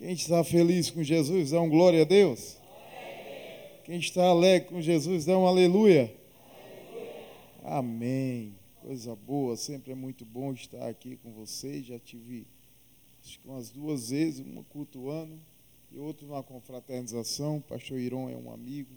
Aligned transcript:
Quem 0.00 0.12
está 0.12 0.42
feliz 0.42 0.88
com 0.88 1.02
Jesus, 1.02 1.50
dá 1.50 1.60
um 1.60 1.68
glória 1.68 2.00
a 2.00 2.04
Deus. 2.06 2.56
Quem 3.84 3.98
está 3.98 4.24
alegre 4.24 4.70
com 4.70 4.80
Jesus, 4.80 5.26
dá 5.26 5.38
um 5.38 5.46
aleluia. 5.46 6.10
Amém. 7.62 8.54
Coisa 8.80 9.14
boa, 9.14 9.58
sempre 9.58 9.92
é 9.92 9.94
muito 9.94 10.24
bom 10.24 10.54
estar 10.54 10.88
aqui 10.88 11.16
com 11.16 11.30
vocês. 11.32 11.84
Já 11.84 11.98
tive 11.98 12.46
acho 13.22 13.38
que 13.40 13.46
umas 13.46 13.68
duas 13.68 14.08
vezes, 14.08 14.40
uma 14.40 14.64
cultuando 14.70 15.38
e 15.92 15.98
outra 15.98 16.26
numa 16.26 16.42
confraternização. 16.42 17.58
O 17.58 17.60
pastor 17.60 18.00
Iron 18.00 18.30
é 18.30 18.36
um 18.36 18.50
amigo. 18.50 18.94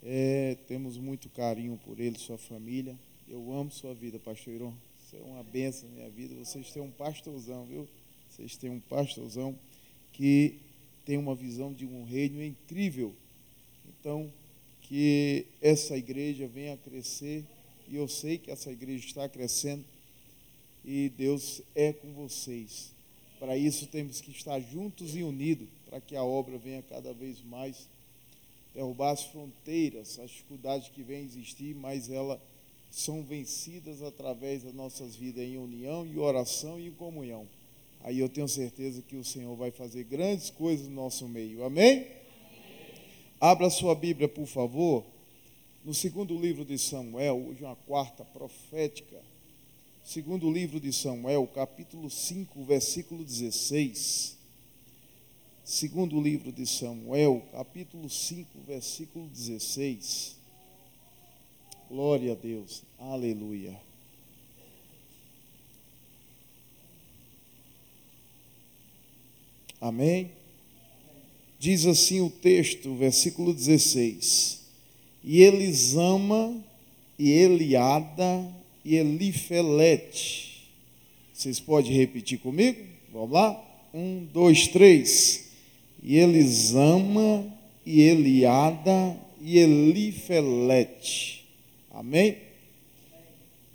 É, 0.00 0.56
temos 0.68 0.96
muito 0.96 1.28
carinho 1.28 1.76
por 1.84 1.98
ele, 1.98 2.16
sua 2.20 2.38
família. 2.38 2.96
Eu 3.26 3.52
amo 3.52 3.72
sua 3.72 3.94
vida, 3.94 4.16
pastor 4.20 4.54
Iron. 4.54 4.74
Isso 5.04 5.16
é 5.16 5.20
uma 5.22 5.42
benção 5.42 5.88
na 5.88 5.96
minha 5.96 6.08
vida. 6.08 6.36
Vocês 6.36 6.70
têm 6.70 6.80
um 6.80 6.92
pastorzão, 6.92 7.64
viu? 7.64 7.88
Vocês 8.28 8.56
têm 8.56 8.70
um 8.70 8.78
pastorzão 8.78 9.58
que 10.12 10.56
tem 11.04 11.16
uma 11.16 11.34
visão 11.34 11.72
de 11.72 11.86
um 11.86 12.04
reino 12.04 12.42
incrível. 12.42 13.14
Então, 13.88 14.30
que 14.82 15.46
essa 15.60 15.96
igreja 15.96 16.46
venha 16.46 16.74
a 16.74 16.76
crescer, 16.76 17.44
e 17.88 17.96
eu 17.96 18.08
sei 18.08 18.38
que 18.38 18.50
essa 18.50 18.70
igreja 18.70 19.06
está 19.06 19.28
crescendo, 19.28 19.84
e 20.84 21.10
Deus 21.10 21.62
é 21.74 21.92
com 21.92 22.12
vocês. 22.12 22.92
Para 23.38 23.56
isso 23.56 23.86
temos 23.86 24.20
que 24.20 24.30
estar 24.30 24.58
juntos 24.60 25.14
e 25.14 25.22
unidos, 25.22 25.68
para 25.88 26.00
que 26.00 26.16
a 26.16 26.24
obra 26.24 26.58
venha 26.58 26.82
cada 26.82 27.12
vez 27.12 27.42
mais 27.42 27.88
derrubar 28.74 29.12
as 29.12 29.24
fronteiras, 29.24 30.18
as 30.18 30.30
dificuldades 30.30 30.88
que 30.88 31.02
vêm 31.02 31.24
existir, 31.24 31.74
mas 31.74 32.10
elas 32.10 32.40
são 32.90 33.22
vencidas 33.22 34.02
através 34.02 34.62
das 34.62 34.74
nossas 34.74 35.14
vidas 35.14 35.44
em 35.44 35.58
união 35.58 36.06
e 36.06 36.18
oração 36.18 36.80
e 36.80 36.90
comunhão. 36.90 37.46
Aí 38.02 38.18
eu 38.18 38.28
tenho 38.28 38.48
certeza 38.48 39.02
que 39.02 39.16
o 39.16 39.24
Senhor 39.24 39.54
vai 39.56 39.70
fazer 39.70 40.04
grandes 40.04 40.50
coisas 40.50 40.88
no 40.88 40.94
nosso 40.94 41.28
meio. 41.28 41.64
Amém? 41.64 41.98
Amém. 41.98 42.08
Abra 43.40 43.70
sua 43.70 43.94
Bíblia, 43.94 44.28
por 44.28 44.46
favor, 44.46 45.04
no 45.84 45.94
segundo 45.94 46.36
livro 46.36 46.64
de 46.64 46.78
Samuel, 46.78 47.46
hoje 47.48 47.64
uma 47.64 47.76
quarta 47.76 48.24
profética. 48.24 49.16
Segundo 50.04 50.50
livro 50.50 50.80
de 50.80 50.92
Samuel, 50.92 51.46
capítulo 51.46 52.10
5, 52.10 52.64
versículo 52.64 53.24
16. 53.24 54.36
Segundo 55.64 56.20
livro 56.20 56.50
de 56.50 56.66
Samuel, 56.66 57.42
capítulo 57.52 58.08
5, 58.08 58.48
versículo 58.66 59.28
16. 59.28 60.36
Glória 61.88 62.32
a 62.32 62.34
Deus. 62.34 62.82
Aleluia. 62.98 63.87
Amém? 69.80 70.30
Diz 71.58 71.86
assim 71.86 72.20
o 72.20 72.30
texto, 72.30 72.94
versículo 72.94 73.52
16: 73.52 74.60
E 75.24 75.42
Elisama, 75.42 76.54
e 77.18 77.30
Eliada, 77.30 78.46
e 78.84 78.96
Elifelete. 78.96 80.68
Vocês 81.32 81.60
podem 81.60 81.92
repetir 81.92 82.38
comigo? 82.38 82.84
Vamos 83.12 83.30
lá? 83.30 83.64
Um, 83.94 84.26
dois, 84.32 84.68
três. 84.68 85.48
E 86.02 86.16
Elisama, 86.16 87.46
e 87.84 88.00
Eliada, 88.02 89.16
e 89.40 89.58
Elifelete. 89.58 91.44
Amém? 91.90 92.47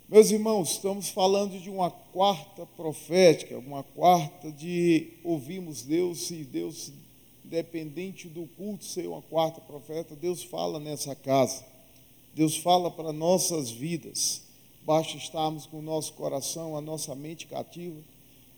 Meus 0.06 0.30
irmãos, 0.30 0.72
estamos 0.72 1.08
falando 1.08 1.58
de 1.58 1.70
uma 1.70 1.90
quarta 1.90 2.66
profética, 2.76 3.56
uma 3.56 3.82
quarta 3.82 4.52
de 4.52 5.08
ouvirmos 5.24 5.80
Deus 5.80 6.30
e 6.30 6.44
Deus, 6.44 6.92
independente 7.42 8.28
do 8.28 8.46
culto 8.54 8.84
ser 8.84 9.08
uma 9.08 9.22
quarta 9.22 9.62
profeta, 9.62 10.14
Deus 10.14 10.42
fala 10.42 10.78
nessa 10.78 11.14
casa. 11.14 11.64
Deus 12.34 12.54
fala 12.54 12.90
para 12.90 13.14
nossas 13.14 13.70
vidas. 13.70 14.42
Basta 14.82 15.16
estarmos 15.16 15.64
com 15.64 15.78
o 15.78 15.82
nosso 15.82 16.12
coração, 16.12 16.76
a 16.76 16.82
nossa 16.82 17.14
mente 17.14 17.46
cativa, 17.46 17.98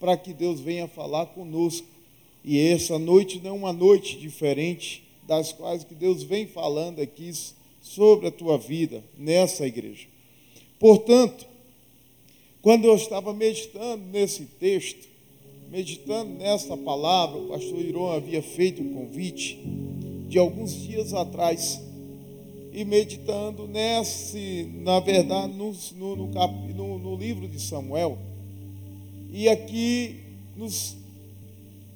para 0.00 0.16
que 0.16 0.34
Deus 0.34 0.58
venha 0.58 0.88
falar 0.88 1.26
conosco. 1.26 1.86
E 2.42 2.58
essa 2.58 2.98
noite 2.98 3.38
não 3.38 3.50
é 3.50 3.52
uma 3.52 3.72
noite 3.72 4.18
diferente 4.18 5.04
das 5.22 5.52
quais 5.52 5.84
que 5.84 5.94
Deus 5.94 6.24
vem 6.24 6.48
falando 6.48 7.00
aqui 7.00 7.32
sobre 7.80 8.26
a 8.26 8.32
tua 8.32 8.58
vida 8.58 9.04
nessa 9.16 9.64
igreja. 9.64 10.15
Portanto, 10.78 11.46
quando 12.60 12.84
eu 12.84 12.96
estava 12.96 13.32
meditando 13.32 14.04
nesse 14.06 14.44
texto, 14.44 15.06
meditando 15.70 16.32
nessa 16.32 16.76
palavra, 16.76 17.38
o 17.38 17.48
pastor 17.48 17.80
Iron 17.80 18.10
havia 18.10 18.42
feito 18.42 18.82
um 18.82 18.92
convite 18.92 19.58
de 20.28 20.38
alguns 20.38 20.74
dias 20.74 21.14
atrás, 21.14 21.80
e 22.72 22.84
meditando 22.84 23.66
nesse, 23.66 24.68
na 24.82 25.00
verdade, 25.00 25.54
no, 25.54 25.74
no, 25.94 26.16
no, 26.74 26.98
no 26.98 27.16
livro 27.16 27.48
de 27.48 27.58
Samuel, 27.58 28.18
e 29.32 29.48
aqui 29.48 30.16
nos, 30.56 30.94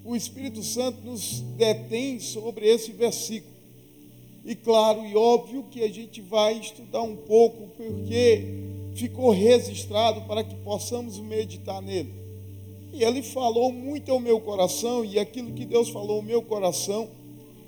o 0.03 0.17
Espírito 0.17 0.63
Santo 0.63 1.05
nos 1.05 1.41
detém 1.59 2.19
sobre 2.19 2.67
esse 2.67 2.93
versículo. 2.93 3.50
E 4.45 4.55
claro 4.55 5.05
e 5.05 5.15
óbvio 5.15 5.65
que 5.71 5.83
a 5.83 5.89
gente 5.89 6.21
vai 6.21 6.59
estudar 6.59 7.03
um 7.03 7.17
pouco, 7.17 7.69
porque 7.77 8.45
ficou 8.95 9.31
registrado 9.31 10.23
para 10.23 10.43
que 10.43 10.55
possamos 10.57 11.19
meditar 11.19 11.81
nele. 11.83 12.13
E 12.93 13.05
ele 13.05 13.23
falou 13.23 13.71
muito 13.71 14.11
ao 14.11 14.19
meu 14.19 14.41
coração, 14.41 15.05
e 15.05 15.19
aquilo 15.19 15.53
que 15.53 15.65
Deus 15.65 15.89
falou 15.91 16.17
ao 16.17 16.23
meu 16.23 16.43
coração, 16.43 17.09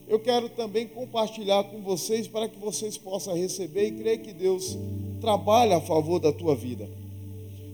eu 0.08 0.18
quero 0.18 0.48
também 0.48 0.86
compartilhar 0.86 1.64
com 1.64 1.80
vocês 1.80 2.26
para 2.26 2.48
que 2.48 2.58
vocês 2.58 2.98
possam 2.98 3.34
receber 3.34 3.88
e 3.88 3.92
crer 3.92 4.18
que 4.18 4.32
Deus 4.32 4.76
trabalha 5.20 5.76
a 5.76 5.80
favor 5.80 6.18
da 6.18 6.32
tua 6.32 6.54
vida. 6.54 6.88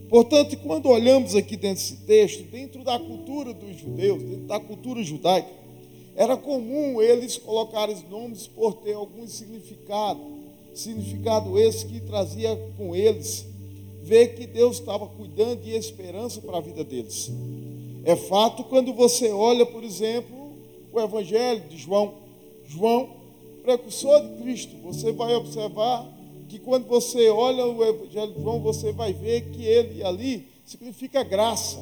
Portanto, 0.09 0.57
quando 0.57 0.87
olhamos 0.87 1.35
aqui 1.35 1.55
dentro 1.55 1.83
desse 1.83 1.97
texto, 1.97 2.43
dentro 2.43 2.83
da 2.83 2.99
cultura 2.99 3.53
dos 3.53 3.77
judeus, 3.77 4.21
dentro 4.23 4.45
da 4.45 4.59
cultura 4.59 5.03
judaica, 5.03 5.49
era 6.19 6.35
comum 6.35 7.01
eles 7.01 7.37
colocarem 7.37 7.95
nomes 8.09 8.45
por 8.45 8.73
ter 8.73 8.91
algum 8.91 9.25
significado, 9.25 10.19
significado 10.73 11.57
esse 11.57 11.85
que 11.85 12.01
trazia 12.01 12.57
com 12.75 12.93
eles 12.93 13.45
ver 14.03 14.35
que 14.35 14.45
Deus 14.45 14.79
estava 14.79 15.07
cuidando 15.07 15.61
e 15.63 15.77
esperança 15.77 16.41
para 16.41 16.57
a 16.57 16.61
vida 16.61 16.83
deles. 16.83 17.31
É 18.03 18.17
fato 18.17 18.65
quando 18.65 18.93
você 18.93 19.31
olha, 19.31 19.65
por 19.65 19.81
exemplo, 19.81 20.51
o 20.91 20.99
Evangelho 20.99 21.63
de 21.69 21.77
João, 21.77 22.15
João, 22.67 23.11
precursor 23.63 24.21
de 24.21 24.41
Cristo, 24.41 24.75
você 24.83 25.13
vai 25.13 25.33
observar 25.35 26.05
que 26.49 26.59
quando 26.59 26.85
você 26.85 27.29
olha 27.29 27.65
o 27.65 27.81
Evangelho 27.81 28.33
de 28.33 28.41
João, 28.41 28.59
você 28.59 28.91
vai 28.91 29.13
ver 29.13 29.51
que 29.51 29.63
ele 29.63 30.03
ali 30.03 30.47
significa 30.65 31.23
graça, 31.23 31.79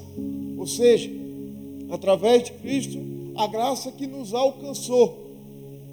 ou 0.55 0.67
seja, 0.67 1.09
através 1.89 2.43
de 2.43 2.51
Cristo, 2.51 3.16
a 3.37 3.45
graça 3.47 3.91
que 3.91 4.07
nos 4.07 4.33
alcançou. 4.33 5.27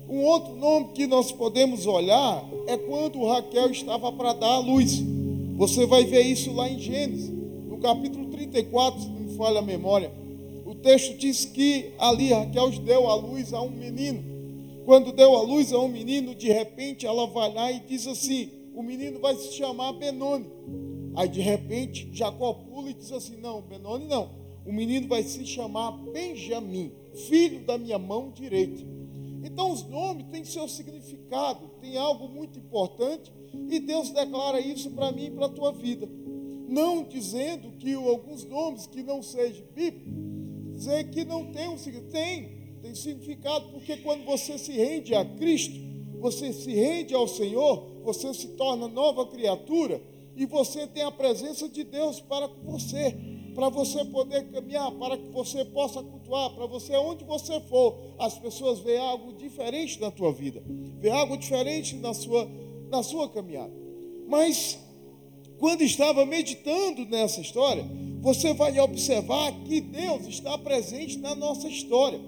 Um 0.08 0.22
outro 0.22 0.54
nome 0.54 0.88
que 0.94 1.06
nós 1.06 1.30
podemos 1.30 1.86
olhar 1.86 2.44
é 2.66 2.76
quando 2.76 3.24
Raquel 3.24 3.70
estava 3.70 4.10
para 4.10 4.32
dar 4.32 4.54
a 4.54 4.58
luz. 4.58 5.02
Você 5.56 5.86
vai 5.86 6.04
ver 6.04 6.22
isso 6.22 6.52
lá 6.52 6.68
em 6.68 6.78
Gênesis, 6.78 7.30
no 7.68 7.78
capítulo 7.78 8.26
34, 8.26 9.02
se 9.02 9.08
não 9.08 9.20
me 9.20 9.36
falha 9.36 9.58
a 9.60 9.62
memória. 9.62 10.12
O 10.64 10.74
texto 10.74 11.16
diz 11.16 11.44
que 11.44 11.92
ali 11.98 12.32
Raquel 12.32 12.70
deu 12.80 13.08
a 13.08 13.14
luz 13.14 13.52
a 13.52 13.60
um 13.60 13.70
menino. 13.70 14.24
Quando 14.84 15.12
deu 15.12 15.36
a 15.36 15.42
luz 15.42 15.72
a 15.72 15.78
um 15.78 15.88
menino, 15.88 16.34
de 16.34 16.50
repente 16.50 17.06
ela 17.06 17.26
vai 17.26 17.52
lá 17.52 17.70
e 17.70 17.80
diz 17.80 18.06
assim: 18.06 18.50
o 18.74 18.82
menino 18.82 19.20
vai 19.20 19.34
se 19.36 19.52
chamar 19.52 19.92
Benoni. 19.92 20.46
Aí 21.14 21.28
de 21.28 21.40
repente 21.40 22.08
Jacó 22.12 22.54
pula 22.54 22.90
e 22.90 22.94
diz 22.94 23.12
assim: 23.12 23.36
não, 23.36 23.62
Benoni 23.62 24.06
não. 24.06 24.43
O 24.66 24.72
menino 24.72 25.08
vai 25.08 25.22
se 25.22 25.44
chamar 25.44 25.92
Benjamim, 25.92 26.92
filho 27.28 27.60
da 27.64 27.76
minha 27.76 27.98
mão 27.98 28.30
direita. 28.30 28.82
Então 29.44 29.70
os 29.70 29.82
nomes 29.84 30.26
têm 30.30 30.44
seu 30.44 30.66
significado, 30.66 31.68
tem 31.80 31.98
algo 31.98 32.28
muito 32.28 32.58
importante 32.58 33.30
e 33.68 33.78
Deus 33.78 34.10
declara 34.10 34.58
isso 34.58 34.90
para 34.92 35.12
mim 35.12 35.26
e 35.26 35.30
para 35.30 35.46
a 35.46 35.50
tua 35.50 35.70
vida. 35.70 36.08
Não 36.66 37.04
dizendo 37.04 37.72
que 37.72 37.92
alguns 37.92 38.44
nomes 38.44 38.86
que 38.86 39.02
não 39.02 39.22
sejam 39.22 39.64
bíblicos, 39.74 40.12
dizer 40.74 41.10
que 41.10 41.24
não 41.24 41.52
tem 41.52 41.68
um 41.68 41.78
significado. 41.78 42.12
Tem, 42.12 42.64
tem 42.82 42.94
significado, 42.94 43.70
porque 43.70 43.96
quando 43.98 44.24
você 44.24 44.58
se 44.58 44.72
rende 44.72 45.14
a 45.14 45.24
Cristo, 45.24 45.78
você 46.20 46.52
se 46.52 46.72
rende 46.72 47.14
ao 47.14 47.28
Senhor, 47.28 48.00
você 48.02 48.32
se 48.32 48.48
torna 48.48 48.88
nova 48.88 49.26
criatura 49.26 50.02
e 50.36 50.46
você 50.46 50.86
tem 50.86 51.02
a 51.02 51.10
presença 51.10 51.68
de 51.68 51.84
Deus 51.84 52.20
para 52.20 52.46
você, 52.46 53.16
para 53.54 53.68
você 53.68 54.04
poder 54.04 54.50
caminhar, 54.50 54.90
para 54.92 55.16
que 55.16 55.28
você 55.30 55.64
possa 55.64 56.02
cultuar, 56.02 56.50
para 56.50 56.66
você, 56.66 56.96
onde 56.96 57.24
você 57.24 57.60
for, 57.60 57.98
as 58.18 58.38
pessoas 58.38 58.80
veem 58.80 58.98
algo 58.98 59.32
diferente 59.34 60.00
na 60.00 60.10
tua 60.10 60.32
vida, 60.32 60.62
vê 60.98 61.10
algo 61.10 61.36
diferente 61.36 61.96
na 61.96 62.12
sua 62.12 62.48
na 62.94 63.02
sua 63.02 63.28
caminhada. 63.28 63.72
Mas, 64.28 64.78
quando 65.58 65.82
estava 65.82 66.24
meditando 66.24 67.04
nessa 67.06 67.40
história, 67.40 67.84
você 68.20 68.54
vai 68.54 68.78
observar 68.78 69.52
que 69.64 69.80
Deus 69.80 70.26
está 70.26 70.56
presente 70.56 71.18
na 71.18 71.34
nossa 71.34 71.68
história. 71.68 72.20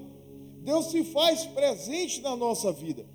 Deus 0.62 0.86
se 0.86 1.04
faz 1.04 1.46
presente 1.46 2.20
na 2.20 2.34
nossa 2.34 2.72
vida. 2.72 3.06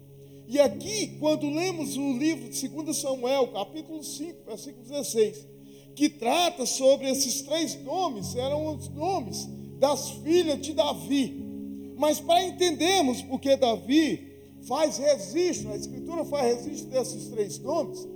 E 0.47 0.59
aqui, 0.59 1.17
quando 1.19 1.49
lemos 1.49 1.95
o 1.97 2.17
livro 2.17 2.49
de 2.49 2.67
2 2.67 2.97
Samuel, 2.97 3.49
capítulo 3.49 4.03
5, 4.03 4.45
versículo 4.45 4.83
16, 4.83 5.47
que 5.95 6.09
trata 6.09 6.65
sobre 6.65 7.09
esses 7.09 7.41
três 7.41 7.81
nomes, 7.83 8.35
eram 8.35 8.75
os 8.75 8.89
nomes 8.89 9.47
das 9.79 10.11
filhas 10.11 10.61
de 10.61 10.73
Davi. 10.73 11.41
Mas 11.97 12.19
para 12.19 12.43
entendermos 12.43 13.21
porque 13.21 13.55
Davi 13.55 14.31
faz 14.67 14.97
registro, 14.97 15.71
a 15.71 15.75
Escritura 15.75 16.23
faz 16.25 16.63
registro 16.63 16.89
desses 16.89 17.27
três 17.29 17.59
nomes, 17.59 18.07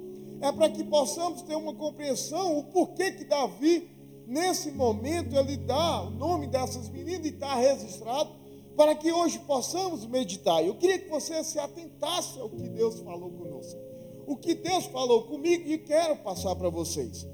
é 0.42 0.51
para 0.51 0.69
que 0.69 0.83
possamos 0.83 1.42
ter 1.42 1.56
uma 1.56 1.74
compreensão 1.74 2.57
o 2.57 2.63
porquê 2.66 3.12
que 3.12 3.25
Davi, 3.25 3.89
nesse 4.28 4.71
momento, 4.71 5.36
ele 5.36 5.57
dá 5.57 6.04
o 6.04 6.10
nome 6.12 6.48
dessas 6.48 6.89
meninas 6.89 7.25
e 7.25 7.30
está 7.30 7.56
registrado, 7.56 8.31
para 8.75 8.94
que 8.94 9.12
hoje 9.12 9.39
possamos 9.39 10.06
meditar. 10.06 10.63
Eu 10.63 10.75
queria 10.75 11.00
que 11.00 11.10
você 11.10 11.44
se 11.44 11.57
atentasse 11.57 12.39
ao 12.39 12.50
que 12.50 12.68
Deus 12.69 13.00
falou 13.00 13.30
conosco. 13.30 13.80
O 14.28 14.36
que 14.36 14.54
Deus 14.54 14.86
falou 14.88 15.24
comigo 15.24 15.69
e 15.69 15.78
quero 15.78 16.18
passar 16.18 16.56
para 16.56 16.69
vocês. 16.69 17.25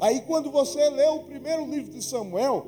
Aí, 0.00 0.20
quando 0.22 0.50
você 0.50 0.90
lê 0.90 1.08
o 1.08 1.20
primeiro 1.20 1.66
livro 1.66 1.90
de 1.90 2.02
Samuel, 2.02 2.66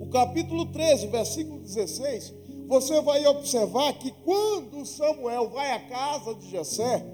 o 0.00 0.06
capítulo 0.08 0.66
13, 0.66 1.08
versículo 1.08 1.60
16, 1.60 2.34
você 2.66 3.00
vai 3.00 3.26
observar 3.26 3.92
que 3.94 4.12
quando 4.24 4.84
Samuel 4.86 5.50
vai 5.50 5.72
à 5.72 5.80
casa 5.80 6.34
de 6.34 6.50
Jessé, 6.50 7.04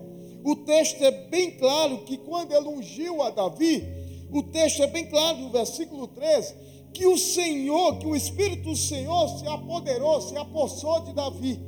o 0.45 0.57
texto 0.57 1.03
é 1.03 1.11
bem 1.11 1.53
claro 1.53 1.99
que 2.05 2.17
quando 2.19 2.53
ele 2.53 2.69
ungiu 2.69 3.23
a 3.23 3.31
Davi, 3.31 3.87
o 4.31 4.43
texto 4.43 4.83
é 4.83 4.87
bem 4.87 5.07
claro 5.07 5.39
no 5.39 5.51
versículo 5.51 6.07
13, 6.07 6.55
que 6.93 7.07
o 7.07 7.17
Senhor, 7.17 7.99
que 7.99 8.07
o 8.07 8.17
Espírito 8.17 8.71
do 8.71 8.77
Senhor 8.77 9.29
se 9.39 9.47
apoderou, 9.47 10.21
se 10.21 10.37
apossou 10.37 11.01
de 11.01 11.13
Davi. 11.13 11.61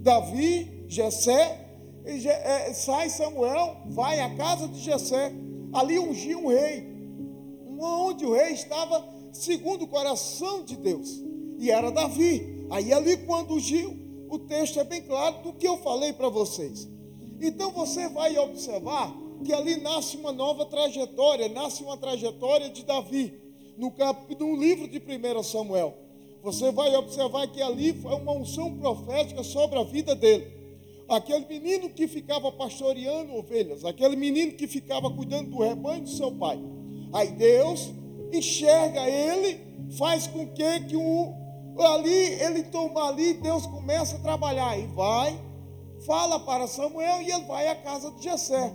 Davi, 0.00 0.84
Jessé, 0.88 1.66
é, 2.04 2.72
sai 2.72 3.10
Samuel, 3.10 3.76
vai 3.86 4.20
à 4.20 4.34
casa 4.36 4.68
de 4.68 4.80
Jessé, 4.80 5.32
ali 5.72 5.98
ungiu 5.98 6.44
um 6.44 6.48
rei, 6.48 6.97
onde 7.78 8.24
o 8.24 8.34
rei 8.34 8.52
estava 8.52 9.04
segundo 9.32 9.84
o 9.84 9.88
coração 9.88 10.64
de 10.64 10.76
Deus, 10.76 11.22
e 11.58 11.70
era 11.70 11.90
Davi. 11.90 12.66
Aí 12.70 12.92
ali 12.92 13.16
quando 13.18 13.54
ungiu, 13.54 13.96
o 14.28 14.38
texto 14.38 14.78
é 14.78 14.84
bem 14.84 15.02
claro 15.02 15.42
do 15.42 15.52
que 15.52 15.66
eu 15.66 15.78
falei 15.78 16.12
para 16.12 16.28
vocês. 16.28 16.88
Então 17.40 17.70
você 17.70 18.08
vai 18.08 18.36
observar 18.38 19.14
que 19.44 19.52
ali 19.52 19.80
nasce 19.80 20.16
uma 20.16 20.32
nova 20.32 20.66
trajetória, 20.66 21.48
nasce 21.48 21.82
uma 21.82 21.96
trajetória 21.96 22.68
de 22.68 22.84
Davi, 22.84 23.40
no, 23.76 23.92
cap, 23.92 24.34
no 24.38 24.56
livro 24.56 24.88
de 24.88 24.98
1 24.98 25.42
Samuel. 25.42 25.96
Você 26.42 26.70
vai 26.72 26.94
observar 26.96 27.46
que 27.48 27.62
ali 27.62 27.92
foi 27.92 28.14
uma 28.14 28.32
unção 28.32 28.76
profética 28.78 29.42
sobre 29.42 29.78
a 29.78 29.84
vida 29.84 30.14
dele. 30.14 30.58
Aquele 31.08 31.46
menino 31.46 31.88
que 31.88 32.06
ficava 32.06 32.52
pastoreando 32.52 33.32
ovelhas, 33.34 33.84
aquele 33.84 34.14
menino 34.14 34.52
que 34.52 34.66
ficava 34.66 35.10
cuidando 35.10 35.50
do 35.50 35.62
rebanho 35.62 36.02
do 36.02 36.10
seu 36.10 36.30
pai. 36.32 36.60
Aí 37.12 37.30
Deus 37.32 37.92
enxerga 38.32 39.08
ele, 39.08 39.60
faz 39.96 40.26
com 40.26 40.46
que, 40.48 40.80
que 40.80 40.96
o, 40.96 41.34
ali 41.78 42.42
ele 42.42 42.62
toma 42.64 43.08
ali, 43.08 43.34
Deus 43.34 43.66
começa 43.66 44.16
a 44.16 44.20
trabalhar 44.20 44.78
e 44.78 44.86
vai 44.88 45.48
fala 46.06 46.40
para 46.40 46.66
Samuel 46.66 47.22
e 47.22 47.30
ele 47.30 47.44
vai 47.44 47.68
à 47.68 47.74
casa 47.74 48.10
de 48.12 48.22
Jessé. 48.22 48.74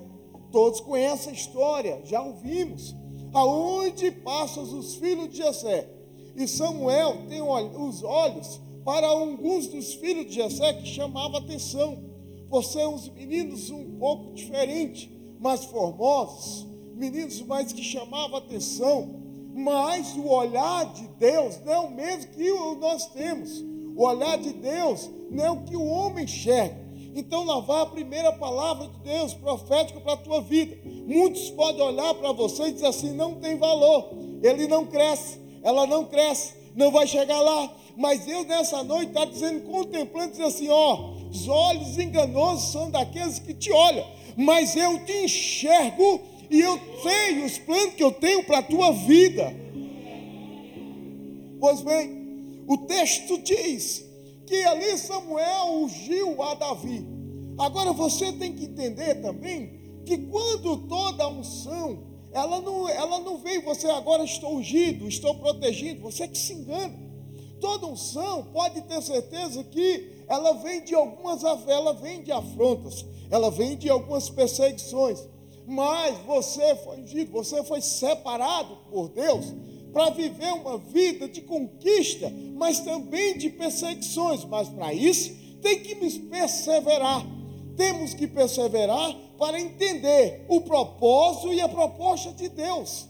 Todos 0.52 0.80
conhecem 0.82 1.32
a 1.32 1.36
história, 1.36 2.02
já 2.06 2.22
ouvimos. 2.22 2.96
Aonde 3.34 4.12
passam 4.12 4.64
os 4.64 4.96
filhos 4.96 5.30
de 5.30 5.38
Jessé? 5.38 5.90
E 6.36 6.48
Samuel 6.48 7.26
tem 7.28 7.42
os 7.42 8.04
olhos 8.04 8.62
para 8.86 9.08
alguns 9.08 9.68
dos 9.68 9.94
filhos 9.96 10.28
de 10.28 10.34
Jessé 10.34 10.74
que 10.74 10.86
chamava 10.86 11.40
atenção. 11.40 12.04
Você 12.50 12.82
é 12.82 12.88
uns 12.88 13.10
meninos 13.10 13.70
um 13.72 13.98
pouco 13.98 14.34
diferentes, 14.34 15.10
mais 15.40 15.66
formosos, 15.66 16.68
meninos 16.94 17.42
mais 17.42 17.74
que 17.74 17.84
chamavam 17.84 18.38
atenção. 18.38 19.22
Mas 19.54 20.16
o 20.16 20.28
olhar 20.28 20.86
de 20.94 21.08
Deus 21.20 21.60
não 21.64 21.74
é 21.74 21.80
o 21.80 21.92
mesmo 21.92 22.32
que 22.32 22.50
nós 22.80 23.08
temos. 23.08 23.64
O 23.96 24.04
olhar 24.04 24.38
de 24.38 24.52
Deus 24.54 25.10
não 25.30 25.46
é 25.46 25.52
o 25.52 25.64
que 25.64 25.76
o 25.76 25.86
homem 25.86 26.24
enxerga. 26.24 26.84
Então 27.16 27.44
lá 27.44 27.60
vai 27.60 27.82
a 27.82 27.86
primeira 27.86 28.34
palavra 28.34 28.88
de 28.88 29.00
Deus 29.00 29.34
profética 29.36 30.00
para 30.00 30.14
a 30.14 30.18
tua 30.18 30.42
vida. 30.42 30.76
Muitos 31.06 31.52
podem 31.52 31.82
olhar 31.82 32.14
para 32.16 32.32
você 32.32 32.64
e 32.64 32.72
dizer 32.72 32.88
assim: 32.88 33.12
não 33.14 33.36
tem 33.36 33.58
valor, 33.58 34.10
ele 34.42 34.68
não 34.68 34.86
cresce, 34.86 35.40
ela 35.62 35.86
não 35.86 36.06
cresce, 36.06 36.56
não 36.76 36.92
vai 36.92 37.06
chegar 37.06 37.40
lá. 37.40 37.72
Mas 37.96 38.26
Deus 38.26 38.48
nessa 38.48 38.84
noite 38.84 39.10
está 39.10 39.26
dizendo, 39.26 39.62
contemplando, 39.70 40.32
diz 40.32 40.42
assim: 40.42 40.70
ó, 40.70 41.12
os 41.30 41.48
olhos 41.48 42.00
enganosos 42.00 42.72
são 42.72 42.90
daqueles 42.90 43.38
que 43.38 43.54
te 43.54 43.72
olham, 43.72 44.06
mas 44.36 44.76
eu 44.76 45.06
te 45.06 45.26
enxergo 45.26 46.33
e 46.54 46.62
eu 46.62 46.80
sei 47.02 47.44
os 47.44 47.58
planos 47.58 47.96
que 47.96 48.04
eu 48.04 48.12
tenho 48.12 48.44
para 48.44 48.60
a 48.60 48.64
tua 48.64 48.92
vida. 48.92 49.52
Pois 51.60 51.82
bem, 51.82 52.64
o 52.68 52.78
texto 52.78 53.40
diz 53.40 54.06
que 54.46 54.64
ali 54.64 54.96
Samuel 55.00 55.82
ungiu 55.82 56.40
a 56.44 56.54
Davi. 56.54 57.08
Agora 57.58 57.92
você 57.92 58.32
tem 58.34 58.54
que 58.54 58.66
entender 58.66 59.16
também 59.16 60.04
que 60.06 60.16
quando 60.28 60.88
toda 60.88 61.28
unção, 61.28 62.04
ela 62.32 62.62
não, 62.62 62.88
ela 62.88 63.20
não 63.22 63.40
vem, 63.40 63.60
você 63.64 63.88
agora 63.88 64.24
estou 64.24 64.58
ungido, 64.58 65.08
estou 65.08 65.34
protegido, 65.34 66.02
você 66.02 66.28
que 66.28 66.38
se 66.38 66.54
engana. 66.54 67.02
Toda 67.60 67.88
unção 67.88 68.44
pode 68.54 68.80
ter 68.82 69.02
certeza 69.02 69.64
que 69.64 70.24
ela 70.28 70.54
vem 70.54 70.84
de 70.84 70.94
algumas, 70.94 71.44
ela 71.68 71.94
vem 71.94 72.22
de 72.22 72.32
afrontas, 72.32 73.04
ela 73.32 73.50
vem 73.50 73.76
de 73.76 73.90
algumas 73.90 74.30
perseguições. 74.30 75.33
Mas 75.66 76.18
você 76.26 76.76
foi 76.78 77.02
ungido, 77.02 77.32
você 77.32 77.64
foi 77.64 77.82
separado 77.82 78.78
por 78.90 79.10
Deus 79.10 79.54
para 79.94 80.10
viver 80.10 80.52
uma 80.54 80.78
vida 80.78 81.30
de 81.30 81.42
conquista, 81.42 82.34
mas 82.56 82.80
também 82.80 83.38
de 83.38 83.50
perseguições. 83.50 84.44
Mas 84.46 84.68
para 84.70 84.94
isso 84.94 85.34
tem 85.62 85.80
que 85.80 85.96
perseverar. 85.96 87.26
Temos 87.78 88.14
que 88.14 88.28
perseverar 88.28 89.16
para 89.38 89.60
entender 89.60 90.46
o 90.48 90.62
propósito 90.62 91.54
e 91.54 91.62
a 91.62 91.70
proposta 91.70 92.32
de 92.32 92.50
Deus. 92.50 93.08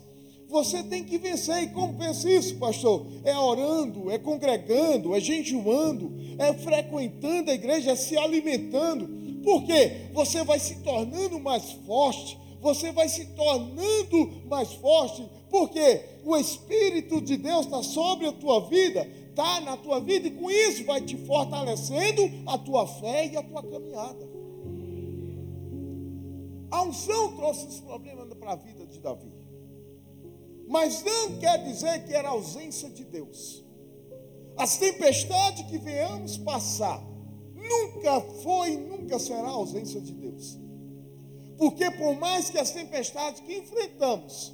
Você 0.48 0.84
tem 0.84 1.04
que 1.04 1.18
vencer. 1.18 1.64
E 1.64 1.68
como 1.68 1.98
vence 1.98 2.30
isso, 2.30 2.56
pastor? 2.58 3.08
É 3.24 3.36
orando, 3.36 4.12
é 4.12 4.20
congregando, 4.20 5.16
é 5.16 5.20
jejuando, 5.20 6.14
é 6.38 6.54
frequentando 6.54 7.50
a 7.50 7.56
igreja, 7.56 7.92
é 7.92 7.96
se 7.96 8.16
alimentando. 8.16 9.10
Porque 9.44 10.10
você 10.14 10.44
vai 10.44 10.60
se 10.60 10.76
tornando 10.84 11.40
mais 11.40 11.72
forte, 11.86 12.38
você 12.64 12.94
vai 12.94 13.10
se 13.10 13.26
tornando 13.36 14.48
mais 14.48 14.72
forte, 14.74 15.30
porque 15.50 16.06
o 16.24 16.36
Espírito 16.38 17.20
de 17.20 17.36
Deus 17.36 17.66
está 17.66 17.84
sobre 17.84 18.26
a 18.26 18.32
tua 18.32 18.62
vida, 18.70 19.06
está 19.30 19.60
na 19.60 19.76
tua 19.76 20.00
vida, 20.00 20.30
e 20.30 20.32
com 20.32 20.50
isso 20.50 20.86
vai 20.86 21.02
te 21.02 21.18
fortalecendo 21.18 22.24
a 22.48 22.58
tua 22.58 22.88
fé 22.88 23.28
e 23.28 23.36
a 23.36 23.44
tua 23.44 23.62
caminhada. 23.62 24.30
A 26.72 26.84
unção 26.84 27.36
trouxe 27.36 27.68
esse 27.68 27.82
problema 27.82 28.26
para 28.28 28.54
a 28.54 28.56
vida 28.56 28.88
de 28.88 29.00
Davi. 29.00 29.32
Mas 30.68 31.04
não 31.04 31.38
quer 31.38 31.64
dizer 31.66 32.06
que 32.06 32.14
era 32.14 32.30
ausência 32.30 32.90
de 32.90 33.04
Deus. 33.04 33.64
As 34.58 34.78
tempestades 34.78 35.66
que 35.70 35.78
venhamos 35.78 36.38
passar, 36.38 37.04
nunca 37.54 38.22
foi 38.42 38.74
e 38.74 38.78
nunca 38.78 39.20
será 39.20 39.50
ausência 39.50 40.00
de 40.00 40.14
Deus. 40.14 40.63
Porque 41.58 41.90
por 41.92 42.16
mais 42.20 42.50
que 42.50 42.58
as 42.58 42.72
tempestades 42.72 43.42
que 43.42 43.58
enfrentamos, 43.58 44.54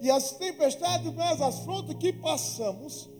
e 0.00 0.10
as 0.10 0.32
tempestades, 0.32 1.12
as 1.18 1.40
afrontas 1.40 1.94
que 1.96 2.12
passamos, 2.12 3.10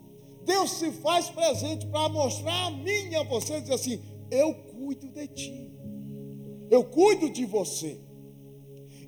Deus 0.44 0.70
se 0.72 0.90
faz 0.90 1.28
presente 1.28 1.86
para 1.86 2.08
mostrar 2.08 2.66
a 2.66 2.70
mim 2.70 3.10
e 3.10 3.16
a 3.16 3.22
você, 3.22 3.60
dizer 3.60 3.74
assim: 3.74 4.02
eu 4.30 4.54
cuido 4.54 5.08
de 5.08 5.28
ti, 5.28 5.70
eu 6.70 6.84
cuido 6.84 7.28
de 7.28 7.44
você. 7.44 8.00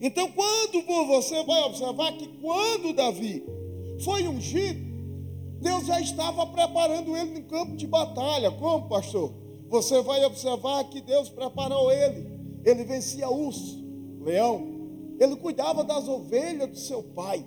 Então, 0.00 0.30
quando 0.32 1.06
você 1.06 1.42
vai 1.44 1.62
observar 1.62 2.12
que 2.12 2.26
quando 2.40 2.92
Davi 2.92 3.44
foi 4.04 4.26
ungido, 4.26 4.92
Deus 5.60 5.86
já 5.86 6.00
estava 6.00 6.44
preparando 6.48 7.16
ele 7.16 7.38
no 7.38 7.44
campo 7.44 7.76
de 7.76 7.86
batalha. 7.86 8.50
Como, 8.50 8.88
pastor? 8.88 9.32
Você 9.68 10.02
vai 10.02 10.24
observar 10.24 10.84
que 10.90 11.00
Deus 11.00 11.28
preparou 11.28 11.90
ele. 11.92 12.41
Ele 12.64 12.84
vencia 12.84 13.28
urso, 13.30 13.84
leão. 14.20 15.16
Ele 15.18 15.36
cuidava 15.36 15.84
das 15.84 16.08
ovelhas 16.08 16.68
do 16.68 16.78
seu 16.78 17.02
pai 17.02 17.44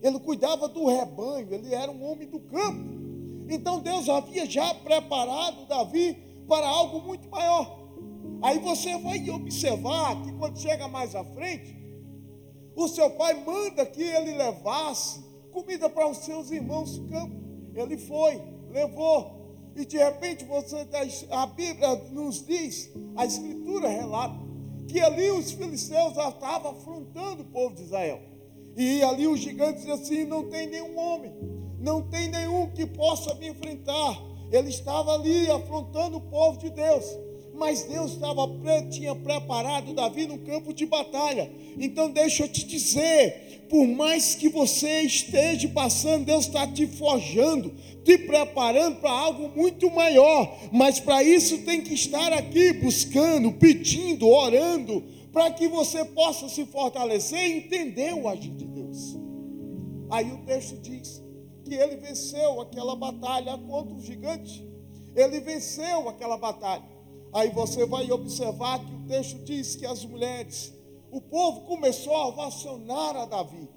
ele 0.00 0.18
cuidava 0.20 0.68
do 0.68 0.86
rebanho, 0.86 1.52
ele 1.52 1.74
era 1.74 1.90
um 1.90 2.02
homem 2.04 2.28
do 2.28 2.40
campo. 2.40 2.98
Então 3.48 3.80
Deus 3.80 4.08
havia 4.08 4.46
já 4.46 4.74
preparado 4.74 5.66
Davi 5.66 6.14
para 6.46 6.68
algo 6.68 7.00
muito 7.00 7.28
maior. 7.28 7.88
Aí 8.42 8.58
você 8.58 8.96
vai 8.98 9.28
observar 9.30 10.22
que 10.22 10.32
quando 10.34 10.58
chega 10.58 10.86
mais 10.86 11.14
à 11.14 11.24
frente, 11.24 11.76
o 12.76 12.86
seu 12.86 13.10
pai 13.10 13.42
manda 13.44 13.84
que 13.84 14.02
ele 14.02 14.36
levasse 14.36 15.24
comida 15.50 15.88
para 15.88 16.08
os 16.08 16.18
seus 16.18 16.50
irmãos 16.50 16.96
do 16.96 17.08
campo. 17.08 17.34
Ele 17.74 17.96
foi, 17.96 18.40
levou. 18.70 19.36
E 19.74 19.84
de 19.84 19.96
repente 19.96 20.44
você 20.44 20.86
a 21.30 21.46
Bíblia 21.46 21.96
nos 22.12 22.44
diz, 22.46 22.92
a 23.16 23.24
Escritura 23.24 23.88
relata 23.88 24.47
que 24.88 25.00
ali 25.00 25.30
os 25.30 25.52
filisteus 25.52 26.16
estavam 26.16 26.72
afrontando 26.72 27.42
o 27.42 27.44
povo 27.44 27.74
de 27.74 27.82
Israel. 27.82 28.20
E 28.76 29.02
ali 29.02 29.28
os 29.28 29.38
gigantes 29.38 29.84
diziam 29.84 29.96
assim: 29.96 30.24
não 30.24 30.48
tem 30.48 30.66
nenhum 30.66 30.98
homem, 30.98 31.32
não 31.78 32.02
tem 32.02 32.28
nenhum 32.28 32.70
que 32.72 32.86
possa 32.86 33.34
me 33.34 33.48
enfrentar. 33.48 34.18
Ele 34.50 34.70
estava 34.70 35.12
ali 35.12 35.50
afrontando 35.50 36.16
o 36.16 36.20
povo 36.22 36.58
de 36.58 36.70
Deus. 36.70 37.04
Mas 37.58 37.82
Deus 37.82 38.12
estava, 38.12 38.48
tinha 38.88 39.14
preparado 39.16 39.92
Davi 39.92 40.26
no 40.26 40.38
campo 40.38 40.72
de 40.72 40.86
batalha. 40.86 41.50
Então 41.76 42.10
deixa 42.10 42.44
eu 42.44 42.48
te 42.48 42.64
dizer, 42.64 43.66
por 43.68 43.84
mais 43.86 44.36
que 44.36 44.48
você 44.48 45.02
esteja 45.02 45.68
passando, 45.68 46.24
Deus 46.26 46.46
está 46.46 46.66
te 46.66 46.86
forjando, 46.86 47.74
te 48.04 48.16
preparando 48.16 49.00
para 49.00 49.10
algo 49.10 49.48
muito 49.56 49.90
maior. 49.90 50.56
Mas 50.72 51.00
para 51.00 51.22
isso 51.24 51.58
tem 51.64 51.82
que 51.82 51.94
estar 51.94 52.32
aqui 52.32 52.72
buscando, 52.74 53.52
pedindo, 53.52 54.28
orando, 54.28 55.02
para 55.32 55.50
que 55.50 55.66
você 55.66 56.04
possa 56.04 56.48
se 56.48 56.64
fortalecer 56.64 57.40
e 57.40 57.58
entender 57.58 58.14
o 58.14 58.28
agir 58.28 58.54
de 58.54 58.66
Deus. 58.66 59.18
Aí 60.10 60.30
o 60.30 60.38
texto 60.38 60.80
diz 60.80 61.22
que 61.64 61.74
ele 61.74 61.96
venceu 61.96 62.60
aquela 62.60 62.94
batalha 62.94 63.58
contra 63.58 63.94
o 63.94 64.00
gigante. 64.00 64.66
Ele 65.14 65.40
venceu 65.40 66.08
aquela 66.08 66.38
batalha. 66.38 66.97
Aí 67.32 67.50
você 67.50 67.84
vai 67.86 68.10
observar 68.10 68.78
que 68.84 68.92
o 68.92 69.06
texto 69.06 69.44
diz 69.44 69.76
que 69.76 69.86
as 69.86 70.04
mulheres, 70.04 70.72
o 71.10 71.20
povo 71.20 71.62
começou 71.62 72.14
a 72.14 72.28
ovacionar 72.28 73.16
a 73.16 73.26
Davi. 73.26 73.68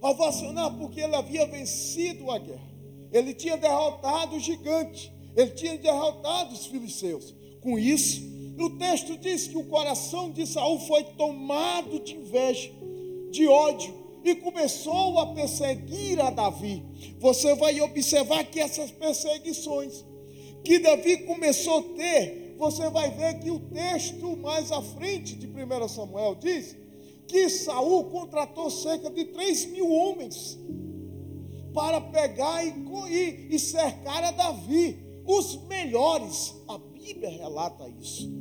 Ovacionar 0.00 0.76
porque 0.76 1.00
ele 1.00 1.16
havia 1.16 1.46
vencido 1.46 2.30
a 2.30 2.38
guerra. 2.38 2.68
Ele 3.12 3.34
tinha 3.34 3.56
derrotado 3.56 4.36
o 4.36 4.40
gigante. 4.40 5.12
Ele 5.36 5.50
tinha 5.50 5.76
derrotado 5.76 6.54
os 6.54 6.66
filisteus. 6.66 7.34
Com 7.60 7.78
isso, 7.78 8.22
o 8.58 8.70
texto 8.70 9.16
diz 9.16 9.46
que 9.46 9.56
o 9.56 9.64
coração 9.64 10.30
de 10.30 10.46
Saul 10.46 10.80
foi 10.80 11.04
tomado 11.04 12.00
de 12.00 12.16
inveja, 12.16 12.70
de 13.30 13.46
ódio, 13.46 13.94
e 14.24 14.34
começou 14.34 15.18
a 15.18 15.26
perseguir 15.26 16.20
a 16.20 16.30
Davi. 16.30 16.82
Você 17.18 17.54
vai 17.54 17.80
observar 17.80 18.44
que 18.44 18.60
essas 18.60 18.90
perseguições 18.90 20.04
que 20.64 20.78
Davi 20.78 21.18
começou 21.24 21.78
a 21.78 21.82
ter, 21.96 22.54
você 22.58 22.90
vai 22.90 23.10
ver 23.10 23.40
que 23.40 23.50
o 23.50 23.60
texto 23.60 24.36
mais 24.36 24.72
à 24.72 24.82
frente 24.82 25.36
de 25.36 25.46
1 25.46 25.88
Samuel 25.88 26.34
diz 26.34 26.76
que 27.26 27.48
Saul 27.48 28.04
contratou 28.04 28.70
cerca 28.70 29.10
de 29.10 29.26
3 29.26 29.66
mil 29.66 29.90
homens 29.90 30.58
para 31.74 32.00
pegar 32.00 32.64
e, 32.64 32.72
e, 33.10 33.54
e 33.54 33.58
cercar 33.58 34.24
a 34.24 34.30
Davi, 34.30 34.98
os 35.24 35.56
melhores. 35.66 36.54
A 36.66 36.78
Bíblia 36.78 37.28
relata 37.28 37.88
isso. 38.00 38.32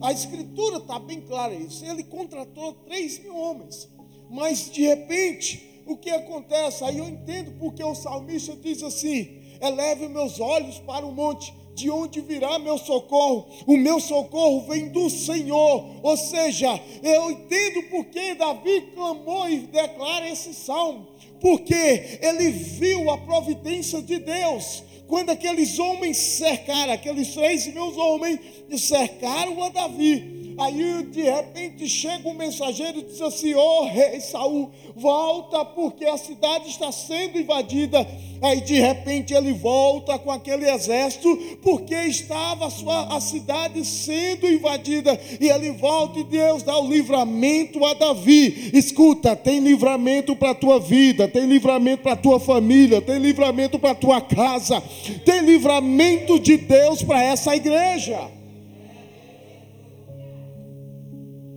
A 0.00 0.12
escritura 0.12 0.78
está 0.78 0.98
bem 0.98 1.20
clara 1.20 1.54
isso. 1.54 1.84
Ele 1.84 2.04
contratou 2.04 2.72
3 2.86 3.18
mil 3.24 3.36
homens. 3.36 3.88
Mas 4.30 4.70
de 4.70 4.82
repente, 4.82 5.82
o 5.86 5.96
que 5.96 6.10
acontece? 6.10 6.84
Aí 6.84 6.98
eu 6.98 7.08
entendo 7.08 7.52
porque 7.58 7.82
o 7.82 7.94
salmista 7.94 8.54
diz 8.56 8.82
assim: 8.82 9.37
eleve 9.60 10.08
meus 10.08 10.40
olhos 10.40 10.78
para 10.78 11.06
o 11.06 11.12
monte, 11.12 11.52
de 11.74 11.88
onde 11.90 12.20
virá 12.20 12.58
meu 12.58 12.76
socorro? 12.76 13.46
O 13.66 13.76
meu 13.76 14.00
socorro 14.00 14.66
vem 14.66 14.88
do 14.88 15.08
Senhor. 15.08 15.84
Ou 16.02 16.16
seja, 16.16 16.68
eu 17.02 17.30
entendo 17.30 17.84
porque 17.90 18.34
Davi 18.34 18.80
clamou 18.94 19.48
e 19.48 19.58
declara 19.58 20.28
esse 20.28 20.52
salmo, 20.52 21.06
porque 21.40 22.18
ele 22.20 22.50
viu 22.50 23.08
a 23.10 23.18
providência 23.18 24.02
de 24.02 24.18
Deus. 24.18 24.82
Quando 25.06 25.30
aqueles 25.30 25.78
homens 25.78 26.16
cercaram, 26.16 26.92
aqueles 26.92 27.32
três 27.32 27.66
mil 27.68 27.96
homens 27.98 28.40
cercaram 28.76 29.62
a 29.62 29.70
Davi, 29.70 30.37
Aí 30.58 31.04
de 31.04 31.22
repente 31.22 31.88
chega 31.88 32.28
um 32.28 32.34
mensageiro 32.34 32.98
e 32.98 33.02
diz 33.02 33.22
assim: 33.22 33.54
Ô 33.54 33.60
oh, 33.60 33.84
rei 33.84 34.20
Saul, 34.20 34.70
volta 34.96 35.64
porque 35.64 36.04
a 36.04 36.16
cidade 36.16 36.68
está 36.68 36.90
sendo 36.90 37.38
invadida. 37.38 38.04
Aí 38.42 38.60
de 38.60 38.74
repente 38.74 39.32
ele 39.32 39.52
volta 39.52 40.18
com 40.18 40.32
aquele 40.32 40.68
exército, 40.68 41.36
porque 41.62 41.94
estava 41.94 42.66
a, 42.66 42.70
sua, 42.70 43.16
a 43.16 43.20
cidade 43.20 43.84
sendo 43.84 44.48
invadida. 44.48 45.18
E 45.40 45.48
ele 45.48 45.70
volta 45.70 46.18
e 46.18 46.24
Deus 46.24 46.64
dá 46.64 46.76
o 46.76 46.88
livramento 46.88 47.84
a 47.84 47.94
Davi. 47.94 48.70
Escuta, 48.74 49.36
tem 49.36 49.60
livramento 49.60 50.34
para 50.34 50.50
a 50.50 50.54
tua 50.56 50.80
vida, 50.80 51.28
tem 51.28 51.46
livramento 51.46 52.02
para 52.02 52.12
a 52.12 52.16
tua 52.16 52.40
família, 52.40 53.00
tem 53.00 53.18
livramento 53.18 53.78
para 53.78 53.90
a 53.90 53.94
tua 53.94 54.20
casa, 54.20 54.82
tem 55.24 55.40
livramento 55.42 56.38
de 56.40 56.56
Deus 56.56 57.00
para 57.00 57.22
essa 57.22 57.54
igreja. 57.54 58.37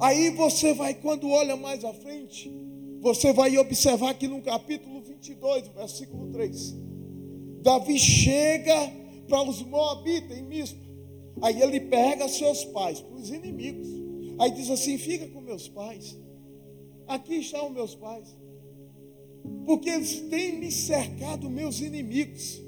Aí 0.01 0.31
você 0.31 0.73
vai, 0.73 0.95
quando 0.95 1.29
olha 1.29 1.55
mais 1.55 1.85
à 1.85 1.93
frente, 1.93 2.51
você 2.99 3.31
vai 3.31 3.55
observar 3.59 4.15
que 4.15 4.27
no 4.27 4.41
capítulo 4.41 4.99
22, 4.99 5.67
versículo 5.67 6.31
3, 6.31 6.75
Davi 7.61 7.99
chega 7.99 8.73
para 9.27 9.47
os 9.47 9.61
Moabitas 9.61 10.35
em 10.35 10.41
Mispa. 10.41 10.81
Aí 11.39 11.61
ele 11.61 11.79
pega 11.81 12.27
seus 12.27 12.65
pais, 12.65 12.99
para 12.99 13.15
os 13.15 13.29
inimigos. 13.29 13.87
Aí 14.39 14.49
diz 14.49 14.71
assim: 14.71 14.97
fica 14.97 15.27
com 15.27 15.39
meus 15.39 15.69
pais. 15.69 16.17
Aqui 17.07 17.35
estão 17.35 17.69
meus 17.69 17.93
pais. 17.93 18.35
Porque 19.67 19.89
eles 19.89 20.19
têm 20.29 20.57
me 20.57 20.71
cercado, 20.71 21.47
meus 21.47 21.79
inimigos. 21.79 22.59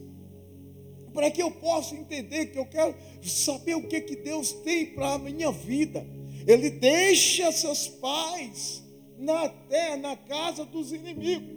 Para 1.12 1.32
que 1.32 1.42
eu 1.42 1.50
possa 1.50 1.96
entender 1.96 2.48
que 2.48 2.60
eu 2.60 2.66
quero 2.68 2.96
saber 3.24 3.74
o 3.76 3.88
que, 3.88 4.02
que 4.02 4.18
Deus 4.18 4.52
tem 4.52 4.94
para 4.94 5.14
a 5.14 5.18
minha 5.18 5.52
vida. 5.52 6.06
Ele 6.48 6.70
deixa 6.70 7.52
seus 7.52 7.88
pais 7.88 8.84
na 9.18 9.48
terra, 9.50 9.98
na 9.98 10.16
casa 10.16 10.66
dos 10.66 10.92
inimigos, 10.92 11.50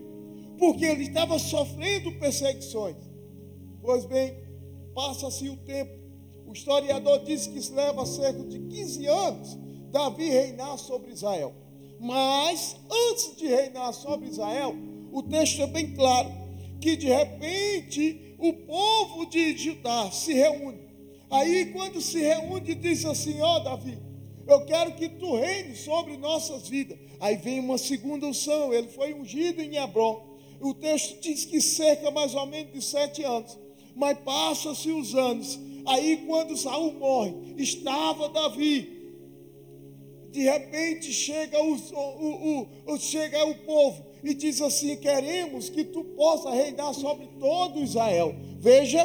porque 0.59 0.85
ele 0.85 1.05
estava 1.05 1.39
sofrendo 1.39 2.13
perseguições. 2.19 2.97
Pois 3.83 4.05
bem, 4.05 4.37
passa-se 4.95 5.49
o 5.49 5.57
tempo. 5.59 5.93
O 6.47 6.53
historiador 6.53 7.25
diz 7.25 7.47
que 7.47 7.73
leva 7.73 8.07
cerca 8.07 8.43
de 8.45 8.59
15 8.61 9.07
anos 9.07 9.59
Davi 9.91 10.29
reinar 10.29 10.79
sobre 10.79 11.13
Israel. 11.13 11.55
Mas 11.99 12.77
antes 12.91 13.37
de 13.37 13.47
reinar 13.47 13.93
sobre 13.93 14.29
Israel, 14.29 14.75
o 15.11 15.23
texto 15.23 15.63
é 15.63 15.67
bem 15.67 15.95
claro 15.95 16.31
que 16.81 16.97
de 16.97 17.07
repente 17.07 18.37
o 18.39 18.53
povo 18.53 19.27
de 19.27 19.57
Judá 19.57 20.11
se 20.11 20.35
reúne. 20.35 20.87
Aí 21.31 21.73
quando 21.73 22.01
se 22.01 22.21
reúne 22.21 22.75
diz 22.75 23.05
assim: 23.05 23.41
ó 23.41 23.57
oh, 23.57 23.61
Davi, 23.61 23.99
eu 24.47 24.65
quero 24.65 24.95
que 24.95 25.09
tu 25.09 25.35
reines 25.35 25.81
sobre 25.81 26.17
nossas 26.17 26.69
vidas. 26.69 26.99
Aí 27.19 27.37
vem 27.37 27.61
uma 27.61 27.79
segunda 27.79 28.27
unção. 28.27 28.73
Ele 28.73 28.89
foi 28.89 29.13
ungido 29.13 29.61
em 29.61 29.77
Hebron. 29.77 30.37
O 30.61 30.73
texto 30.73 31.21
diz 31.21 31.45
que 31.45 31.61
cerca 31.61 32.11
mais 32.11 32.35
ou 32.35 32.47
menos 32.47 32.73
de 32.73 32.83
sete 32.83 33.25
anos. 33.25 33.59
Mas 33.95 34.19
passam-se 34.19 34.91
os 34.91 35.15
anos. 35.15 35.59
Aí 35.87 36.25
quando 36.27 36.57
Saul 36.57 36.93
morre, 36.93 37.35
estava 37.57 38.29
Davi. 38.29 38.95
De 40.31 40.43
repente 40.43 41.13
chega 41.13 41.59
o, 41.63 41.75
o, 41.75 42.69
o, 42.87 42.99
chega 42.99 43.43
o 43.47 43.55
povo 43.65 44.05
e 44.23 44.35
diz 44.35 44.61
assim: 44.61 44.97
queremos 44.97 45.71
que 45.71 45.83
tu 45.83 46.05
possa 46.05 46.51
reinar 46.51 46.93
sobre 46.93 47.27
todo 47.41 47.83
Israel. 47.83 48.35
Veja, 48.59 49.03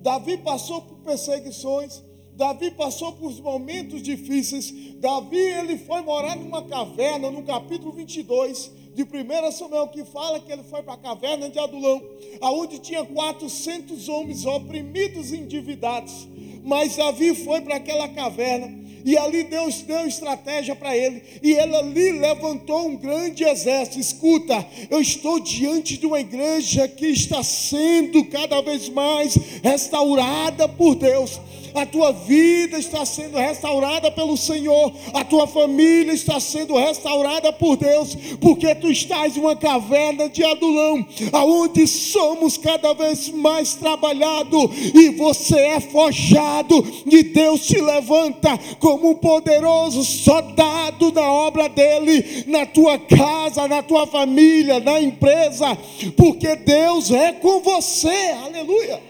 Davi 0.00 0.36
passou 0.36 0.82
por 0.82 0.98
perseguições, 0.98 2.02
Davi 2.36 2.70
passou 2.72 3.12
por 3.12 3.32
momentos 3.40 4.02
difíceis. 4.02 4.72
Davi 4.96 5.36
ele 5.36 5.78
foi 5.78 6.00
morar 6.02 6.36
numa 6.36 6.62
caverna, 6.62 7.30
no 7.30 7.42
capítulo 7.42 7.92
22 7.92 8.72
de 8.94 9.02
1 9.02 9.52
Samuel, 9.52 9.88
que 9.88 10.04
fala 10.04 10.40
que 10.40 10.50
ele 10.50 10.62
foi 10.64 10.82
para 10.82 10.94
a 10.94 10.98
caverna 10.98 11.48
de 11.48 11.58
Adulão, 11.58 12.02
aonde 12.40 12.78
tinha 12.78 13.04
400 13.04 14.08
homens 14.08 14.44
oprimidos 14.46 15.32
e 15.32 15.36
endividados. 15.36 16.28
Mas 16.64 16.96
Davi 16.96 17.34
foi 17.34 17.60
para 17.60 17.76
aquela 17.76 18.08
caverna 18.08 18.83
e 19.04 19.18
ali 19.18 19.44
Deus 19.44 19.82
deu 19.82 20.06
estratégia 20.06 20.74
para 20.74 20.96
ele. 20.96 21.22
E 21.42 21.52
ele 21.52 21.76
ali 21.76 22.12
levantou 22.12 22.88
um 22.88 22.96
grande 22.96 23.44
exército. 23.44 24.00
Escuta, 24.00 24.66
eu 24.90 25.00
estou 25.00 25.38
diante 25.38 25.98
de 25.98 26.06
uma 26.06 26.20
igreja 26.20 26.88
que 26.88 27.06
está 27.06 27.42
sendo 27.42 28.24
cada 28.24 28.62
vez 28.62 28.88
mais 28.88 29.36
restaurada 29.62 30.66
por 30.68 30.94
Deus 30.94 31.38
a 31.74 31.84
tua 31.84 32.12
vida 32.12 32.78
está 32.78 33.04
sendo 33.04 33.36
restaurada 33.36 34.10
pelo 34.10 34.36
Senhor, 34.36 34.92
a 35.12 35.24
tua 35.24 35.46
família 35.46 36.12
está 36.12 36.38
sendo 36.38 36.76
restaurada 36.76 37.52
por 37.52 37.76
Deus, 37.76 38.16
porque 38.40 38.74
tu 38.76 38.90
estás 38.90 39.36
em 39.36 39.40
uma 39.40 39.56
caverna 39.56 40.28
de 40.28 40.44
adulão, 40.44 41.04
aonde 41.32 41.86
somos 41.88 42.56
cada 42.56 42.94
vez 42.94 43.28
mais 43.30 43.74
trabalhado 43.74 44.70
e 44.94 45.10
você 45.10 45.58
é 45.58 45.80
forjado 45.80 46.86
e 47.10 47.24
Deus 47.24 47.66
te 47.66 47.80
levanta 47.80 48.56
como 48.94 49.10
um 49.10 49.14
poderoso 49.16 50.04
soldado 50.04 51.10
na 51.10 51.32
obra 51.32 51.68
dele, 51.68 52.44
na 52.46 52.64
tua 52.64 52.96
casa, 52.96 53.66
na 53.66 53.82
tua 53.82 54.06
família, 54.06 54.78
na 54.78 55.00
empresa, 55.00 55.76
porque 56.16 56.54
Deus 56.54 57.10
é 57.10 57.32
com 57.32 57.60
você. 57.60 58.30
Aleluia. 58.44 59.02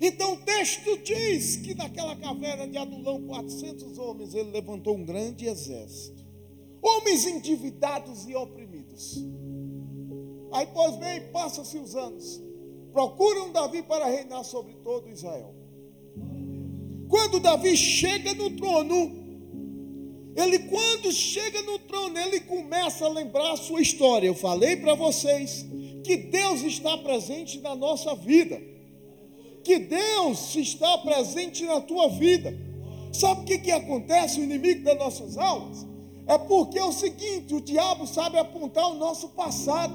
Então 0.00 0.32
o 0.32 0.36
texto 0.38 0.96
diz 1.04 1.56
que 1.56 1.74
naquela 1.74 2.16
caverna 2.16 2.66
de 2.66 2.78
Adulão, 2.78 3.26
400 3.26 3.98
homens, 3.98 4.34
ele 4.34 4.50
levantou 4.50 4.96
um 4.96 5.04
grande 5.04 5.46
exército. 5.46 6.24
Homens 6.80 7.26
endividados 7.26 8.26
e 8.26 8.34
oprimidos. 8.34 9.22
Aí, 10.50 10.66
pois 10.72 10.96
bem, 10.96 11.30
passa-se 11.30 11.76
os 11.76 11.94
anos. 11.94 12.42
Procuram 12.90 13.52
Davi 13.52 13.82
para 13.82 14.06
reinar 14.06 14.44
sobre 14.44 14.74
todo 14.76 15.10
Israel. 15.10 15.61
Quando 17.12 17.40
Davi 17.40 17.76
chega 17.76 18.32
no 18.32 18.48
trono, 18.52 19.12
ele 20.34 20.60
quando 20.60 21.12
chega 21.12 21.60
no 21.60 21.78
trono, 21.80 22.18
ele 22.18 22.40
começa 22.40 23.04
a 23.04 23.08
lembrar 23.10 23.52
a 23.52 23.56
sua 23.58 23.82
história. 23.82 24.26
Eu 24.26 24.34
falei 24.34 24.76
para 24.76 24.94
vocês 24.94 25.66
que 26.02 26.16
Deus 26.16 26.62
está 26.62 26.96
presente 26.96 27.60
na 27.60 27.76
nossa 27.76 28.14
vida. 28.14 28.58
Que 29.62 29.78
Deus 29.78 30.56
está 30.56 30.96
presente 30.98 31.66
na 31.66 31.82
tua 31.82 32.08
vida. 32.08 32.58
Sabe 33.12 33.42
o 33.42 33.44
que, 33.44 33.58
que 33.58 33.70
acontece, 33.70 34.40
o 34.40 34.44
inimigo 34.44 34.82
das 34.82 34.98
nossas 34.98 35.36
almas? 35.36 35.86
É 36.26 36.38
porque 36.38 36.78
é 36.78 36.84
o 36.84 36.92
seguinte: 36.92 37.54
o 37.54 37.60
diabo 37.60 38.06
sabe 38.06 38.38
apontar 38.38 38.90
o 38.90 38.94
nosso 38.94 39.28
passado. 39.28 39.94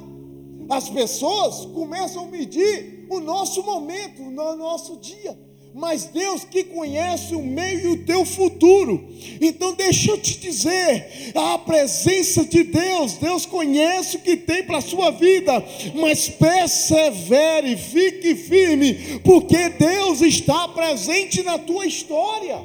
As 0.69 0.87
pessoas 0.87 1.65
começam 1.65 2.25
a 2.25 2.27
medir 2.27 3.07
o 3.09 3.19
nosso 3.19 3.63
momento, 3.63 4.21
o 4.21 4.29
nosso 4.29 4.97
dia 4.97 5.46
mas 5.73 6.05
Deus 6.05 6.43
que 6.43 6.63
conhece 6.63 7.35
o 7.35 7.43
meio 7.43 7.79
e 7.81 7.87
o 7.87 8.05
teu 8.05 8.25
futuro. 8.25 9.07
Então 9.39 9.73
deixa 9.73 10.11
eu 10.11 10.17
te 10.17 10.37
dizer, 10.37 11.31
a 11.35 11.57
presença 11.59 12.43
de 12.45 12.63
Deus, 12.63 13.13
Deus 13.13 13.45
conhece 13.45 14.17
o 14.17 14.21
que 14.21 14.35
tem 14.37 14.63
para 14.63 14.79
a 14.79 14.81
sua 14.81 15.11
vida, 15.11 15.63
mas 15.95 16.29
persevere, 16.29 17.77
fique 17.77 18.35
firme, 18.35 19.19
porque 19.23 19.69
Deus 19.69 20.21
está 20.21 20.67
presente 20.69 21.43
na 21.43 21.57
tua 21.57 21.85
história. 21.85 22.57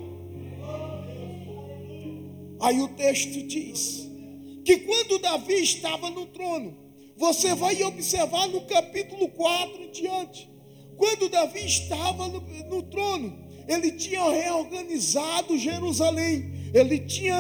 Aí 2.61 2.81
o 2.81 2.89
texto 2.89 3.43
diz 3.43 4.09
que 4.65 4.79
quando 4.79 5.19
Davi 5.19 5.63
estava 5.63 6.09
no 6.09 6.27
trono, 6.27 6.77
você 7.17 7.55
vai 7.55 7.83
observar 7.83 8.49
no 8.49 8.63
capítulo 8.63 9.29
4 9.29 9.83
em 9.83 9.91
diante 9.91 10.52
quando 11.03 11.29
Davi 11.29 11.67
estava 11.67 12.29
no, 12.29 12.41
no 12.71 12.81
trono, 12.85 13.37
ele 13.67 13.91
tinha 13.91 14.23
reorganizado 14.31 15.59
Jerusalém, 15.59 16.53
ele 16.73 17.01
tinha 17.01 17.37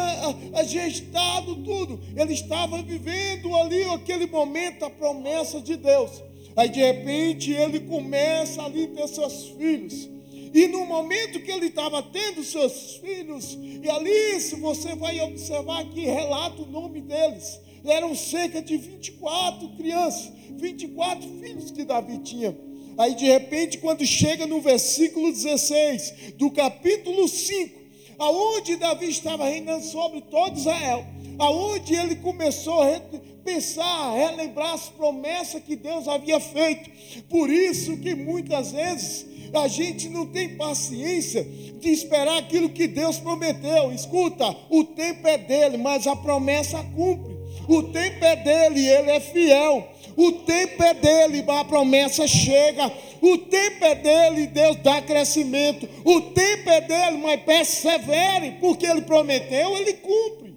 ajeitado 0.54 1.54
tudo, 1.62 2.00
ele 2.16 2.32
estava 2.32 2.82
vivendo 2.82 3.54
ali 3.54 3.84
aquele 3.84 4.26
momento, 4.26 4.84
a 4.84 4.90
promessa 4.90 5.60
de 5.60 5.76
Deus. 5.76 6.10
Aí 6.56 6.70
de 6.70 6.80
repente 6.80 7.52
ele 7.52 7.78
começa 7.78 8.60
ali 8.62 8.88
ter 8.88 9.06
seus 9.06 9.50
filhos. 9.50 10.10
E 10.52 10.66
no 10.66 10.84
momento 10.84 11.40
que 11.40 11.52
ele 11.52 11.66
estava 11.66 12.02
tendo 12.02 12.42
seus 12.42 12.96
filhos, 12.96 13.56
e 13.80 13.88
ali, 13.88 14.40
se 14.40 14.56
você 14.56 14.96
vai 14.96 15.20
observar 15.20 15.82
aqui, 15.82 16.00
relata 16.00 16.62
o 16.62 16.66
nome 16.66 17.00
deles. 17.00 17.60
Eram 17.84 18.12
cerca 18.16 18.60
de 18.60 18.76
24 18.76 19.68
crianças, 19.76 20.32
24 20.50 21.28
filhos 21.40 21.70
que 21.70 21.84
Davi 21.84 22.18
tinha. 22.18 22.71
Aí 22.98 23.14
de 23.14 23.24
repente, 23.24 23.78
quando 23.78 24.04
chega 24.04 24.46
no 24.46 24.60
versículo 24.60 25.32
16 25.32 26.34
do 26.36 26.50
capítulo 26.50 27.26
5, 27.26 27.80
aonde 28.18 28.76
Davi 28.76 29.08
estava 29.08 29.48
reinando 29.48 29.84
sobre 29.84 30.20
todo 30.20 30.58
Israel, 30.58 31.04
aonde 31.38 31.94
ele 31.94 32.16
começou 32.16 32.82
a 32.82 33.00
pensar, 33.44 33.84
a 33.84 34.14
relembrar 34.14 34.74
as 34.74 34.88
promessas 34.88 35.62
que 35.62 35.74
Deus 35.74 36.06
havia 36.06 36.38
feito. 36.38 36.90
Por 37.28 37.50
isso 37.50 37.96
que 37.98 38.14
muitas 38.14 38.72
vezes 38.72 39.26
a 39.52 39.68
gente 39.68 40.08
não 40.08 40.26
tem 40.26 40.56
paciência 40.56 41.44
de 41.44 41.90
esperar 41.90 42.38
aquilo 42.38 42.70
que 42.70 42.86
Deus 42.86 43.18
prometeu. 43.18 43.92
Escuta, 43.92 44.56
o 44.70 44.84
tempo 44.84 45.26
é 45.26 45.36
dele, 45.36 45.76
mas 45.76 46.06
a 46.06 46.16
promessa 46.16 46.82
cumpre. 46.94 47.31
O 47.68 47.82
tempo 47.84 48.24
é 48.24 48.36
dele, 48.36 48.86
ele 48.86 49.10
é 49.10 49.20
fiel. 49.20 49.88
O 50.16 50.32
tempo 50.32 50.82
é 50.82 50.94
dele, 50.94 51.44
a 51.48 51.64
promessa 51.64 52.26
chega. 52.26 52.92
O 53.20 53.38
tempo 53.38 53.84
é 53.84 53.94
dele, 53.94 54.46
Deus 54.46 54.76
dá 54.82 55.00
crescimento. 55.00 55.88
O 56.04 56.20
tempo 56.32 56.68
é 56.68 56.80
dele, 56.80 57.18
mas 57.18 57.42
persevere, 57.42 58.58
porque 58.60 58.86
ele 58.86 59.02
prometeu, 59.02 59.76
ele 59.76 59.94
cumpre. 59.94 60.56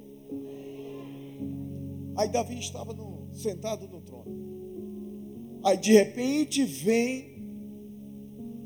Aí 2.17 2.29
Davi 2.29 2.59
estava 2.59 2.93
no, 2.93 3.29
sentado 3.33 3.87
no 3.87 4.01
trono. 4.01 4.25
Aí 5.63 5.77
de 5.77 5.93
repente 5.93 6.63
vem, 6.63 7.35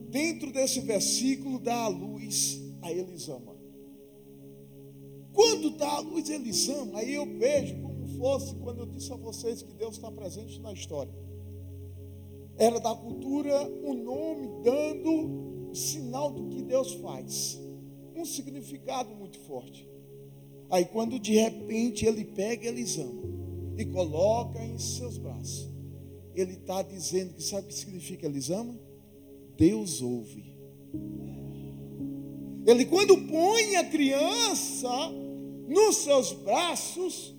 dentro 0.09 0.51
desse 0.51 0.79
versículo, 0.81 1.59
dá 1.59 1.75
a 1.75 1.87
luz 1.87 2.59
a 2.81 2.91
Elisama. 2.91 3.57
Quando 5.33 5.69
dá 5.71 5.89
a 5.89 5.99
luz 5.99 6.29
a 6.29 6.35
Elisama, 6.35 6.99
aí 6.99 7.13
eu 7.13 7.25
vejo 7.37 7.88
fosse 8.19 8.53
quando 8.55 8.79
eu 8.81 8.85
disse 8.85 9.11
a 9.13 9.15
vocês 9.15 9.61
que 9.61 9.73
Deus 9.73 9.95
está 9.95 10.11
presente 10.11 10.59
na 10.59 10.73
história. 10.73 11.13
Era 12.57 12.77
da 12.79 12.93
cultura 12.93 13.55
um 13.83 13.93
nome 13.93 14.61
dando 14.61 15.73
sinal 15.73 16.29
do 16.29 16.49
que 16.49 16.61
Deus 16.61 16.93
faz. 16.95 17.57
Um 18.13 18.25
significado 18.25 19.15
muito 19.15 19.39
forte. 19.39 19.87
Aí 20.69 20.83
quando 20.83 21.17
de 21.17 21.33
repente 21.33 22.05
ele 22.05 22.25
pega 22.25 22.67
Elisama 22.67 23.23
e 23.77 23.85
coloca 23.85 24.61
em 24.63 24.77
seus 24.77 25.17
braços, 25.17 25.69
ele 26.35 26.53
está 26.53 26.81
dizendo 26.81 27.33
que 27.33 27.41
sabe 27.41 27.63
o 27.63 27.67
que 27.67 27.73
significa 27.73 28.25
Elisama? 28.27 28.77
Deus 29.55 30.01
ouve. 30.01 30.53
Ele 32.67 32.85
quando 32.85 33.17
põe 33.27 33.77
a 33.77 33.89
criança 33.89 34.89
nos 35.67 35.97
seus 35.97 36.33
braços, 36.33 37.38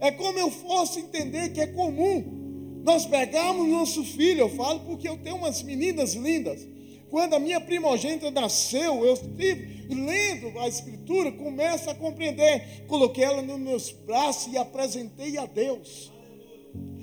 é 0.00 0.10
como 0.10 0.38
eu 0.38 0.50
fosse 0.50 1.00
entender 1.00 1.50
que 1.50 1.60
é 1.60 1.66
comum. 1.66 2.80
Nós 2.82 3.04
pegamos 3.04 3.68
nosso 3.68 4.02
filho, 4.02 4.40
eu 4.40 4.48
falo 4.48 4.80
porque 4.80 5.08
eu 5.08 5.18
tenho 5.18 5.36
umas 5.36 5.62
meninas 5.62 6.14
lindas. 6.14 6.66
Quando 7.10 7.34
a 7.34 7.38
minha 7.38 7.60
primogênita 7.60 8.30
nasceu, 8.30 9.04
eu 9.04 9.14
estive 9.14 9.84
lendo 9.90 10.58
a 10.60 10.68
escritura, 10.68 11.32
começo 11.32 11.90
a 11.90 11.94
compreender. 11.94 12.84
Coloquei 12.86 13.24
ela 13.24 13.42
nos 13.42 13.58
meus 13.58 13.90
braços 13.90 14.52
e 14.52 14.56
apresentei 14.56 15.36
a 15.36 15.44
Deus. 15.44 16.10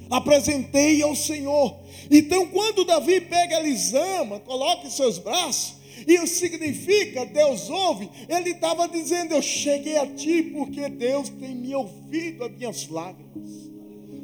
Apresentei 0.10 1.02
ao 1.04 1.14
Senhor. 1.14 1.78
Então, 2.10 2.48
quando 2.48 2.86
Davi 2.86 3.20
pega 3.20 3.60
Elisama, 3.60 4.40
coloca 4.40 4.88
em 4.88 4.90
seus 4.90 5.18
braços, 5.18 5.76
e 6.06 6.28
significa 6.28 7.26
Deus 7.26 7.70
ouve. 7.70 8.10
Ele 8.28 8.52
estava 8.52 8.88
dizendo: 8.88 9.34
Eu 9.34 9.42
cheguei 9.42 9.98
a 9.98 10.06
ti 10.06 10.44
porque 10.44 10.90
Deus 10.90 11.30
tem 11.30 11.56
me 11.56 11.74
ouvido 11.74 12.44
as 12.44 12.52
minhas 12.52 12.88
lágrimas. 12.90 13.50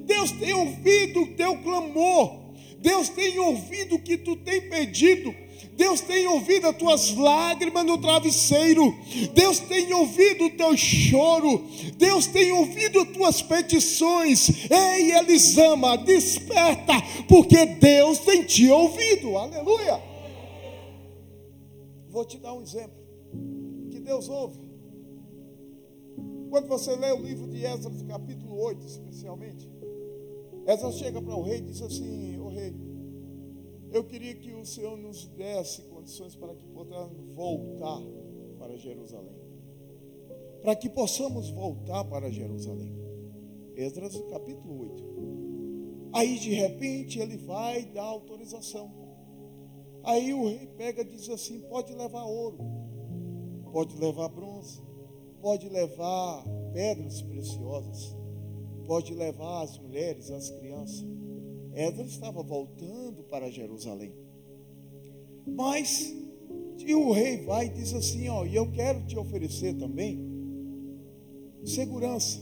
Deus 0.06 0.32
tem 0.32 0.54
ouvido 0.54 1.22
o 1.22 1.28
teu 1.28 1.58
clamor. 1.58 2.44
Deus 2.80 3.08
tem 3.10 3.40
ouvido 3.40 3.96
o 3.96 4.00
que 4.00 4.18
tu 4.18 4.36
tem 4.36 4.70
pedido. 4.70 5.34
Deus 5.76 6.02
tem 6.02 6.28
ouvido 6.28 6.68
as 6.68 6.78
tuas 6.78 7.16
lágrimas 7.16 7.86
no 7.86 7.98
travesseiro. 7.98 8.96
Deus 9.34 9.60
tem 9.60 9.92
ouvido 9.94 10.46
o 10.46 10.50
teu 10.52 10.76
choro. 10.78 11.66
Deus 11.98 12.28
tem 12.28 12.52
ouvido 12.52 13.00
as 13.00 13.08
tuas 13.08 13.42
petições. 13.42 14.70
Ei, 14.70 15.14
Elisama, 15.14 15.98
desperta, 15.98 16.94
porque 17.28 17.66
Deus 17.66 18.20
tem 18.20 18.44
te 18.44 18.70
ouvido. 18.70 19.38
Aleluia. 19.38 20.13
Vou 22.14 22.24
te 22.24 22.38
dar 22.38 22.54
um 22.54 22.62
exemplo 22.62 23.04
que 23.90 24.00
Deus 24.00 24.30
ouve. 24.30 24.60
Quando 26.52 26.68
você 26.68 26.96
lê 26.96 27.12
o 27.12 27.20
livro 27.20 27.48
de 27.48 27.66
Esdras, 27.66 28.04
capítulo 28.04 28.56
8, 28.56 28.86
especialmente, 28.86 29.68
Esdras 30.68 31.00
chega 31.00 31.20
para 31.20 31.36
o 31.36 31.42
rei 31.42 31.58
e 31.58 31.62
diz 31.62 31.82
assim: 31.82 32.38
Ô 32.38 32.50
rei, 32.50 32.76
eu 33.92 34.04
queria 34.04 34.36
que 34.36 34.54
o 34.54 34.64
Senhor 34.64 34.96
nos 34.96 35.28
desse 35.30 35.82
condições 35.86 36.36
para 36.36 36.54
que 36.54 36.68
possamos 36.68 37.34
voltar 37.34 38.00
para 38.60 38.78
Jerusalém. 38.78 39.42
Para 40.62 40.76
que 40.76 40.90
possamos 40.90 41.50
voltar 41.50 42.04
para 42.06 42.30
Jerusalém. 42.30 42.96
Esdras 43.76 44.16
capítulo 44.30 44.82
8. 44.82 45.04
Aí 46.14 46.38
de 46.38 46.54
repente 46.54 47.18
ele 47.18 47.38
vai 47.38 47.86
dar 47.86 48.04
autorização. 48.04 49.03
Aí 50.04 50.34
o 50.34 50.48
rei 50.48 50.68
pega 50.78 51.02
e 51.02 51.06
diz 51.06 51.30
assim: 51.30 51.62
pode 51.62 51.94
levar 51.94 52.26
ouro, 52.26 52.58
pode 53.72 53.98
levar 53.98 54.28
bronze, 54.28 54.82
pode 55.42 55.70
levar 55.70 56.44
pedras 56.74 57.22
preciosas, 57.22 58.16
pode 58.86 59.14
levar 59.14 59.64
as 59.64 59.80
mulheres, 59.80 60.30
as 60.30 60.50
crianças. 60.50 61.06
Edras 61.74 62.12
estava 62.12 62.44
voltando 62.44 63.24
para 63.24 63.50
Jerusalém. 63.50 64.14
Mas 65.48 66.14
e 66.86 66.94
o 66.94 67.12
rei 67.12 67.46
vai 67.46 67.68
e 67.68 67.70
diz 67.70 67.94
assim: 67.94 68.28
ó, 68.28 68.46
e 68.46 68.56
eu 68.56 68.70
quero 68.72 69.06
te 69.06 69.18
oferecer 69.18 69.74
também 69.76 70.32
segurança, 71.64 72.42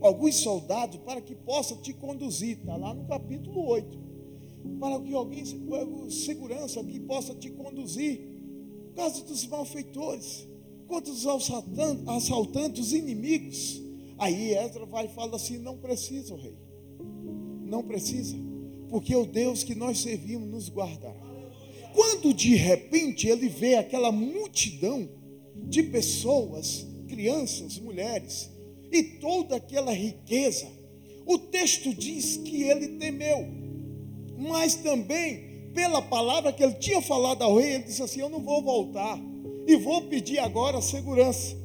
alguns 0.00 0.36
soldados 0.36 0.98
para 1.00 1.20
que 1.20 1.34
possa 1.34 1.76
te 1.76 1.92
conduzir. 1.92 2.58
Está 2.58 2.74
lá 2.74 2.94
no 2.94 3.06
capítulo 3.06 3.66
8 3.66 4.01
para 4.78 5.00
que 5.00 5.14
alguém, 5.14 5.44
segurança, 6.10 6.82
que 6.84 7.00
possa 7.00 7.34
te 7.34 7.50
conduzir 7.50 8.20
por 8.86 8.96
causa 8.96 9.24
dos 9.24 9.46
malfeitores, 9.46 10.46
contra 10.86 11.10
os 11.12 11.26
assaltantes, 11.26 12.06
assaltantes, 12.06 12.86
os 12.86 12.92
inimigos. 12.92 13.82
Aí 14.18 14.54
Ezra 14.54 14.84
vai 14.84 15.06
e 15.06 15.08
fala 15.08 15.36
assim: 15.36 15.58
não 15.58 15.78
precisa, 15.78 16.36
rei, 16.36 16.56
não 17.64 17.82
precisa, 17.82 18.36
porque 18.90 19.14
o 19.16 19.24
Deus 19.24 19.64
que 19.64 19.74
nós 19.74 19.98
servimos 19.98 20.48
nos 20.48 20.68
guardará. 20.68 21.32
Quando 21.94 22.32
de 22.32 22.54
repente 22.54 23.26
ele 23.28 23.48
vê 23.48 23.76
aquela 23.76 24.12
multidão 24.12 25.08
de 25.68 25.82
pessoas, 25.82 26.86
crianças, 27.08 27.78
mulheres, 27.78 28.50
e 28.90 29.02
toda 29.02 29.56
aquela 29.56 29.92
riqueza, 29.92 30.66
o 31.24 31.38
texto 31.38 31.94
diz 31.94 32.36
que 32.38 32.62
ele 32.62 32.98
temeu, 32.98 33.46
mas 34.36 34.74
também, 34.74 35.70
pela 35.74 36.02
palavra 36.02 36.52
que 36.52 36.62
ele 36.62 36.74
tinha 36.74 37.00
falado 37.00 37.42
ao 37.42 37.56
rei, 37.56 37.74
ele 37.74 37.84
disse 37.84 38.02
assim: 38.02 38.20
Eu 38.20 38.28
não 38.28 38.40
vou 38.40 38.62
voltar, 38.62 39.18
e 39.66 39.76
vou 39.76 40.02
pedir 40.02 40.38
agora 40.38 40.80
segurança. 40.80 41.56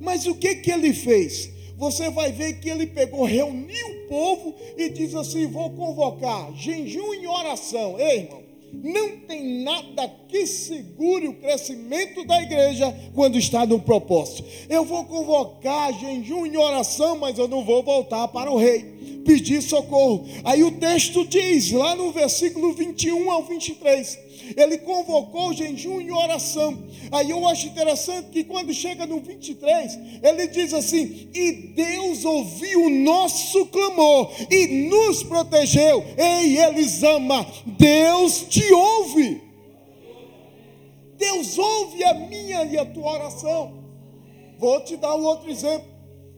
Mas 0.00 0.26
o 0.26 0.34
que, 0.34 0.56
que 0.56 0.70
ele 0.70 0.92
fez? 0.92 1.50
Você 1.76 2.08
vai 2.10 2.32
ver 2.32 2.60
que 2.60 2.70
ele 2.70 2.86
pegou, 2.86 3.24
reuniu 3.24 3.86
o 3.88 4.08
povo 4.08 4.54
e 4.76 4.88
diz 4.88 5.14
assim: 5.14 5.46
Vou 5.46 5.70
convocar 5.70 6.54
jejum 6.54 7.14
e 7.14 7.26
oração. 7.26 7.98
Ei, 7.98 8.20
irmão, 8.20 8.45
não 8.72 9.18
tem 9.20 9.62
nada 9.62 10.08
que 10.28 10.46
segure 10.46 11.28
o 11.28 11.34
crescimento 11.34 12.24
da 12.24 12.42
igreja 12.42 12.94
quando 13.14 13.38
está 13.38 13.66
no 13.66 13.80
propósito. 13.80 14.44
Eu 14.68 14.84
vou 14.84 15.04
convocar 15.04 15.92
jejum 15.98 16.46
e 16.46 16.56
oração, 16.56 17.18
mas 17.18 17.38
eu 17.38 17.48
não 17.48 17.64
vou 17.64 17.82
voltar 17.82 18.28
para 18.28 18.50
o 18.50 18.56
rei 18.56 18.96
pedir 19.26 19.60
socorro. 19.60 20.24
Aí 20.44 20.62
o 20.62 20.70
texto 20.70 21.26
diz, 21.26 21.72
lá 21.72 21.96
no 21.96 22.12
versículo 22.12 22.72
21 22.72 23.30
ao 23.30 23.42
23, 23.42 24.18
ele 24.56 24.78
convocou 24.78 25.52
jejum 25.52 26.00
e 26.00 26.10
oração. 26.10 26.86
Aí 27.10 27.30
eu 27.30 27.46
acho 27.48 27.68
interessante 27.68 28.28
que 28.30 28.44
quando 28.44 28.72
chega 28.74 29.06
no 29.06 29.20
23, 29.20 29.98
ele 30.22 30.46
diz 30.48 30.74
assim: 30.74 31.28
E 31.34 31.52
Deus 31.74 32.24
ouviu 32.24 32.84
o 32.84 32.90
nosso 32.90 33.66
clamor 33.66 34.30
e 34.50 34.88
nos 34.88 35.22
protegeu. 35.22 36.04
Ei, 36.16 36.58
Elisama, 36.58 37.46
Deus 37.64 38.44
te 38.48 38.72
ouve. 38.72 39.42
Deus 41.16 41.56
ouve 41.58 42.04
a 42.04 42.14
minha 42.14 42.64
e 42.64 42.78
a 42.78 42.84
tua 42.84 43.12
oração. 43.12 43.84
Vou 44.58 44.80
te 44.80 44.96
dar 44.96 45.14
um 45.16 45.24
outro 45.24 45.50
exemplo. 45.50 45.88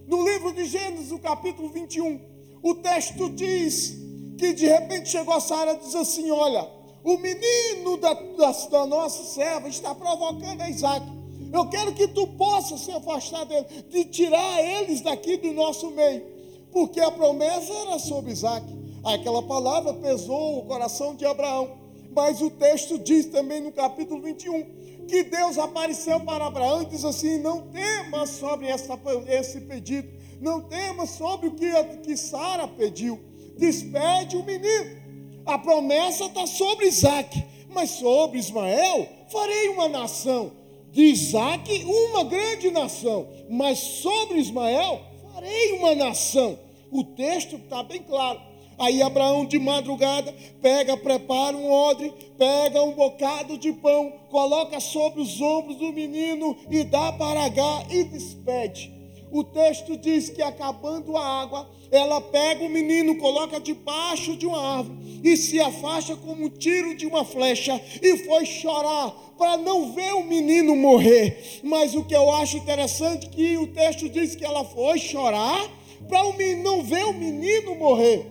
No 0.07 0.25
livro 0.25 0.53
de 0.53 0.65
Gênesis, 0.65 1.11
no 1.11 1.19
capítulo 1.19 1.69
21, 1.69 2.21
o 2.63 2.75
texto 2.75 3.29
diz 3.31 3.97
que 4.39 4.53
de 4.53 4.67
repente 4.67 5.09
chegou 5.09 5.35
a 5.35 5.41
Sara 5.41 5.73
e 5.73 5.79
diz 5.79 5.95
assim: 5.95 6.31
Olha, 6.31 6.67
o 7.05 7.17
menino 7.19 7.97
da, 7.97 8.13
da, 8.13 8.51
da 8.71 8.87
nossa 8.87 9.23
serva 9.35 9.69
está 9.69 9.95
provocando 9.95 10.61
a 10.61 10.69
Isaac. 10.69 11.07
Eu 11.53 11.69
quero 11.69 11.95
que 11.95 12.09
tu 12.09 12.27
possas 12.29 12.81
se 12.81 12.93
afastar 12.93 13.45
dele, 13.45 13.67
de 13.89 14.05
tirar 14.05 14.63
eles 14.63 15.01
daqui 15.01 15.37
do 15.37 15.53
nosso 15.53 15.91
meio, 15.91 16.23
porque 16.71 17.01
a 17.01 17.11
promessa 17.11 17.73
era 17.73 17.99
sobre 17.99 18.33
Isaac. 18.33 18.67
Aquela 19.05 19.43
palavra 19.43 19.95
pesou 19.95 20.59
o 20.59 20.67
coração 20.67 21.15
de 21.15 21.25
Abraão. 21.25 21.79
Mas 22.15 22.41
o 22.41 22.51
texto 22.51 22.99
diz 22.99 23.27
também 23.27 23.61
no 23.61 23.73
capítulo 23.73 24.21
21 24.21 25.07
que 25.07 25.23
Deus 25.25 25.57
apareceu 25.57 26.21
para 26.21 26.47
Abraão 26.47 26.83
e 26.83 26.87
diz 26.87 27.05
assim: 27.05 27.39
Não 27.39 27.63
temas 27.69 28.31
sobre 28.31 28.67
essa, 28.67 28.99
esse 29.27 29.61
pedido, 29.63 30.09
não 30.41 30.61
temas 30.61 31.11
sobre 31.11 31.49
o 31.49 31.53
que, 31.53 31.71
que 32.03 32.17
Sara 32.17 32.69
pediu, 32.69 33.19
despede 33.57 34.37
o 34.37 34.45
menino. 34.45 35.08
A 35.49 35.57
promessa 35.57 36.27
está 36.27 36.47
sobre 36.47 36.89
Isaac, 36.89 37.43
mas 37.71 37.89
sobre 37.93 38.39
Ismael 38.39 39.09
farei 39.33 39.71
uma 39.71 39.89
nação. 39.89 40.53
De 40.91 41.05
Isaac, 41.05 41.87
uma 41.87 42.23
grande 42.23 42.71
nação, 42.71 43.27
mas 43.49 43.79
sobre 43.79 44.41
Ismael 44.41 45.01
farei 45.33 45.73
uma 45.73 45.95
nação. 45.95 46.59
O 46.93 47.03
texto 47.03 47.57
está 47.57 47.83
bem 47.83 48.03
claro. 48.03 48.39
Aí 48.79 49.01
Abraão 49.01 49.47
de 49.47 49.59
madrugada 49.59 50.35
pega, 50.61 50.99
prepara 50.99 51.57
um 51.57 51.71
odre, 51.73 52.13
pega 52.37 52.83
um 52.83 52.93
bocado 52.93 53.57
de 53.57 53.73
pão, 53.73 54.13
coloca 54.31 54.79
sobre 54.81 55.23
os 55.23 55.41
ombros 55.41 55.79
do 55.79 55.91
menino 55.95 56.59
e 56.71 56.85
dá 56.85 57.11
para 57.11 57.47
H 57.47 57.87
e 57.89 58.05
despede. 58.05 58.98
O 59.31 59.45
texto 59.45 59.97
diz 59.97 60.31
que 60.31 60.41
acabando 60.41 61.17
a 61.17 61.25
água, 61.43 61.69
ela 61.91 62.21
pega 62.21 62.65
o 62.65 62.69
menino, 62.69 63.17
coloca 63.19 63.61
debaixo 63.61 64.37
de 64.37 64.47
uma 64.47 64.79
árvore 64.79 65.21
e 65.23 65.37
se 65.37 65.61
afasta 65.61 66.17
como 66.17 66.47
um 66.47 66.49
tiro 66.49 66.95
de 66.95 67.07
uma 67.07 67.25
flecha 67.25 67.81
e 68.03 68.19
foi 68.19 68.47
chorar 68.47 69.11
para 69.37 69.57
não 69.57 69.93
ver 69.93 70.15
o 70.15 70.25
menino 70.25 70.75
morrer. 70.75 71.61
Mas 71.63 71.95
o 71.95 72.05
que 72.05 72.15
eu 72.15 72.31
acho 72.37 72.57
interessante 72.57 73.27
é 73.27 73.31
que 73.31 73.57
o 73.59 73.67
texto 73.69 74.09
diz 74.09 74.35
que 74.35 74.45
ela 74.45 74.65
foi 74.65 74.99
chorar 74.99 75.69
para 76.09 76.23
não 76.57 76.83
ver 76.83 77.05
o 77.05 77.13
menino 77.13 77.75
morrer. 77.75 78.27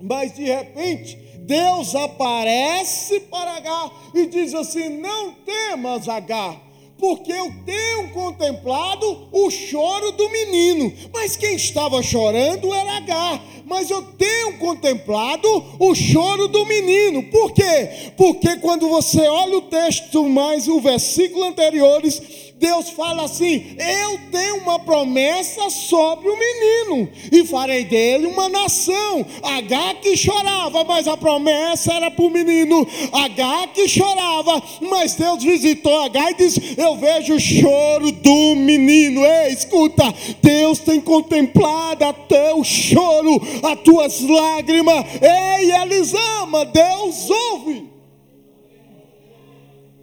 Mas 0.00 0.34
de 0.34 0.44
repente, 0.44 1.16
Deus 1.38 1.94
aparece 1.94 3.20
para 3.20 3.56
Agar 3.56 3.90
e 4.14 4.26
diz 4.26 4.52
assim: 4.52 4.88
Não 4.88 5.32
temas, 5.32 6.08
Agar 6.08 6.65
porque 6.98 7.32
eu 7.32 7.52
tenho 7.64 8.10
contemplado 8.10 9.28
o 9.30 9.50
choro 9.50 10.12
do 10.12 10.28
menino. 10.30 10.92
Mas 11.12 11.36
quem 11.36 11.54
estava 11.54 12.02
chorando 12.02 12.72
era 12.72 12.96
Agar. 12.96 13.42
Mas 13.66 13.90
eu 13.90 14.00
tenho 14.02 14.58
contemplado 14.58 15.48
o 15.78 15.94
choro 15.94 16.48
do 16.48 16.64
menino. 16.66 17.22
Por 17.24 17.52
quê? 17.52 18.12
Porque 18.16 18.56
quando 18.56 18.88
você 18.88 19.20
olha 19.26 19.58
o 19.58 19.62
texto 19.62 20.24
mais 20.28 20.68
o 20.68 20.80
versículo 20.80 21.44
anteriores, 21.44 22.45
Deus 22.58 22.88
fala 22.88 23.24
assim: 23.24 23.76
Eu 23.78 24.18
tenho 24.30 24.56
uma 24.56 24.78
promessa 24.78 25.68
sobre 25.68 26.28
o 26.28 26.38
menino, 26.38 27.08
e 27.30 27.44
farei 27.44 27.84
dele 27.84 28.26
uma 28.26 28.48
nação. 28.48 29.26
H 29.42 29.94
que 30.00 30.16
chorava, 30.16 30.82
mas 30.84 31.06
a 31.06 31.18
promessa 31.18 31.92
era 31.92 32.10
para 32.10 32.24
o 32.24 32.30
menino. 32.30 32.86
H 33.12 33.68
que 33.74 33.86
chorava, 33.86 34.62
mas 34.80 35.14
Deus 35.14 35.44
visitou 35.44 36.02
H 36.04 36.30
e 36.30 36.34
disse: 36.34 36.74
Eu 36.78 36.96
vejo 36.96 37.34
o 37.34 37.40
choro 37.40 38.10
do 38.10 38.56
menino. 38.56 39.24
Ei, 39.24 39.52
escuta, 39.52 40.04
Deus 40.42 40.78
tem 40.78 40.98
contemplado 40.98 42.04
até 42.06 42.54
o 42.54 42.64
choro, 42.64 43.40
as 43.62 43.80
tuas 43.80 44.20
lágrimas. 44.22 45.04
Ei, 45.20 45.72
Elisama, 45.72 46.64
Deus 46.64 47.28
ouve. 47.28 47.86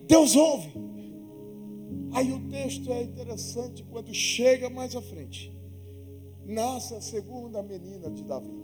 Deus 0.07 0.35
ouve. 0.35 0.92
Aí 2.13 2.32
o 2.32 2.47
texto 2.49 2.91
é 2.91 3.02
interessante 3.02 3.84
quando 3.84 4.13
chega 4.13 4.69
mais 4.69 4.95
à 4.95 5.02
frente. 5.02 5.52
Nasce 6.45 6.93
a 6.93 7.02
segunda 7.02 7.63
menina 7.63 8.10
de 8.12 8.23
Davi. 8.23 8.63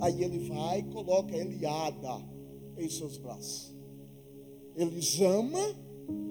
Aí 0.00 0.22
ele 0.22 0.48
vai 0.48 0.80
e 0.80 0.84
coloca 0.84 1.36
Eliada 1.36 2.20
em 2.76 2.88
seus 2.88 3.16
braços. 3.18 3.74
Eles 4.76 5.20
ama, 5.20 5.60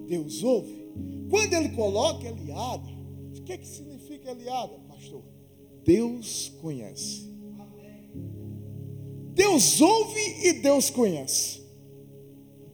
Deus 0.08 0.43
ouve. 0.43 0.88
Quando 1.30 1.53
ele 1.53 1.69
coloca 1.69 2.27
Eliada, 2.27 2.89
o 3.38 3.41
que, 3.43 3.58
que 3.58 3.67
significa 3.67 4.32
Eliada, 4.32 4.77
pastor? 4.88 5.23
Deus 5.84 6.51
conhece. 6.62 7.27
Deus 9.34 9.80
ouve 9.80 10.47
e 10.47 10.53
Deus 10.62 10.89
conhece. 10.89 11.62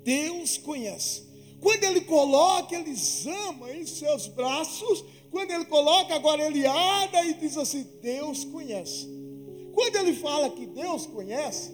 Deus 0.04 0.58
conhece. 0.58 1.33
Quando 1.64 1.86
ele 1.86 2.02
coloca 2.02 2.76
Elisama 2.76 3.72
em 3.72 3.86
seus 3.86 4.28
braços, 4.28 5.06
quando 5.32 5.50
ele 5.50 5.64
coloca 5.64 6.14
agora 6.14 6.46
Eliada 6.46 7.24
e 7.24 7.36
diz 7.36 7.58
assim: 7.58 7.88
Deus 8.02 8.44
conhece. 8.44 9.08
Quando 9.74 9.96
ele 9.96 10.14
fala 10.14 10.50
que 10.50 10.66
Deus 10.66 11.06
conhece, 11.06 11.74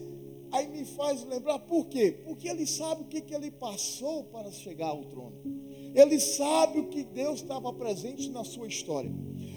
aí 0.51 0.67
me 0.67 0.85
faz 0.85 1.25
lembrar 1.25 1.57
por 1.57 1.87
quê? 1.87 2.21
Porque 2.23 2.47
ele 2.47 2.67
sabe 2.67 3.01
o 3.01 3.05
que, 3.05 3.19
que 3.19 3.33
ele 3.33 3.49
passou 3.49 4.25
para 4.25 4.51
chegar 4.51 4.89
ao 4.89 5.05
trono. 5.05 5.41
Ele 5.95 6.19
sabe 6.19 6.81
o 6.81 6.87
que 6.89 7.03
Deus 7.03 7.41
estava 7.41 7.73
presente 7.73 8.29
na 8.29 8.43
sua 8.43 8.67
história. 8.67 9.11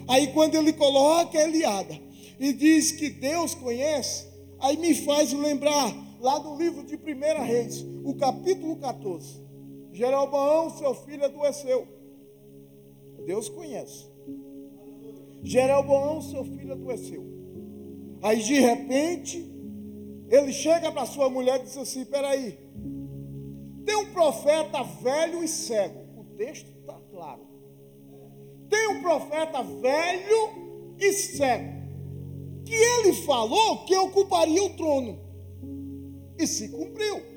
Aí 0.07 0.33
quando 0.33 0.55
ele 0.55 0.73
coloca 0.73 1.39
Eliada 1.39 1.95
e 2.39 2.51
diz 2.53 2.91
que 2.91 3.11
Deus 3.11 3.53
conhece, 3.53 4.27
aí 4.59 4.77
me 4.77 4.95
faz 4.95 5.31
lembrar 5.31 5.95
lá 6.19 6.39
no 6.39 6.57
livro 6.57 6.83
de 6.83 6.95
1 6.95 7.43
Reis, 7.45 7.85
o 8.03 8.15
capítulo 8.15 8.77
14. 8.77 9.42
Jeroboão, 9.93 10.71
seu 10.71 10.95
filho, 10.95 11.23
adoeceu. 11.23 11.87
Deus 13.25 13.47
conhece. 13.47 14.11
Jeroboão, 15.43 16.19
seu 16.21 16.43
filho, 16.43 16.73
adoeceu. 16.73 17.23
Aí 18.21 18.41
de 18.41 18.59
repente, 18.59 19.53
ele 20.29 20.51
chega 20.51 20.91
para 20.91 21.05
sua 21.05 21.29
mulher 21.29 21.59
e 21.59 21.63
diz 21.63 21.77
assim: 21.77 22.05
peraí, 22.05 22.57
tem 23.85 23.95
um 23.95 24.11
profeta 24.11 24.81
velho 24.81 25.43
e 25.43 25.47
cego. 25.47 26.01
O 26.17 26.23
texto 26.37 26.69
está 26.79 26.99
claro. 27.11 27.45
Tem 28.69 28.87
um 28.87 29.01
profeta 29.01 29.61
velho 29.61 30.95
e 30.97 31.13
cego. 31.13 31.83
Que 32.65 32.73
ele 32.73 33.13
falou 33.13 33.85
que 33.85 33.95
ocuparia 33.95 34.63
o 34.63 34.75
trono. 34.75 35.19
E 36.39 36.47
se 36.47 36.69
cumpriu. 36.69 37.32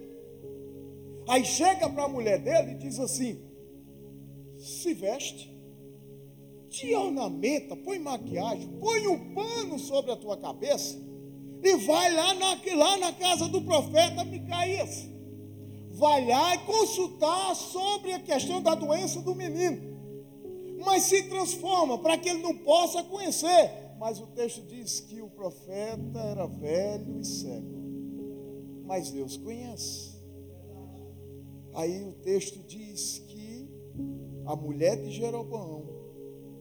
Aí 1.29 1.45
chega 1.45 1.89
para 1.89 2.05
a 2.05 2.09
mulher 2.09 2.39
dele 2.41 2.73
e 2.73 2.79
diz 2.79 2.99
assim: 2.99 3.41
se 4.59 4.95
veste, 4.95 5.55
te 6.69 6.95
ornamenta, 6.95 7.77
põe 7.77 7.99
maquiagem, 7.99 8.69
põe 8.81 9.07
um 9.07 9.35
pano 9.35 9.79
sobre 9.79 10.12
a 10.12 10.17
tua 10.17 10.37
cabeça 10.37 11.07
e 11.62 11.77
vai 11.79 12.12
lá 12.12 12.35
na, 12.35 12.59
lá 12.77 12.97
na 12.99 13.12
casa 13.12 13.49
do 13.49 13.62
profeta 13.62 14.25
Micaías. 14.25 15.09
Vai 15.91 16.27
lá 16.27 16.55
e 16.55 16.59
consultar 16.59 17.55
sobre 17.57 18.12
a 18.12 18.21
questão 18.21 18.62
da 18.62 18.75
doença 18.75 19.21
do 19.23 19.35
menino. 19.35 19.97
Mas 20.85 21.05
se 21.05 21.23
transforma 21.25 21.99
para 21.99 22.19
que 22.19 22.29
ele 22.29 22.43
não 22.43 22.57
possa 22.59 23.03
conhecer. 23.03 23.87
Mas 23.99 24.21
o 24.21 24.27
texto 24.27 24.61
diz 24.67 25.01
que 25.01 25.23
o 25.23 25.31
profeta 25.31 26.19
era 26.19 26.47
velho 26.47 27.19
e 27.19 27.25
cego. 27.25 27.77
Mas 28.85 29.11
Deus 29.11 29.39
conhece. 29.39 30.15
Aí 31.77 32.03
o 32.03 32.12
texto 32.12 32.59
diz 32.67 33.19
que 33.29 33.69
a 34.47 34.57
mulher 34.57 34.97
de 35.03 35.11
Jeroboão, 35.11 35.85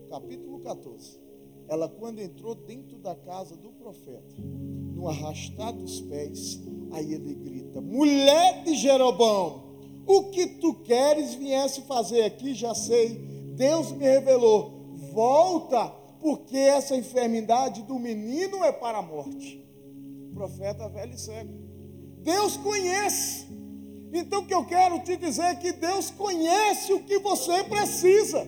capítulo 0.09 0.59
14, 0.59 1.17
ela 1.69 1.87
quando 1.87 2.19
entrou 2.19 2.53
dentro 2.53 2.97
da 2.99 3.15
casa 3.15 3.55
do 3.55 3.71
profeta, 3.71 4.35
no 4.93 5.07
arrastar 5.07 5.71
dos 5.71 6.01
pés, 6.01 6.61
aí 6.91 7.13
ele 7.13 7.33
grita: 7.33 7.79
Mulher 7.79 8.65
de 8.65 8.75
Jeroboão, 8.75 9.77
o 10.05 10.31
que 10.31 10.47
tu 10.47 10.73
queres 10.81 11.33
viesse 11.33 11.83
fazer 11.83 12.23
aqui, 12.23 12.53
já 12.53 12.75
sei. 12.75 13.15
Deus 13.55 13.93
me 13.93 14.03
revelou. 14.03 14.95
Volta, 15.13 15.87
porque 16.19 16.57
essa 16.57 16.93
enfermidade 16.93 17.83
do 17.83 17.97
menino 17.97 18.65
é 18.65 18.71
para 18.73 18.97
a 18.97 19.01
morte. 19.01 19.65
O 20.29 20.33
profeta 20.33 20.89
velho 20.89 21.13
e 21.13 21.17
cego. 21.17 21.53
Deus 22.21 22.57
conhece. 22.57 23.44
Então 24.17 24.41
o 24.41 24.45
que 24.45 24.53
eu 24.53 24.65
quero 24.65 24.99
te 24.99 25.17
dizer 25.17 25.43
é 25.43 25.55
que 25.55 25.73
Deus 25.73 26.09
conhece 26.09 26.93
o 26.93 27.03
que 27.03 27.19
você 27.19 27.63
precisa. 27.65 28.47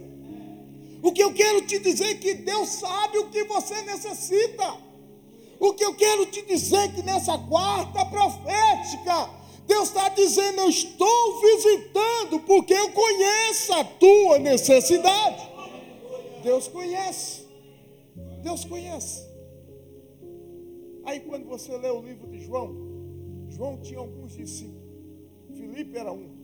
O 1.03 1.11
que 1.11 1.21
eu 1.21 1.33
quero 1.33 1.61
te 1.61 1.77
dizer 1.79 2.11
é 2.11 2.15
que 2.15 2.33
Deus 2.35 2.69
sabe 2.69 3.17
o 3.17 3.29
que 3.29 3.43
você 3.43 3.81
necessita. 3.81 4.77
O 5.59 5.73
que 5.73 5.83
eu 5.83 5.93
quero 5.95 6.25
te 6.27 6.41
dizer 6.43 6.77
é 6.77 6.87
que 6.87 7.01
nessa 7.01 7.37
quarta 7.37 8.05
profética, 8.05 9.29
Deus 9.67 9.89
está 9.89 10.07
dizendo: 10.09 10.61
Eu 10.61 10.69
estou 10.69 11.41
visitando, 11.41 12.39
porque 12.45 12.73
eu 12.73 12.91
conheço 12.91 13.73
a 13.73 13.83
tua 13.83 14.39
necessidade. 14.39 15.49
Deus 16.43 16.67
conhece. 16.67 17.45
Deus 18.41 18.63
conhece. 18.63 19.27
Aí 21.03 21.19
quando 21.21 21.45
você 21.45 21.75
lê 21.77 21.89
o 21.89 22.01
livro 22.01 22.27
de 22.27 22.39
João, 22.39 22.75
João 23.49 23.77
tinha 23.77 23.99
alguns 23.99 24.33
discípulos. 24.33 24.76
Filipe 25.77 25.95
era 25.95 26.11
um. 26.11 26.35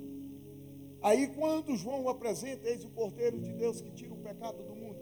Aí 1.02 1.28
quando 1.30 1.76
João 1.76 2.08
apresenta, 2.08 2.70
eis 2.70 2.86
o 2.86 2.90
Cordeiro 2.90 3.40
de 3.42 3.52
Deus 3.54 3.82
que 3.82 3.90
tira 3.92 4.14
o 4.14 4.18
pecado 4.18 4.64
do 4.64 4.76
mundo. 4.76 5.00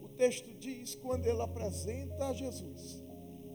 O 0.00 0.08
texto 0.10 0.48
diz, 0.60 0.94
quando 0.94 1.26
ele 1.26 1.42
apresenta 1.42 2.28
a 2.28 2.32
Jesus, 2.32 3.04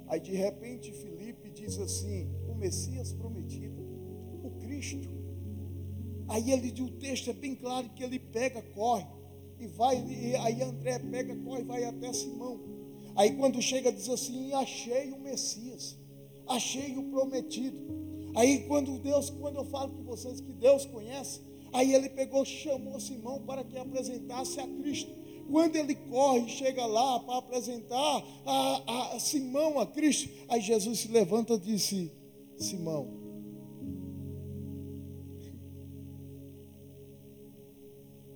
aí 0.08 0.19
de 0.19 0.34
repente 0.34 0.91
Filipe 0.91 1.49
diz 1.52 1.80
assim, 1.80 2.30
o 2.49 2.54
Messias 2.54 3.13
prometido, 3.13 3.82
o 4.43 4.52
Cristo. 4.60 5.08
Aí 6.28 6.52
ele, 6.52 6.69
o 6.82 6.91
texto 6.91 7.30
é 7.30 7.34
bem 7.34 7.56
claro 7.56 7.89
que 7.91 8.04
ele 8.04 8.19
pega, 8.19 8.62
corre, 8.62 9.08
e 9.58 9.67
vai, 9.67 10.06
e 10.06 10.36
aí 10.36 10.62
André 10.62 10.99
pega, 10.99 11.34
corre, 11.38 11.63
vai 11.63 11.86
até 11.86 12.12
Simão. 12.12 12.60
Aí 13.15 13.38
quando 13.38 13.62
chega 13.62 13.89
diz 13.89 14.10
assim, 14.10 14.52
achei 14.52 15.13
o 15.13 15.19
Messias, 15.19 15.97
achei 16.45 16.97
o 16.97 17.10
prometido. 17.10 17.99
Aí 18.36 18.65
quando 18.68 19.00
Deus, 19.00 19.30
quando 19.30 19.58
eu 19.58 19.65
falo 19.65 19.92
com 19.92 20.04
vocês 20.04 20.39
que 20.39 20.52
Deus 20.52 20.86
conhece, 20.86 21.42
aí 21.72 21.94
ele 21.94 22.10
pegou, 22.10 22.46
chamou 22.46 23.00
Simão 23.00 23.42
para 23.42 23.63
que 23.63 23.78
apresentasse 23.78 24.60
a 24.60 24.68
Cristo. 24.68 25.12
Quando 25.50 25.76
ele 25.76 25.96
corre, 25.96 26.48
chega 26.48 26.86
lá 26.86 27.20
para 27.22 27.38
apresentar 27.38 28.24
a, 28.46 29.15
a 29.15 29.20
Simão 29.20 29.80
a 29.80 29.86
Cristo, 29.86 30.30
aí 30.48 30.62
Jesus 30.62 31.00
se 31.00 31.08
levanta 31.08 31.56
e 31.56 31.60
disse: 31.60 32.12
Simão, 32.56 33.08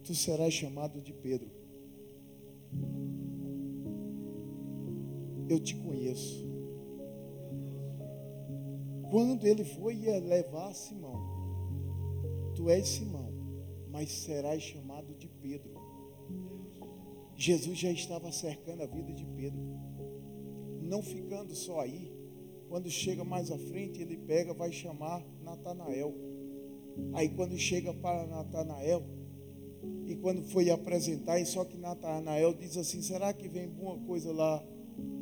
tu 0.04 0.16
serás 0.16 0.54
chamado 0.54 1.02
de 1.02 1.14
Pedro. 1.14 1.52
Eu 5.48 5.60
te 5.60 5.76
conheço 5.76 6.53
quando 9.14 9.46
ele 9.46 9.64
foi 9.64 9.94
levar 10.22 10.74
Simão, 10.74 11.22
tu 12.56 12.68
és 12.68 12.88
Simão, 12.88 13.32
mas 13.92 14.12
serás 14.12 14.64
chamado 14.64 15.14
de 15.14 15.28
Pedro. 15.28 15.80
Jesus 17.36 17.78
já 17.78 17.92
estava 17.92 18.32
cercando 18.32 18.82
a 18.82 18.88
vida 18.88 19.14
de 19.14 19.24
Pedro. 19.24 19.62
Não 20.82 21.04
ficando 21.04 21.54
só 21.54 21.82
aí, 21.82 22.12
quando 22.68 22.90
chega 22.90 23.24
mais 23.24 23.52
à 23.52 23.58
frente, 23.60 24.02
ele 24.02 24.18
pega, 24.18 24.52
vai 24.52 24.72
chamar 24.72 25.24
Natanael. 25.44 26.16
Aí 27.14 27.30
quando 27.30 27.56
chega 27.56 27.94
para 27.94 28.26
Natanael, 28.26 29.04
e 30.08 30.16
quando 30.16 30.42
foi 30.46 30.72
apresentar, 30.72 31.40
e 31.40 31.46
só 31.46 31.64
que 31.64 31.78
Natanael 31.78 32.52
diz 32.56 32.78
assim: 32.78 33.04
será 33.04 33.32
que 33.32 33.48
vem 33.48 33.66
alguma 33.66 33.96
coisa 34.08 34.34
lá 34.34 34.66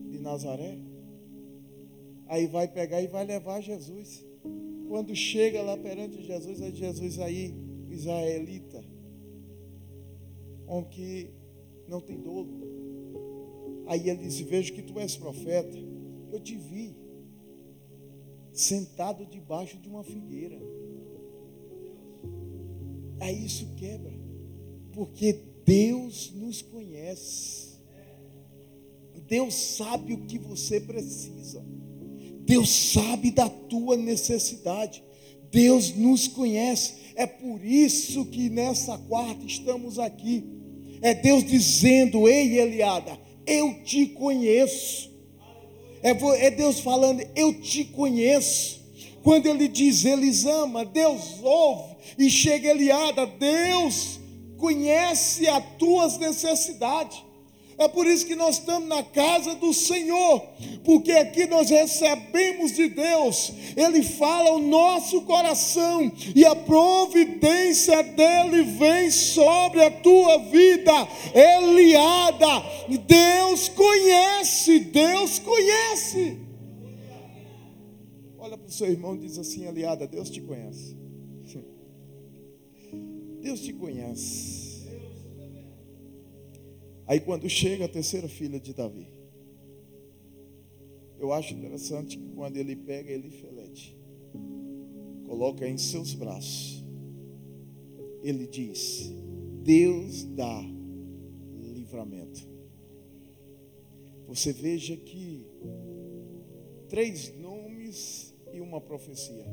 de 0.08 0.18
Nazaré? 0.18 0.80
Aí 2.32 2.48
vai 2.48 2.66
pegar 2.66 3.02
e 3.02 3.08
vai 3.08 3.26
levar 3.26 3.60
Jesus. 3.60 4.26
Quando 4.88 5.14
chega 5.14 5.62
lá 5.62 5.76
perante 5.76 6.24
Jesus, 6.24 6.62
aí 6.62 6.74
Jesus 6.74 7.20
aí, 7.20 7.54
israelita, 7.90 8.82
homem 10.66 10.90
que 10.90 11.30
não 11.90 12.00
tem 12.00 12.22
dolo. 12.22 12.48
Aí 13.86 14.10
ele 14.10 14.20
disse: 14.20 14.46
Vejo 14.46 14.72
que 14.72 14.82
tu 14.82 14.98
és 14.98 15.18
profeta. 15.18 15.78
Eu 16.32 16.40
te 16.40 16.56
vi 16.56 16.96
sentado 18.54 19.26
debaixo 19.26 19.78
de 19.78 19.90
uma 19.90 20.02
figueira. 20.02 20.58
Aí 23.20 23.46
isso 23.46 23.76
quebra, 23.76 24.14
porque 24.94 25.34
Deus 25.66 26.32
nos 26.34 26.62
conhece. 26.62 27.72
Deus 29.28 29.54
sabe 29.54 30.14
o 30.14 30.26
que 30.26 30.40
você 30.40 30.80
precisa. 30.80 31.62
Deus 32.52 32.70
sabe 32.70 33.32
da 33.32 33.48
tua 33.48 33.96
necessidade. 33.96 35.02
Deus 35.50 35.96
nos 35.96 36.28
conhece. 36.28 36.96
É 37.16 37.26
por 37.26 37.64
isso 37.64 38.26
que 38.26 38.50
nessa 38.50 38.98
quarta 38.98 39.46
estamos 39.46 39.98
aqui. 39.98 40.44
É 41.02 41.14
Deus 41.14 41.46
dizendo: 41.46 42.28
Ei, 42.28 42.60
Eliada, 42.60 43.18
eu 43.48 43.82
te 43.86 44.06
conheço. 44.08 45.10
É, 46.04 46.10
é 46.46 46.52
Deus 46.52 46.82
falando: 46.82 47.26
Eu 47.38 47.54
te 47.54 47.86
conheço. 47.86 48.82
Quando 49.24 49.46
ele 49.46 49.70
diz, 49.70 50.04
Eles 50.04 50.44
ama, 50.44 50.84
Deus 50.84 51.42
ouve. 51.42 51.96
E 52.18 52.30
chega 52.30 52.72
Eliada, 52.72 53.26
Deus 53.28 54.20
conhece 54.58 55.48
as 55.48 55.64
tuas 55.80 56.18
necessidades. 56.18 57.24
É 57.82 57.88
por 57.88 58.06
isso 58.06 58.28
que 58.28 58.36
nós 58.36 58.60
estamos 58.60 58.88
na 58.88 59.02
casa 59.02 59.56
do 59.56 59.74
Senhor, 59.74 60.48
porque 60.84 61.14
aqui 61.14 61.48
nós 61.48 61.72
recebemos 61.72 62.74
de 62.74 62.90
Deus, 62.90 63.52
Ele 63.76 64.04
fala 64.04 64.52
o 64.52 64.60
nosso 64.60 65.24
coração, 65.24 66.12
e 66.36 66.46
a 66.46 66.56
providência 66.56 68.04
dele 68.04 68.62
vem 68.78 69.10
sobre 69.10 69.84
a 69.84 69.90
tua 69.90 70.38
vida, 70.38 70.92
Eliada. 71.34 72.64
Deus 73.08 73.68
conhece, 73.70 74.82
Deus 74.82 75.40
conhece. 75.40 76.38
Olha 78.38 78.60
para 78.60 78.68
o 78.68 78.72
seu 78.72 78.92
irmão 78.92 79.16
e 79.16 79.20
diz 79.22 79.40
assim: 79.40 79.66
Eliada, 79.66 80.06
Deus 80.06 80.30
te 80.30 80.40
conhece. 80.40 80.96
Deus 83.42 83.60
te 83.62 83.74
conhece. 83.74 84.51
Aí 87.08 87.20
quando 87.20 87.50
chega 87.50 87.86
a 87.86 87.90
terceira 87.90 88.28
filha 88.28 88.60
de 88.60 88.74
Davi, 88.74 89.08
eu 91.20 91.32
acho 91.32 91.54
interessante 91.54 92.18
que 92.18 92.30
quando 92.30 92.58
ele 92.58 92.76
pega 92.76 93.12
Elifelete, 93.12 93.96
coloca 95.28 95.68
em 95.68 95.78
seus 95.78 96.14
braços, 96.14 96.84
ele 98.24 98.48
diz: 98.48 99.12
Deus 99.64 100.24
dá 100.24 100.64
livramento. 101.74 102.50
Você 104.28 104.52
veja 104.54 104.96
que 104.96 105.46
três 106.90 107.38
nomes 107.38 108.34
e 108.54 108.60
uma 108.60 108.82
profecia. 108.82 109.46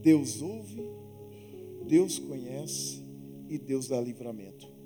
Deus 0.00 0.40
ouve, 0.40 0.82
Deus 1.86 2.18
conhece 2.18 3.02
e 3.48 3.58
Deus 3.58 3.88
dá 3.88 4.00
livramento. 4.00 4.77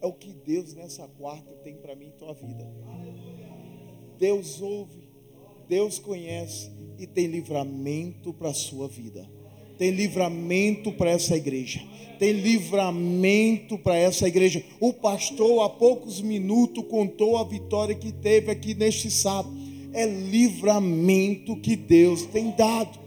É 0.00 0.06
o 0.06 0.12
que 0.12 0.32
Deus 0.32 0.74
nessa 0.74 1.06
quarta 1.08 1.52
tem 1.64 1.76
para 1.76 1.94
mim 1.94 2.08
e 2.08 2.18
tua 2.18 2.34
vida. 2.34 2.66
Deus 4.18 4.60
ouve, 4.60 5.08
Deus 5.68 5.98
conhece 5.98 6.70
e 6.98 7.06
tem 7.06 7.26
livramento 7.26 8.32
para 8.32 8.50
a 8.50 8.54
sua 8.54 8.88
vida. 8.88 9.28
Tem 9.78 9.90
livramento 9.90 10.92
para 10.92 11.10
essa 11.10 11.36
igreja. 11.36 11.80
Tem 12.18 12.32
livramento 12.32 13.78
para 13.78 13.96
essa 13.96 14.26
igreja. 14.26 14.64
O 14.80 14.92
pastor, 14.92 15.62
há 15.62 15.68
poucos 15.68 16.20
minutos, 16.20 16.84
contou 16.88 17.38
a 17.38 17.44
vitória 17.44 17.94
que 17.94 18.10
teve 18.10 18.50
aqui 18.50 18.74
neste 18.74 19.08
sábado. 19.08 19.56
É 19.92 20.04
livramento 20.04 21.56
que 21.56 21.76
Deus 21.76 22.26
tem 22.26 22.50
dado. 22.56 22.97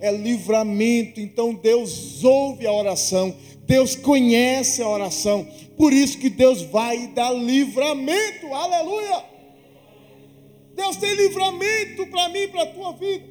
É 0.00 0.10
livramento. 0.10 1.20
Então 1.20 1.54
Deus 1.54 2.24
ouve 2.24 2.66
a 2.66 2.72
oração. 2.72 3.34
Deus 3.66 3.94
conhece 3.94 4.82
a 4.82 4.88
oração. 4.88 5.46
Por 5.76 5.92
isso 5.92 6.18
que 6.18 6.28
Deus 6.28 6.62
vai 6.62 7.06
dar 7.08 7.32
livramento. 7.32 8.52
Aleluia. 8.52 9.24
Deus 10.74 10.96
tem 10.96 11.14
livramento 11.14 12.06
para 12.06 12.28
mim 12.30 12.40
e 12.40 12.48
para 12.48 12.62
a 12.62 12.66
tua 12.66 12.92
vida. 12.92 13.28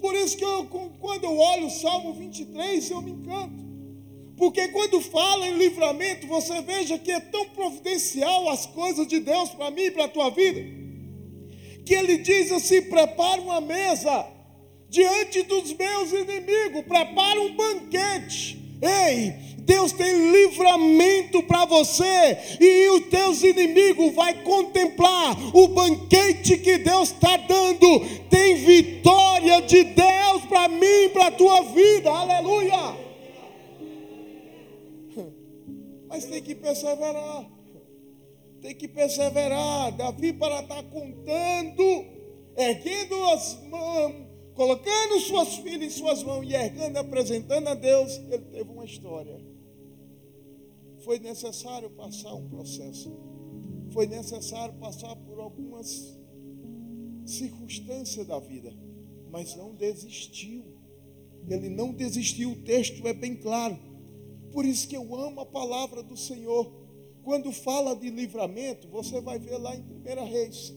Por 0.00 0.14
isso 0.16 0.36
que 0.36 0.44
eu, 0.44 0.66
quando 1.00 1.24
eu 1.24 1.38
olho 1.38 1.66
o 1.66 1.70
Salmo 1.70 2.12
23, 2.12 2.90
eu 2.90 3.00
me 3.00 3.12
encanto. 3.12 3.62
Porque 4.36 4.68
quando 4.68 5.00
fala 5.00 5.46
em 5.46 5.56
livramento, 5.56 6.26
você 6.26 6.60
veja 6.62 6.98
que 6.98 7.12
é 7.12 7.20
tão 7.20 7.48
providencial 7.50 8.48
as 8.48 8.66
coisas 8.66 9.06
de 9.06 9.20
Deus 9.20 9.50
para 9.50 9.70
mim 9.70 9.82
e 9.82 9.90
para 9.92 10.06
a 10.06 10.08
tua 10.08 10.30
vida. 10.30 10.60
Que 11.84 11.94
ele 11.94 12.18
diz 12.18 12.50
assim: 12.50 12.82
prepara 12.82 13.40
uma 13.40 13.60
mesa 13.60 14.26
diante 14.92 15.42
dos 15.44 15.72
meus 15.72 16.12
inimigos, 16.12 16.82
prepara 16.82 17.40
um 17.40 17.56
banquete. 17.56 18.60
Ei, 18.82 19.32
Deus 19.60 19.90
tem 19.92 20.30
livramento 20.30 21.42
para 21.44 21.64
você 21.64 22.36
e 22.60 22.90
os 22.90 23.06
teus 23.06 23.42
inimigos 23.42 24.12
vai 24.14 24.42
contemplar 24.42 25.34
o 25.56 25.68
banquete 25.68 26.58
que 26.58 26.76
Deus 26.76 27.10
está 27.10 27.38
dando. 27.38 28.00
Tem 28.28 28.56
vitória 28.56 29.62
de 29.62 29.82
Deus 29.82 30.44
para 30.46 30.68
mim, 30.68 31.08
para 31.10 31.28
a 31.28 31.32
tua 31.32 31.62
vida. 31.62 32.10
Aleluia. 32.10 32.98
Mas 36.06 36.26
tem 36.26 36.42
que 36.42 36.54
perseverar. 36.54 37.46
Tem 38.60 38.74
que 38.74 38.88
perseverar. 38.88 39.92
Davi 39.92 40.34
para 40.34 40.60
estar 40.60 40.82
contando, 40.82 42.04
erguendo 42.58 43.24
as 43.30 43.54
colocando 44.62 45.18
suas 45.18 45.56
filhas 45.56 45.82
em 45.82 45.90
suas 45.90 46.22
mãos 46.22 46.46
e 46.46 46.54
ergando, 46.54 46.96
apresentando 46.96 47.66
a 47.66 47.74
Deus, 47.74 48.16
ele 48.30 48.44
teve 48.44 48.70
uma 48.70 48.84
história. 48.84 49.44
Foi 51.00 51.18
necessário 51.18 51.90
passar 51.90 52.32
um 52.32 52.48
processo. 52.48 53.12
Foi 53.92 54.06
necessário 54.06 54.72
passar 54.74 55.16
por 55.16 55.40
algumas 55.40 56.16
circunstâncias 57.26 58.24
da 58.24 58.38
vida, 58.38 58.72
mas 59.32 59.56
não 59.56 59.74
desistiu. 59.74 60.64
Ele 61.48 61.68
não 61.68 61.92
desistiu, 61.92 62.52
o 62.52 62.62
texto 62.62 63.04
é 63.08 63.12
bem 63.12 63.34
claro. 63.34 63.76
Por 64.52 64.64
isso 64.64 64.86
que 64.86 64.96
eu 64.96 65.12
amo 65.16 65.40
a 65.40 65.46
palavra 65.46 66.04
do 66.04 66.16
Senhor. 66.16 66.72
Quando 67.24 67.50
fala 67.50 67.96
de 67.96 68.10
livramento, 68.10 68.86
você 68.86 69.20
vai 69.20 69.40
ver 69.40 69.58
lá 69.58 69.74
em 69.74 69.80
1 69.82 70.24
Reis, 70.24 70.72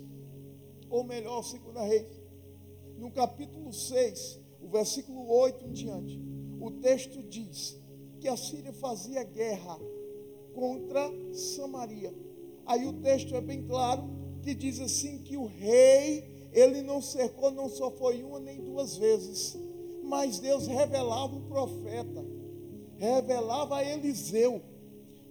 ou 0.90 1.04
melhor, 1.04 1.44
2 1.44 1.88
Reis 1.88 2.25
no 2.98 3.12
capítulo 3.12 3.72
6, 3.74 4.40
o 4.62 4.68
versículo 4.68 5.30
8 5.30 5.66
em 5.66 5.72
diante, 5.72 6.20
o 6.60 6.72
texto 6.72 7.22
diz 7.24 7.78
que 8.20 8.28
a 8.28 8.38
Síria 8.38 8.74
fazia 8.74 9.24
guerra 9.24 9.78
contra 10.54 11.12
Samaria. 11.34 12.14
Aí 12.66 12.86
o 12.88 12.94
texto 12.94 13.36
é 13.36 13.42
bem 13.42 13.64
claro 13.68 14.10
que 14.42 14.56
diz 14.56 14.80
assim 14.80 15.20
que 15.20 15.38
o 15.38 15.46
rei, 15.46 16.50
ele 16.54 16.82
não 16.82 17.02
cercou, 17.02 17.52
não 17.52 17.70
só 17.70 17.92
foi 17.92 18.24
uma 18.24 18.40
nem 18.40 18.62
duas 18.62 18.96
vezes, 18.96 19.58
mas 20.04 20.40
Deus 20.40 20.68
revelava 20.68 21.36
o 21.36 21.42
profeta, 21.42 22.26
revelava 22.98 23.78
a 23.78 23.84
Eliseu. 23.84 24.62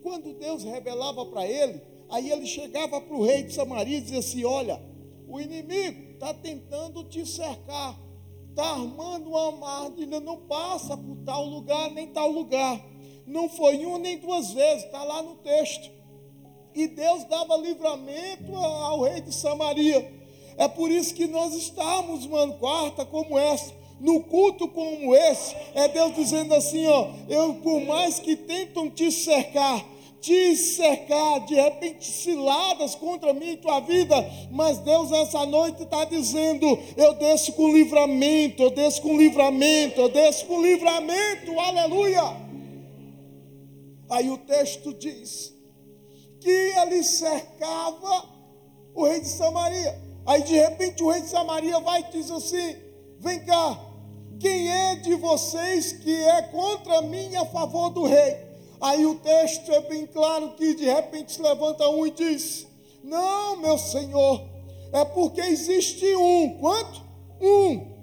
Quando 0.02 0.34
Deus 0.34 0.62
revelava 0.62 1.24
para 1.26 1.46
ele, 1.46 1.80
aí 2.10 2.30
ele 2.30 2.46
chegava 2.46 3.00
para 3.00 3.16
o 3.16 3.24
rei 3.24 3.44
de 3.44 3.54
Samaria 3.54 3.98
e 3.98 4.00
dizia 4.02 4.18
assim: 4.18 4.44
Olha, 4.44 4.80
o 5.26 5.40
inimigo 5.40 6.03
está 6.14 6.32
tentando 6.32 7.04
te 7.04 7.26
cercar, 7.26 7.98
está 8.50 8.70
armando 8.70 9.30
uma 9.30 9.48
armadilha, 9.48 10.20
não 10.20 10.38
passa 10.38 10.96
por 10.96 11.16
tal 11.24 11.44
lugar 11.44 11.90
nem 11.90 12.08
tal 12.08 12.30
lugar. 12.30 12.80
Não 13.26 13.48
foi 13.48 13.84
uma 13.84 13.98
nem 13.98 14.18
duas 14.18 14.52
vezes, 14.52 14.84
está 14.84 15.02
lá 15.02 15.22
no 15.22 15.36
texto. 15.36 15.90
E 16.74 16.86
Deus 16.88 17.24
dava 17.24 17.56
livramento 17.56 18.54
ao 18.54 19.02
rei 19.02 19.20
de 19.20 19.32
Samaria. 19.32 20.12
É 20.56 20.68
por 20.68 20.90
isso 20.90 21.14
que 21.14 21.26
nós 21.26 21.54
estamos, 21.54 22.26
mano, 22.26 22.54
quarta 22.54 23.04
como 23.04 23.38
essa, 23.38 23.72
no 24.00 24.20
culto 24.20 24.68
como 24.68 25.14
esse, 25.14 25.54
é 25.74 25.88
Deus 25.88 26.14
dizendo 26.14 26.54
assim, 26.54 26.86
ó, 26.86 27.08
eu 27.28 27.54
por 27.54 27.80
mais 27.80 28.18
que 28.18 28.36
tentam 28.36 28.90
te 28.90 29.10
cercar, 29.10 29.84
te 30.24 30.56
cercar, 30.56 31.40
de 31.40 31.54
repente 31.54 32.10
ciladas 32.10 32.94
contra 32.94 33.34
mim 33.34 33.50
e 33.50 33.56
tua 33.58 33.80
vida, 33.80 34.16
mas 34.50 34.78
Deus 34.78 35.12
essa 35.12 35.44
noite 35.44 35.82
está 35.82 36.06
dizendo: 36.06 36.66
eu 36.96 37.12
desço 37.12 37.52
com 37.52 37.70
livramento, 37.70 38.62
eu 38.62 38.70
desço 38.70 39.02
com 39.02 39.18
livramento, 39.18 40.00
eu 40.00 40.08
desço 40.08 40.46
com 40.46 40.62
livramento, 40.62 41.60
aleluia. 41.60 42.22
Aí 44.08 44.30
o 44.30 44.38
texto 44.38 44.94
diz 44.94 45.52
que 46.40 46.72
ele 46.82 47.02
cercava 47.02 48.26
o 48.94 49.04
rei 49.04 49.20
de 49.20 49.28
Samaria. 49.28 50.02
Aí 50.24 50.42
de 50.42 50.54
repente 50.54 51.02
o 51.02 51.10
rei 51.10 51.20
de 51.20 51.28
Samaria 51.28 51.78
vai 51.80 52.00
e 52.00 52.12
diz 52.12 52.30
assim: 52.30 52.76
vem 53.18 53.44
cá, 53.44 53.78
quem 54.40 54.70
é 54.70 54.96
de 54.96 55.16
vocês 55.16 55.92
que 55.92 56.24
é 56.24 56.42
contra 56.44 57.02
mim 57.02 57.36
a 57.36 57.44
favor 57.44 57.90
do 57.90 58.04
rei? 58.04 58.53
Aí 58.80 59.06
o 59.06 59.14
texto 59.16 59.72
é 59.72 59.80
bem 59.80 60.06
claro 60.06 60.50
que 60.56 60.74
de 60.74 60.84
repente 60.84 61.32
se 61.32 61.42
levanta 61.42 61.88
um 61.88 62.06
e 62.06 62.10
diz: 62.10 62.66
Não, 63.02 63.56
meu 63.56 63.78
Senhor, 63.78 64.42
é 64.92 65.04
porque 65.04 65.40
existe 65.40 66.04
um. 66.16 66.58
Quanto? 66.58 67.02
Um. 67.40 67.94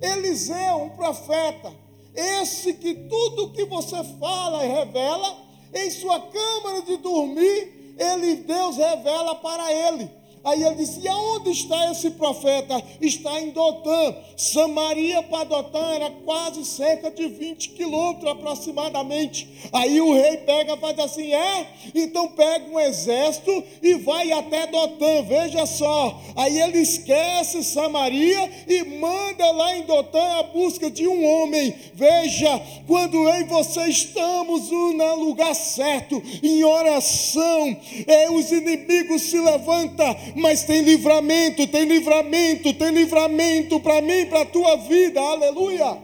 Eliseu, 0.00 0.76
um 0.76 0.90
profeta. 0.90 1.72
Esse 2.14 2.74
que 2.74 2.94
tudo 2.94 3.52
que 3.52 3.64
você 3.64 4.02
fala 4.18 4.64
e 4.64 4.68
revela, 4.68 5.36
em 5.72 5.90
sua 5.90 6.20
câmara 6.20 6.82
de 6.82 6.96
dormir, 6.96 7.94
ele, 7.98 8.36
Deus 8.36 8.76
revela 8.76 9.36
para 9.36 9.72
ele. 9.72 10.17
Aí 10.44 10.62
ele 10.62 10.76
disse: 10.76 11.00
E 11.00 11.08
aonde 11.08 11.50
está 11.50 11.90
esse 11.90 12.10
profeta? 12.10 12.82
Está 13.00 13.40
em 13.40 13.50
Dotã. 13.50 14.16
Samaria 14.36 15.22
para 15.22 15.44
Dotã 15.44 15.94
era 15.94 16.10
quase 16.24 16.64
cerca 16.64 17.10
de 17.10 17.26
20 17.26 17.70
quilômetros 17.70 18.30
aproximadamente. 18.30 19.48
Aí 19.72 20.00
o 20.00 20.12
rei 20.12 20.38
pega 20.38 20.74
e 20.74 20.78
faz 20.78 20.98
assim: 20.98 21.32
É? 21.32 21.66
Então 21.94 22.28
pega 22.28 22.70
um 22.70 22.78
exército 22.78 23.62
e 23.82 23.94
vai 23.94 24.32
até 24.32 24.66
Dotã. 24.66 25.22
Veja 25.22 25.66
só. 25.66 26.20
Aí 26.36 26.60
ele 26.60 26.78
esquece 26.78 27.64
Samaria 27.64 28.50
e 28.66 28.84
manda 28.84 29.50
lá 29.52 29.76
em 29.76 29.82
Dotã 29.82 30.38
a 30.38 30.42
busca 30.44 30.90
de 30.90 31.06
um 31.06 31.24
homem. 31.24 31.74
Veja, 31.94 32.60
quando 32.86 33.28
eu 33.28 33.40
e 33.40 33.44
você 33.44 33.86
estamos 33.86 34.70
no 34.70 35.14
lugar 35.16 35.54
certo, 35.54 36.22
em 36.42 36.62
oração, 36.64 37.76
é, 38.06 38.30
os 38.30 38.50
inimigos 38.50 39.22
se 39.22 39.38
levantam 39.38 40.16
mas 40.34 40.64
tem 40.64 40.82
livramento, 40.82 41.66
tem 41.66 41.84
livramento, 41.84 42.74
tem 42.74 42.90
livramento 42.90 43.80
para 43.80 44.00
mim, 44.00 44.26
para 44.26 44.42
a 44.42 44.46
tua 44.46 44.76
vida, 44.76 45.20
aleluia. 45.20 45.98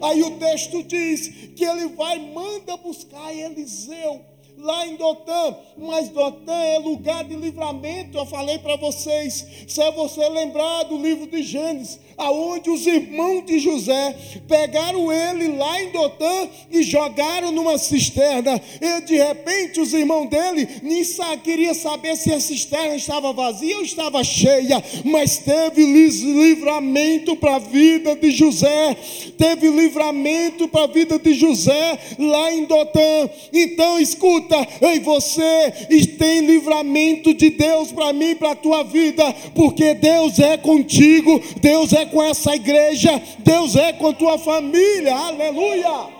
Aí 0.00 0.22
o 0.22 0.32
texto 0.32 0.82
diz 0.82 1.28
que 1.56 1.64
ele 1.64 1.88
vai, 1.88 2.18
manda 2.18 2.76
buscar 2.76 3.34
Eliseu 3.34 4.20
lá 4.58 4.86
em 4.86 4.96
Dotã, 4.96 5.56
mas 5.76 6.08
Dotã 6.08 6.52
é 6.52 6.78
lugar 6.78 7.24
de 7.24 7.34
livramento. 7.34 8.18
Eu 8.18 8.26
falei 8.26 8.58
para 8.58 8.76
vocês, 8.76 9.46
se 9.66 9.80
é 9.80 9.90
você 9.92 10.28
lembrar 10.28 10.84
do 10.84 10.96
livro 10.96 11.26
de 11.26 11.42
Gênesis, 11.42 12.00
aonde 12.16 12.68
os 12.68 12.84
irmãos 12.86 13.46
de 13.46 13.60
José 13.60 14.16
pegaram 14.48 15.12
ele 15.12 15.56
lá 15.56 15.80
em 15.80 15.90
Dotã 15.90 16.48
e 16.70 16.82
jogaram 16.82 17.52
numa 17.52 17.78
cisterna. 17.78 18.60
E 18.80 19.00
de 19.02 19.16
repente 19.16 19.80
os 19.80 19.92
irmãos 19.94 20.28
dele 20.28 20.68
nem 20.82 20.98
queria 21.42 21.74
saber 21.74 22.16
se 22.16 22.32
a 22.32 22.40
cisterna 22.40 22.96
estava 22.96 23.32
vazia 23.32 23.76
ou 23.76 23.82
estava 23.82 24.22
cheia, 24.24 24.82
mas 25.04 25.38
teve 25.38 25.84
livramento 25.84 27.36
para 27.36 27.56
a 27.56 27.58
vida 27.58 28.16
de 28.16 28.30
José, 28.30 28.96
teve 29.36 29.68
livramento 29.68 30.68
para 30.68 30.84
a 30.84 30.86
vida 30.88 31.18
de 31.18 31.34
José 31.34 31.98
lá 32.18 32.52
em 32.52 32.64
Dotã. 32.64 33.30
Então 33.52 33.98
escuta, 34.00 34.47
ei 34.80 35.00
você 35.00 35.70
tem 36.18 36.46
livramento 36.46 37.34
de 37.34 37.50
Deus 37.50 37.92
para 37.92 38.12
mim, 38.12 38.36
para 38.36 38.52
a 38.52 38.56
tua 38.56 38.82
vida, 38.84 39.24
porque 39.54 39.94
Deus 39.94 40.38
é 40.38 40.56
contigo, 40.56 41.40
Deus 41.60 41.92
é 41.92 42.06
com 42.06 42.22
essa 42.22 42.54
igreja, 42.54 43.10
Deus 43.38 43.76
é 43.76 43.92
com 43.92 44.08
a 44.08 44.12
tua 44.12 44.38
família, 44.38 45.14
aleluia. 45.14 46.18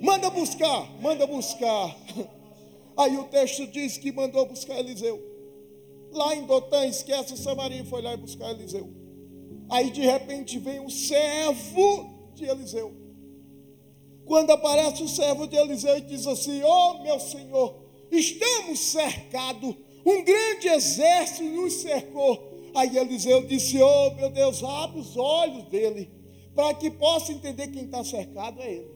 Manda 0.00 0.30
buscar, 0.30 0.88
manda 1.00 1.26
buscar. 1.26 1.96
Aí 2.96 3.16
o 3.16 3.24
texto 3.24 3.66
diz 3.66 3.96
que 3.96 4.12
mandou 4.12 4.46
buscar 4.46 4.78
Eliseu. 4.78 5.20
Lá 6.12 6.34
em 6.34 6.44
Dotã, 6.44 6.84
esquece 6.86 7.36
Samaria, 7.36 7.84
foi 7.84 8.02
lá 8.02 8.14
e 8.14 8.16
buscar 8.16 8.50
Eliseu. 8.50 8.90
Aí 9.70 9.90
de 9.90 10.00
repente 10.00 10.58
vem 10.58 10.80
o 10.80 10.90
servo 10.90 12.32
de 12.34 12.44
Eliseu. 12.44 12.99
Quando 14.30 14.50
aparece 14.50 15.02
o 15.02 15.08
servo 15.08 15.44
de 15.48 15.56
Eliseu 15.56 15.98
e 15.98 16.02
diz 16.02 16.24
assim: 16.24 16.62
Oh 16.62 17.02
meu 17.02 17.18
senhor, 17.18 17.74
estamos 18.12 18.78
cercados, 18.78 19.74
um 20.06 20.22
grande 20.22 20.68
exército 20.68 21.42
nos 21.42 21.72
cercou. 21.72 22.70
Aí 22.72 22.96
Eliseu 22.96 23.44
disse: 23.44 23.82
Oh 23.82 24.14
meu 24.14 24.30
Deus, 24.30 24.62
abre 24.62 25.00
os 25.00 25.16
olhos 25.16 25.64
dele, 25.64 26.08
para 26.54 26.72
que 26.74 26.92
possa 26.92 27.32
entender 27.32 27.72
quem 27.72 27.86
está 27.86 28.04
cercado 28.04 28.62
é 28.62 28.72
ele. 28.72 28.90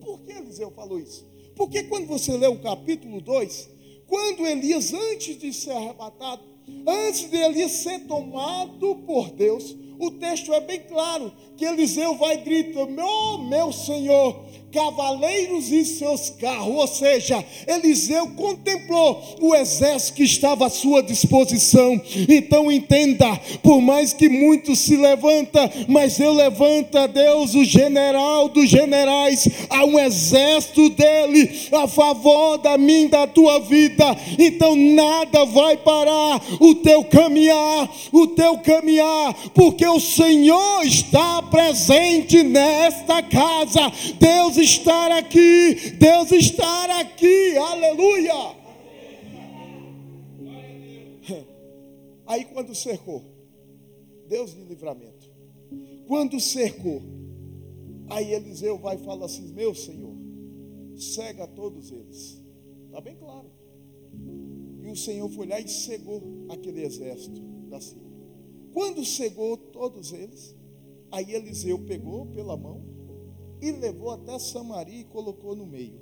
Por 0.00 0.18
que 0.22 0.32
Eliseu 0.32 0.72
falou 0.72 0.98
isso? 0.98 1.30
Porque 1.54 1.84
quando 1.84 2.08
você 2.08 2.36
lê 2.36 2.48
o 2.48 2.58
capítulo 2.58 3.20
2, 3.20 3.70
quando 4.08 4.44
Elias, 4.44 4.92
antes 4.92 5.38
de 5.38 5.52
ser 5.52 5.70
arrebatado, 5.70 6.42
antes 6.88 7.30
de 7.30 7.36
Elias 7.36 7.70
ser 7.70 8.00
tomado 8.08 8.96
por 9.06 9.30
Deus, 9.30 9.76
o 10.00 10.10
texto 10.10 10.52
é 10.52 10.60
bem 10.60 10.80
claro 10.80 11.32
que 11.56 11.64
Eliseu 11.64 12.16
vai 12.16 12.42
gritar: 12.42 12.84
Meu, 12.86 13.38
meu 13.38 13.72
Senhor, 13.72 14.44
cavaleiros 14.72 15.70
e 15.70 15.84
seus 15.84 16.30
carros, 16.30 16.74
ou 16.74 16.86
seja, 16.86 17.44
Eliseu 17.66 18.28
contemplou 18.28 19.36
o 19.40 19.54
exército 19.54 20.14
que 20.14 20.24
estava 20.24 20.66
à 20.66 20.70
sua 20.70 21.02
disposição. 21.02 22.00
Então 22.28 22.72
entenda, 22.72 23.36
por 23.62 23.80
mais 23.80 24.12
que 24.12 24.28
muitos 24.28 24.78
se 24.78 24.96
levanta, 24.96 25.70
mas 25.86 26.18
eu 26.18 26.32
levanto 26.32 26.96
a 26.96 27.06
Deus, 27.06 27.54
o 27.54 27.64
general 27.64 28.48
dos 28.48 28.68
generais, 28.68 29.46
há 29.68 29.84
um 29.84 29.98
exército 29.98 30.88
dele 30.90 31.68
a 31.72 31.86
favor 31.86 32.56
da 32.58 32.78
minha, 32.78 33.08
da 33.08 33.26
tua 33.26 33.60
vida. 33.60 34.16
Então 34.38 34.74
nada 34.74 35.44
vai 35.44 35.76
parar 35.76 36.40
o 36.60 36.74
teu 36.76 37.04
caminhar, 37.04 37.90
o 38.10 38.26
teu 38.28 38.56
caminhar, 38.58 39.34
porque 39.54 39.86
o 39.86 40.00
Senhor 40.00 40.86
está 40.86 41.42
presente 41.42 42.42
nesta 42.42 43.22
casa. 43.22 43.92
Deus 44.18 44.61
estar 44.62 45.10
aqui, 45.12 45.74
Deus 45.98 46.30
estar 46.32 46.90
aqui, 46.90 47.56
aleluia. 47.56 48.62
Aí 52.26 52.44
quando 52.46 52.74
cercou, 52.74 53.22
Deus 54.28 54.54
de 54.54 54.62
livramento. 54.64 55.30
Quando 56.06 56.40
cercou, 56.40 57.02
aí 58.08 58.32
Eliseu 58.32 58.78
vai 58.78 58.96
e 58.96 59.04
fala 59.04 59.26
assim: 59.26 59.52
Meu 59.52 59.74
Senhor, 59.74 60.14
cega 60.96 61.46
todos 61.46 61.90
eles. 61.90 62.42
Está 62.86 63.00
bem 63.00 63.16
claro. 63.16 63.50
E 64.82 64.88
o 64.88 64.96
Senhor 64.96 65.28
foi 65.30 65.46
lá 65.46 65.60
e 65.60 65.68
cegou 65.68 66.22
aquele 66.48 66.82
exército 66.82 67.40
da 67.68 67.80
Síria. 67.80 68.10
Quando 68.72 69.04
cegou 69.04 69.56
todos 69.56 70.12
eles, 70.12 70.56
aí 71.10 71.34
Eliseu 71.34 71.78
pegou 71.80 72.26
pela 72.26 72.56
mão 72.56 72.82
e 73.62 73.70
levou 73.70 74.10
até 74.10 74.36
Samaria 74.40 75.02
e 75.02 75.04
colocou 75.04 75.54
no 75.54 75.64
meio. 75.64 76.00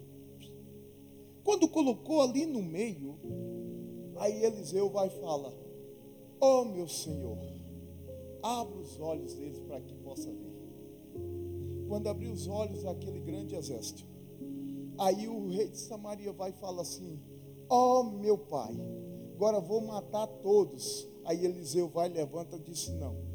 Quando 1.44 1.68
colocou 1.68 2.22
ali 2.22 2.46
no 2.46 2.62
meio, 2.62 3.18
aí 4.16 4.42
Eliseu 4.42 4.88
vai 4.88 5.08
e 5.08 5.20
fala: 5.20 5.54
Oh 6.40 6.64
meu 6.64 6.88
Senhor, 6.88 7.38
abra 8.42 8.78
os 8.78 8.98
olhos 8.98 9.34
deles 9.34 9.60
para 9.60 9.78
que 9.82 9.94
possa 9.96 10.32
ver. 10.32 10.50
Quando 11.86 12.06
abriu 12.06 12.32
os 12.32 12.48
olhos 12.48 12.82
daquele 12.82 13.20
grande 13.20 13.54
exército, 13.54 14.06
aí 14.98 15.28
o 15.28 15.48
rei 15.48 15.68
de 15.68 15.76
Samaria 15.76 16.32
vai 16.32 16.50
e 16.50 16.54
fala 16.54 16.80
assim: 16.80 17.20
Oh 17.68 18.02
meu 18.04 18.38
pai, 18.38 18.74
agora 19.34 19.60
vou 19.60 19.82
matar 19.82 20.26
todos. 20.26 21.06
Aí 21.26 21.44
Eliseu 21.44 21.88
vai, 21.88 22.08
levanta 22.08 22.56
e 22.56 22.60
disse: 22.60 22.90
Não. 22.92 23.29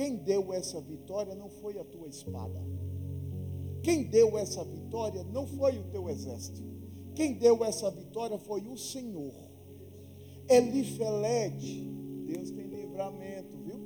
Quem 0.00 0.16
deu 0.16 0.50
essa 0.54 0.80
vitória 0.80 1.34
não 1.34 1.50
foi 1.50 1.78
a 1.78 1.84
tua 1.84 2.08
espada. 2.08 2.58
Quem 3.82 4.04
deu 4.04 4.38
essa 4.38 4.64
vitória 4.64 5.22
não 5.24 5.46
foi 5.46 5.76
o 5.76 5.82
teu 5.92 6.08
exército. 6.08 6.62
Quem 7.14 7.34
deu 7.34 7.62
essa 7.62 7.90
vitória 7.90 8.38
foi 8.38 8.62
o 8.62 8.78
Senhor. 8.78 9.34
Elifelete, 10.48 11.86
Deus 12.24 12.50
tem 12.50 12.66
livramento, 12.68 13.58
viu? 13.62 13.78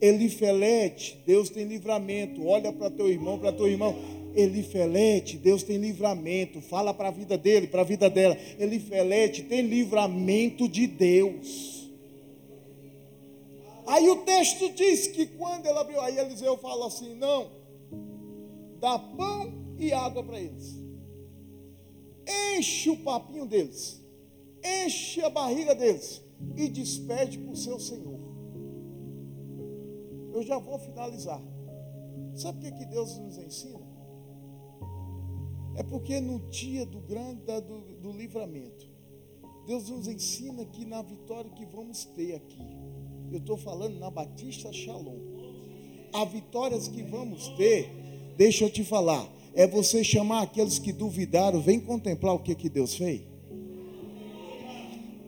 Elifelete, 0.00 1.22
Deus 1.26 1.50
tem 1.50 1.66
livramento. 1.66 2.46
Olha 2.46 2.72
para 2.72 2.88
teu 2.88 3.10
irmão, 3.10 3.38
para 3.38 3.52
teu 3.52 3.68
irmão. 3.68 3.94
Elifelete, 4.34 5.36
Deus 5.36 5.62
tem 5.62 5.76
livramento. 5.76 6.62
Fala 6.62 6.94
para 6.94 7.08
a 7.08 7.12
vida 7.12 7.36
dele, 7.36 7.66
para 7.66 7.82
a 7.82 7.84
vida 7.84 8.08
dela. 8.08 8.38
Elifelete 8.58 9.42
tem 9.42 9.66
livramento 9.66 10.66
de 10.66 10.86
Deus. 10.86 11.81
Aí 13.92 14.08
o 14.08 14.24
texto 14.24 14.72
diz 14.72 15.08
que 15.08 15.26
quando 15.26 15.66
ele 15.66 15.78
abriu, 15.78 16.00
aí 16.00 16.18
Eliseu 16.18 16.56
fala 16.56 16.86
assim: 16.86 17.14
não 17.14 17.50
dá 18.80 18.98
pão 18.98 19.52
e 19.78 19.92
água 19.92 20.24
para 20.24 20.40
eles. 20.40 20.80
Enche 22.56 22.88
o 22.88 22.96
papinho 22.96 23.44
deles, 23.44 24.02
enche 24.64 25.20
a 25.20 25.28
barriga 25.28 25.74
deles 25.74 26.22
e 26.56 26.70
despede 26.70 27.36
para 27.36 27.52
o 27.52 27.56
seu 27.56 27.78
Senhor. 27.78 28.18
Eu 30.32 30.42
já 30.42 30.56
vou 30.56 30.78
finalizar. 30.78 31.42
Sabe 32.34 32.58
o 32.58 32.60
que, 32.62 32.78
que 32.78 32.86
Deus 32.86 33.18
nos 33.18 33.36
ensina? 33.36 33.86
É 35.76 35.82
porque 35.82 36.18
no 36.18 36.38
dia 36.48 36.86
do 36.86 37.00
grande 37.00 37.42
do, 37.60 37.80
do 38.00 38.12
livramento, 38.12 38.90
Deus 39.66 39.90
nos 39.90 40.08
ensina 40.08 40.64
que 40.64 40.86
na 40.86 41.02
vitória 41.02 41.50
que 41.50 41.66
vamos 41.66 42.06
ter 42.06 42.34
aqui, 42.34 42.81
eu 43.34 43.40
estou 43.40 43.56
falando 43.56 43.98
na 43.98 44.10
Batista 44.10 44.72
Shalom, 44.72 45.18
a 46.12 46.24
vitórias 46.24 46.88
que 46.88 47.02
vamos 47.02 47.48
ter 47.56 48.02
Deixa 48.36 48.64
eu 48.64 48.70
te 48.70 48.84
falar. 48.84 49.26
É 49.54 49.66
você 49.66 50.02
chamar 50.02 50.42
aqueles 50.42 50.78
que 50.78 50.92
duvidaram, 50.92 51.60
vem 51.60 51.78
contemplar 51.78 52.34
o 52.34 52.38
que, 52.38 52.54
que 52.54 52.68
Deus 52.68 52.94
fez. 52.94 53.20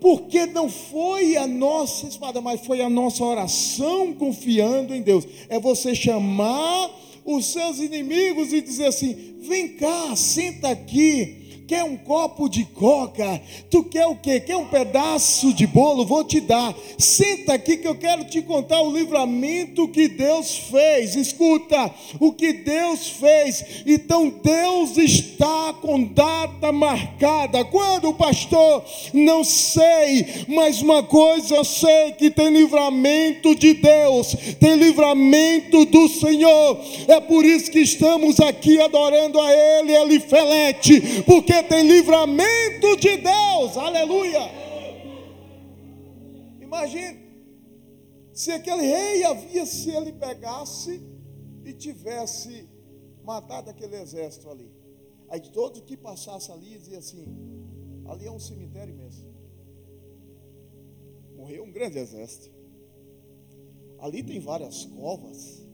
Porque 0.01 0.47
não 0.47 0.69
foi 0.69 1.37
a 1.37 1.47
nossa 1.47 2.07
espada, 2.07 2.41
mas 2.41 2.65
foi 2.65 2.81
a 2.81 2.91
nossa 2.91 3.25
oração 3.25 4.13
confiando 4.15 4.95
em 4.95 5.03
Deus. 5.03 5.27
É 5.49 5.59
você 5.59 5.95
chamar 5.95 6.91
os 7.25 7.47
seus 7.47 7.79
inimigos 7.79 8.53
e 8.53 8.61
dizer 8.61 8.87
assim: 8.87 9.37
vem 9.41 9.77
cá, 9.77 10.15
senta 10.17 10.71
aqui 10.71 11.44
Quer 11.67 11.83
um 11.83 11.97
copo 11.97 12.47
de 12.47 12.63
coca? 12.65 13.41
Tu 13.71 13.85
quer 13.85 14.07
o 14.07 14.17
quê? 14.17 14.39
Quer 14.39 14.57
um 14.57 14.67
pedaço 14.67 15.51
de 15.55 15.67
bolo? 15.67 16.05
Vou 16.05 16.23
te 16.23 16.39
dar. 16.39 16.75
Senta 16.99 17.55
aqui 17.55 17.79
que 17.79 17.89
eu 17.89 17.95
quero 17.95 18.27
te 18.27 18.43
contar 18.43 18.83
o 18.83 18.93
livramento 18.93 19.89
que 19.89 20.07
Deus 20.07 20.59
fez. 20.71 21.17
Escuta, 21.17 21.91
o 22.21 22.33
que 22.33 22.53
Deus 22.53 23.09
fez. 23.09 23.65
Então 23.87 24.29
Deus 24.43 24.99
está 24.99 25.73
com 25.81 26.05
data 26.05 26.71
marcada. 26.71 27.65
Quando, 27.65 28.13
pastor? 28.13 28.85
Não 29.15 29.43
sei, 29.43 30.45
mas 30.49 30.83
uma 30.83 31.03
coisa 31.03 31.55
eu 31.55 31.65
sei 31.65 32.13
que 32.13 32.31
tem 32.31 32.51
livramento 32.51 33.55
de 33.55 33.73
Deus, 33.73 34.37
tem 34.61 34.77
livramento 34.77 35.87
do 35.87 36.09
Senhor. 36.11 36.79
É 37.09 37.21
por 37.21 37.43
isso 37.43 37.71
que 37.71 37.81
estamos 37.81 38.39
aqui 38.39 38.79
adorando 38.81 39.41
a 39.41 39.51
Ele, 39.51 39.93
Ele 39.93 40.21
felete, 40.21 41.23
porque 41.25 41.54
porque 41.55 41.63
tem 41.69 41.87
livramento 41.87 42.97
de 42.99 43.17
Deus, 43.19 43.77
aleluia. 43.77 44.41
Imagine, 46.61 47.21
se 48.33 48.51
aquele 48.51 48.83
rei 48.83 49.25
havia, 49.25 49.65
se 49.65 49.91
ele 49.91 50.13
pegasse 50.13 51.01
e 51.65 51.73
tivesse 51.73 52.69
matado 53.23 53.71
aquele 53.71 53.97
exército 53.97 54.51
ali, 54.51 54.69
aí 55.29 55.41
todo 55.41 55.83
que 55.83 55.97
passasse 55.97 56.51
ali 56.51 56.77
dizia 56.77 56.99
assim: 56.99 57.25
ali 58.07 58.27
é 58.27 58.31
um 58.33 58.41
cemitério 58.41 58.93
imenso. 58.93 59.25
Morreu 61.37 61.65
um 61.65 61.71
grande 61.71 61.99
exército. 61.99 62.53
Ali 64.01 64.23
tem 64.23 64.41
várias 64.41 64.85
covas. 64.87 65.65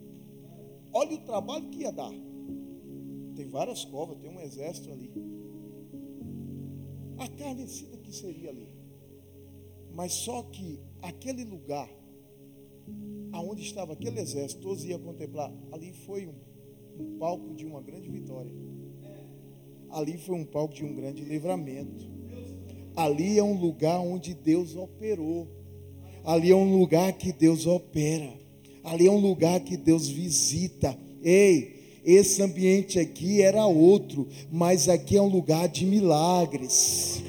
Olha 0.92 1.14
o 1.14 1.24
trabalho 1.24 1.70
que 1.70 1.80
ia 1.80 1.92
dar. 1.92 2.12
Tem 3.34 3.48
várias 3.48 3.84
covas, 3.84 4.18
tem 4.18 4.28
um 4.28 4.40
exército 4.40 4.92
ali 4.92 5.29
a 7.20 7.28
carnecida 7.28 7.98
que 7.98 8.12
seria 8.12 8.48
ali. 8.48 8.68
Mas 9.94 10.12
só 10.14 10.42
que 10.44 10.80
aquele 11.02 11.44
lugar, 11.44 11.88
aonde 13.32 13.62
estava 13.62 13.92
aquele 13.92 14.20
exército, 14.20 14.62
todos 14.62 14.84
iam 14.84 14.98
contemplar, 15.00 15.52
ali 15.70 15.92
foi 15.92 16.26
um, 16.26 16.34
um 16.98 17.18
palco 17.18 17.54
de 17.54 17.66
uma 17.66 17.82
grande 17.82 18.08
vitória. 18.08 18.50
Ali 19.90 20.16
foi 20.16 20.36
um 20.36 20.44
palco 20.44 20.74
de 20.74 20.84
um 20.84 20.94
grande 20.94 21.22
livramento. 21.22 22.08
Ali 22.96 23.38
é 23.38 23.42
um 23.42 23.58
lugar 23.60 24.00
onde 24.00 24.32
Deus 24.32 24.74
operou. 24.74 25.46
Ali 26.24 26.50
é 26.50 26.56
um 26.56 26.78
lugar 26.78 27.12
que 27.12 27.32
Deus 27.32 27.66
opera. 27.66 28.32
Ali 28.82 29.06
é 29.06 29.10
um 29.10 29.20
lugar 29.20 29.60
que 29.60 29.76
Deus 29.76 30.08
visita. 30.08 30.96
Ei, 31.22 31.79
esse 32.04 32.42
ambiente 32.42 32.98
aqui 32.98 33.42
era 33.42 33.64
outro, 33.66 34.26
mas 34.50 34.88
aqui 34.88 35.16
é 35.16 35.22
um 35.22 35.28
lugar 35.28 35.68
de 35.68 35.84
milagres. 35.84 37.22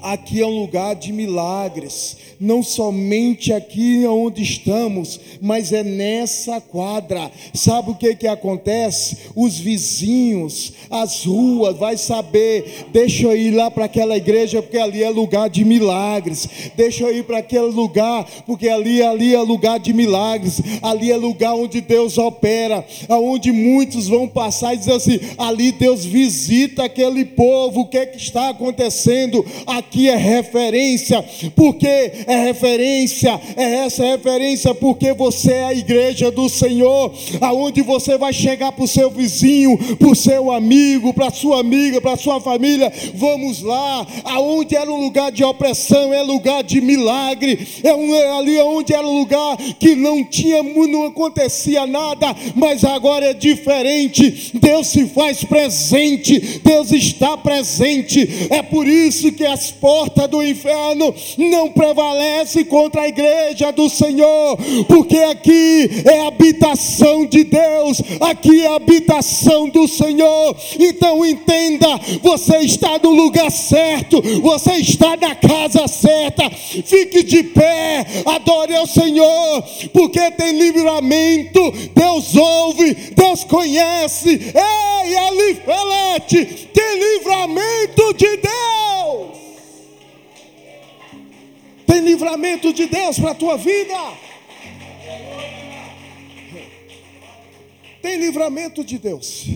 Aqui 0.00 0.40
é 0.40 0.46
um 0.46 0.60
lugar 0.60 0.94
de 0.94 1.12
milagres, 1.12 2.16
não 2.38 2.62
somente 2.62 3.52
aqui 3.52 4.06
onde 4.06 4.42
estamos, 4.42 5.18
mas 5.40 5.72
é 5.72 5.82
nessa 5.82 6.60
quadra. 6.60 7.30
Sabe 7.52 7.90
o 7.90 7.94
que 7.96 8.14
que 8.14 8.26
acontece? 8.28 9.16
Os 9.34 9.58
vizinhos, 9.58 10.72
as 10.88 11.24
ruas, 11.24 11.76
vai 11.76 11.96
saber. 11.96 12.86
Deixa 12.92 13.24
eu 13.24 13.36
ir 13.36 13.50
lá 13.50 13.70
para 13.72 13.86
aquela 13.86 14.16
igreja 14.16 14.62
porque 14.62 14.78
ali 14.78 15.02
é 15.02 15.10
lugar 15.10 15.50
de 15.50 15.64
milagres. 15.64 16.48
Deixa 16.76 17.02
eu 17.02 17.16
ir 17.16 17.24
para 17.24 17.38
aquele 17.38 17.72
lugar 17.72 18.24
porque 18.46 18.68
ali 18.68 19.02
ali 19.02 19.34
é 19.34 19.40
lugar 19.40 19.80
de 19.80 19.92
milagres. 19.92 20.60
Ali 20.80 21.10
é 21.10 21.16
lugar 21.16 21.54
onde 21.54 21.80
Deus 21.80 22.18
opera, 22.18 22.86
aonde 23.08 23.50
muitos 23.50 24.06
vão 24.06 24.28
passar 24.28 24.74
e 24.74 24.78
dizer 24.78 24.92
assim: 24.92 25.18
ali 25.36 25.72
Deus 25.72 26.04
visita 26.04 26.84
aquele 26.84 27.24
povo. 27.24 27.80
O 27.80 27.86
que 27.86 27.98
é 27.98 28.06
que 28.06 28.16
está 28.16 28.50
acontecendo? 28.50 29.44
Aqui 29.66 29.87
é 30.08 30.16
referência, 30.16 31.24
porque 31.54 31.86
é 31.86 32.44
referência, 32.44 33.40
é 33.56 33.86
essa 33.86 34.04
referência, 34.04 34.74
porque 34.74 35.12
você 35.12 35.52
é 35.52 35.64
a 35.64 35.74
igreja 35.74 36.30
do 36.30 36.48
Senhor, 36.48 37.12
aonde 37.40 37.82
você 37.82 38.16
vai 38.18 38.32
chegar 38.32 38.72
para 38.72 38.84
o 38.84 38.88
seu 38.88 39.10
vizinho, 39.10 39.78
para 39.96 40.08
o 40.08 40.14
seu 40.14 40.52
amigo, 40.52 41.12
para 41.12 41.28
a 41.28 41.32
sua 41.32 41.60
amiga, 41.60 42.00
para 42.00 42.12
a 42.12 42.16
sua 42.16 42.40
família. 42.40 42.92
Vamos 43.14 43.62
lá, 43.62 44.06
aonde 44.24 44.76
era 44.76 44.90
um 44.90 45.00
lugar 45.00 45.32
de 45.32 45.44
opressão, 45.44 46.12
é 46.12 46.22
lugar 46.22 46.62
de 46.62 46.80
milagre, 46.80 47.66
é, 47.82 47.94
um, 47.94 48.14
é 48.14 48.38
ali 48.38 48.58
onde 48.60 48.92
era 48.92 49.06
um 49.06 49.18
lugar 49.18 49.56
que 49.78 49.94
não 49.94 50.24
tinha, 50.24 50.62
não 50.62 51.06
acontecia 51.06 51.86
nada, 51.86 52.34
mas 52.54 52.84
agora 52.84 53.26
é 53.26 53.34
diferente. 53.34 54.52
Deus 54.54 54.88
se 54.88 55.06
faz 55.06 55.44
presente, 55.44 56.60
Deus 56.62 56.92
está 56.92 57.36
presente. 57.36 58.48
É 58.50 58.62
por 58.62 58.86
isso 58.86 59.32
que 59.32 59.44
as 59.44 59.70
portas 59.80 60.28
do 60.28 60.42
inferno 60.42 61.14
não 61.36 61.70
prevalecem 61.70 62.64
contra 62.64 63.02
a 63.02 63.08
igreja 63.08 63.72
do 63.72 63.88
Senhor, 63.88 64.58
porque 64.86 65.18
aqui 65.18 65.88
é 66.04 66.26
habitação 66.26 67.26
de 67.26 67.44
Deus, 67.44 68.02
aqui 68.20 68.62
é 68.62 68.74
habitação 68.74 69.68
do 69.68 69.86
Senhor. 69.88 70.56
Então 70.78 71.24
entenda, 71.24 71.88
você 72.22 72.58
está 72.58 72.98
no 72.98 73.10
lugar 73.10 73.50
certo, 73.50 74.20
você 74.40 74.74
está 74.74 75.16
na 75.16 75.34
casa 75.34 75.86
certa. 75.88 76.48
Fique 76.50 77.22
de 77.22 77.42
pé, 77.42 78.06
adore 78.26 78.74
ao 78.76 78.86
Senhor, 78.86 79.62
porque 79.92 80.30
tem 80.32 80.58
livramento. 80.58 81.72
Deus 81.94 82.36
ouve, 82.36 82.94
Deus 83.14 83.44
conhece. 83.44 84.30
Ei, 84.30 85.16
Elifelete, 85.28 86.68
tem 86.72 86.98
livramento 86.98 88.14
de 88.14 88.36
Deus. 88.36 89.47
Tem 91.98 92.04
livramento 92.04 92.72
de 92.72 92.86
Deus 92.86 93.18
para 93.18 93.32
a 93.32 93.34
tua 93.34 93.56
vida. 93.56 93.92
Tem 98.00 98.20
livramento 98.20 98.84
de 98.84 99.00
Deus. 99.00 99.48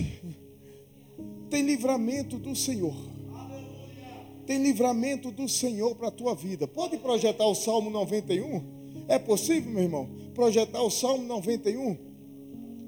Tem 1.49 1.61
livramento 1.63 2.37
do 2.37 2.53
Senhor. 2.53 2.93
Tem 4.45 4.61
livramento 4.61 5.31
do 5.31 5.47
Senhor 5.47 5.95
para 5.95 6.09
a 6.09 6.11
tua 6.11 6.35
vida. 6.35 6.67
Pode 6.67 6.97
projetar 6.97 7.45
o 7.45 7.55
Salmo 7.55 7.89
91? 7.89 9.05
É 9.07 9.17
possível, 9.17 9.71
meu 9.71 9.83
irmão? 9.83 10.09
Projetar 10.33 10.81
o 10.81 10.91
Salmo 10.91 11.23
91? 11.23 11.97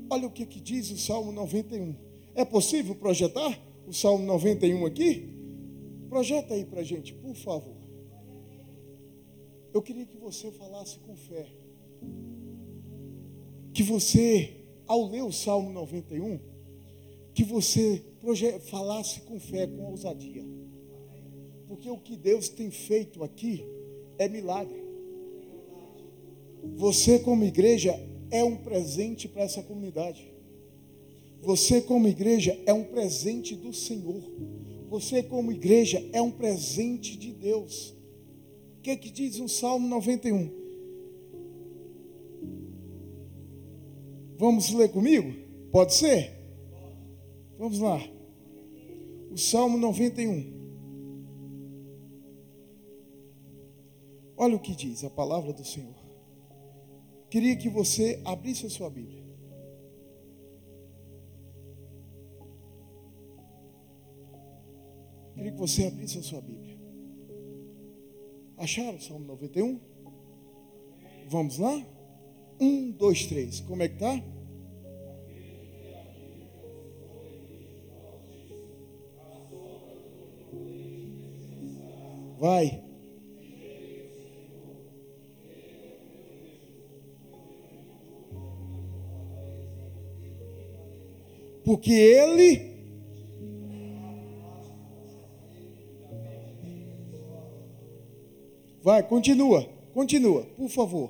Olha 0.10 0.28
o 0.28 0.32
que, 0.32 0.46
que 0.46 0.60
diz 0.60 0.92
o 0.92 0.98
Salmo 0.98 1.32
91. 1.32 1.96
É 2.36 2.44
possível 2.44 2.94
projetar 2.94 3.58
o 3.88 3.94
Salmo 3.94 4.26
91 4.26 4.86
aqui? 4.86 5.34
Projeta 6.10 6.56
aí 6.56 6.66
para 6.66 6.84
gente, 6.84 7.14
por 7.14 7.36
favor. 7.36 7.75
Eu 9.76 9.82
queria 9.82 10.06
que 10.06 10.16
você 10.16 10.50
falasse 10.52 11.00
com 11.00 11.18
fé. 11.18 11.46
Que 13.74 13.84
você, 13.84 14.54
ao 14.88 15.06
ler 15.06 15.22
o 15.22 15.34
Salmo 15.34 15.70
91, 15.74 16.40
que 17.34 17.44
você 17.44 18.02
falasse 18.68 19.20
com 19.24 19.38
fé, 19.38 19.68
com 19.68 19.84
ousadia. 19.88 20.46
Porque 21.68 21.90
o 21.90 21.98
que 21.98 22.16
Deus 22.16 22.48
tem 22.48 22.72
feito 22.72 23.22
aqui 23.22 23.66
é 24.18 24.30
milagre. 24.30 24.82
Você, 26.78 27.20
como 27.20 27.44
igreja, 27.44 28.00
é 28.32 28.46
um 28.46 28.56
presente 28.56 29.28
para 29.28 29.44
essa 29.44 29.62
comunidade. 29.62 30.26
Você, 31.42 31.82
como 31.82 32.08
igreja, 32.08 32.58
é 32.66 32.72
um 32.72 32.86
presente 32.86 33.58
do 33.58 33.74
Senhor. 33.74 34.24
Você, 34.88 35.22
como 35.22 35.52
igreja, 35.52 36.02
é 36.14 36.22
um 36.22 36.32
presente 36.32 37.18
de 37.18 37.34
Deus 37.34 37.94
que, 38.86 38.96
que 38.98 39.10
diz 39.10 39.40
o 39.40 39.50
Salmo 39.50 39.88
91? 39.88 40.52
Vamos 44.38 44.72
ler 44.72 44.92
comigo? 44.92 45.34
Pode 45.72 45.96
ser? 45.96 46.32
Vamos 47.58 47.80
lá. 47.80 47.98
O 49.32 49.38
Salmo 49.38 49.76
91. 49.80 50.54
Olha 54.38 54.56
o 54.56 54.60
que 54.60 54.76
diz 54.76 55.04
a 55.04 55.10
palavra 55.10 55.52
do 55.52 55.66
Senhor. 55.66 55.96
Queria 57.28 57.56
que 57.56 57.70
você 57.70 58.22
abrisse 58.24 58.68
a 58.68 58.70
sua 58.70 58.92
Bíblia. 58.92 59.24
Queria 65.34 65.52
que 65.52 65.58
você 65.58 65.88
abrisse 65.88 66.20
a 66.20 66.24
sua 66.24 66.42
Bíblia. 66.42 66.65
Acharam 68.58 68.96
o 68.96 69.02
Salmo 69.02 69.26
91? 69.26 69.80
Vamos 71.28 71.58
lá? 71.58 71.86
Um, 72.60 72.92
dois, 72.92 73.26
três. 73.26 73.60
Como 73.62 73.84
é 73.84 73.90
que 73.90 73.98
tá? 73.98 74.24
Vai. 82.40 82.82
Porque 91.64 91.92
ele 91.92 92.75
Vai, 98.86 99.02
continua, 99.02 99.68
continua, 99.96 100.44
por 100.56 100.70
favor. 100.70 101.10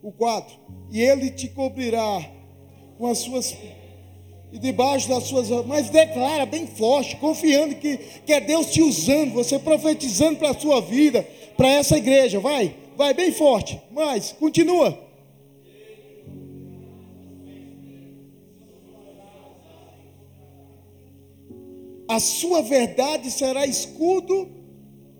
O 0.00 0.12
4. 0.12 0.56
E 0.92 1.02
ele 1.02 1.28
te 1.28 1.48
cobrirá 1.48 2.24
com 2.96 3.08
as 3.08 3.18
suas. 3.18 3.52
E 4.52 4.60
debaixo 4.60 5.08
das 5.08 5.24
suas. 5.24 5.48
Mas 5.66 5.90
declara 5.90 6.46
bem 6.46 6.68
forte, 6.68 7.16
confiando 7.16 7.74
que, 7.74 7.96
que 7.96 8.32
é 8.32 8.40
Deus 8.40 8.70
te 8.70 8.80
usando, 8.80 9.32
você 9.32 9.58
profetizando 9.58 10.38
para 10.38 10.50
a 10.50 10.54
sua 10.54 10.80
vida, 10.80 11.26
para 11.56 11.68
essa 11.68 11.98
igreja. 11.98 12.38
Vai, 12.38 12.76
vai 12.96 13.12
bem 13.12 13.32
forte. 13.32 13.82
Mais, 13.90 14.30
continua. 14.30 14.96
A 22.06 22.20
sua 22.20 22.62
verdade 22.62 23.32
será 23.32 23.66
escudo 23.66 24.48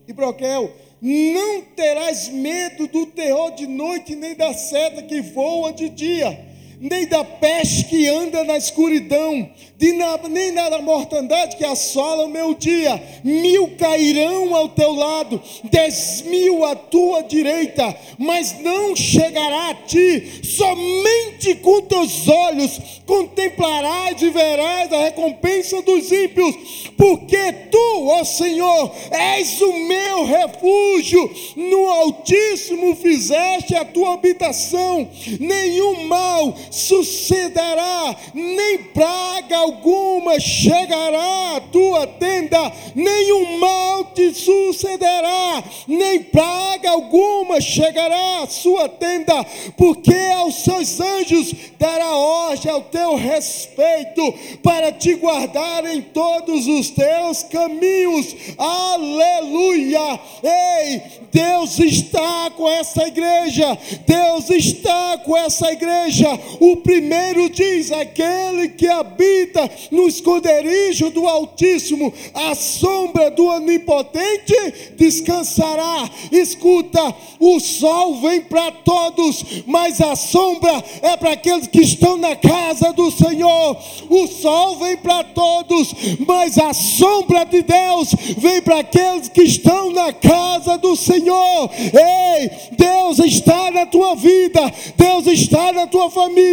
e 0.07 0.13
broquel 0.13 0.73
não 1.01 1.63
terás 1.77 2.29
medo 2.29 2.87
do 2.89 3.07
terror 3.07 3.53
de 3.53 3.67
noite, 3.67 4.17
nem 4.17 4.35
da 4.35 4.53
seta 4.53 5.03
que 5.03 5.21
voa 5.21 5.73
de 5.73 5.89
dia, 5.89 6.48
nem 6.81 7.07
da 7.07 7.24
peste 7.24 7.85
que 7.85 8.07
anda 8.09 8.45
na 8.45 8.57
escuridão, 8.57 9.51
na, 9.97 10.29
nem 10.29 10.53
da 10.53 10.81
mortandade 10.81 11.57
que 11.57 11.64
assola 11.64 12.24
o 12.24 12.29
meu 12.29 12.55
dia. 12.55 13.01
Mil 13.24 13.76
cairão 13.76 14.55
ao 14.55 14.68
teu 14.68 14.93
lado, 14.93 15.41
dez 15.64 16.22
mil 16.22 16.64
à 16.64 16.74
tua 16.74 17.22
direita, 17.22 17.97
mas 18.18 18.61
não 18.61 18.95
chegará 18.95 19.70
a 19.70 19.74
ti. 19.74 20.41
Somente 20.45 21.55
com 21.57 21.83
teus 21.83 22.29
olhos 22.29 22.81
contemplarás 23.07 24.20
e 24.20 24.31
verás 24.31 24.93
a 24.93 25.05
recompensa 25.05 25.81
dos 25.83 26.12
ímpios, 26.12 26.55
porque 26.97 27.53
tu, 27.70 28.09
ó 28.09 28.24
Senhor, 28.24 28.93
és 29.11 29.61
o 29.61 29.72
meu 29.72 30.24
refúgio. 30.24 31.31
No 31.57 31.89
Altíssimo 31.89 32.95
fizeste 32.97 33.74
a 33.74 33.85
tua 33.85 34.14
habitação, 34.14 35.09
nenhum 35.41 36.05
mal 36.05 36.55
sucederá, 36.71 38.16
nem 38.35 38.79
praga 38.79 39.59
alguma 39.59 40.39
chegará 40.39 41.57
à 41.57 41.61
tua 41.61 42.07
tenda, 42.07 42.73
nenhum 42.95 43.59
mal 43.59 44.05
te 44.07 44.35
sucederá, 44.35 45.62
nem 45.87 46.23
praga 46.23 46.91
alguma 46.91 47.61
chegará 47.61 48.43
à 48.43 48.47
sua 48.47 48.89
tenda, 48.89 49.45
porque 49.77 50.14
aos 50.37 50.57
seus 50.57 51.01
anjos 51.01 51.53
dará 51.79 52.16
ordem 52.16 52.71
ao 52.71 52.83
teu 52.83 53.16
respeito, 53.16 54.35
para 54.62 54.93
te 54.93 55.14
guardar 55.14 55.85
em 55.87 56.03
todos 56.03 56.66
os 56.66 56.91
teus 56.91 57.43
caminhos. 57.45 58.35
Aleluia! 58.57 60.21
Ei, 60.43 61.03
Deus 61.33 61.79
está 61.79 62.51
com 62.51 62.69
essa 62.69 63.07
igreja, 63.07 63.79
Deus 64.07 64.51
está 64.51 65.19
com 65.19 65.37
essa 65.37 65.71
igreja. 65.73 66.29
O 66.61 66.77
primeiro 66.77 67.49
diz: 67.49 67.93
aquele 67.93 68.69
que 68.69 68.87
habita 68.87 69.71
no 69.91 70.09
esconderijo 70.09 71.11
do 71.11 71.27
Altíssimo, 71.27 72.13
a 72.35 72.55
sombra 72.55 73.31
do 73.31 73.47
Onipotente 73.47 74.55
descansará. 74.97 76.11
Escuta, 76.31 77.15
o 77.39 77.61
sol 77.61 78.21
vem 78.21 78.41
para 78.41 78.71
todos, 78.71 79.45
mas 79.67 80.01
a 80.01 80.17
sombra 80.17 80.83
é 81.03 81.17
para 81.17 81.33
aqueles 81.33 81.67
que 81.67 81.81
estão 81.81 82.17
na 82.17 82.35
casa 82.37 82.93
do 82.93 83.11
Senhor. 83.11 83.77
O 84.09 84.27
sol 84.27 84.77
vem 84.79 84.97
para 84.97 85.25
todos, 85.25 85.95
mas 86.27 86.59
a 86.59 86.73
sombra 86.73 87.45
de 87.45 87.63
Deus 87.63 88.15
vem 88.37 88.61
para 88.63 88.81
aqueles 88.81 89.29
que 89.29 89.43
estão 89.43 89.93
na 89.93 90.13
casa 90.13 90.77
do 90.79 90.97
Senhor. 90.97 91.71
Ei, 91.79 92.51
Deus 92.73 93.19
está 93.19 93.71
na 93.71 93.87
tua 93.87 94.15
vida, 94.15 94.73
Deus 94.97 95.27
está 95.27 95.73
na 95.73 95.87
tua 95.87 96.11
família, 96.11 96.48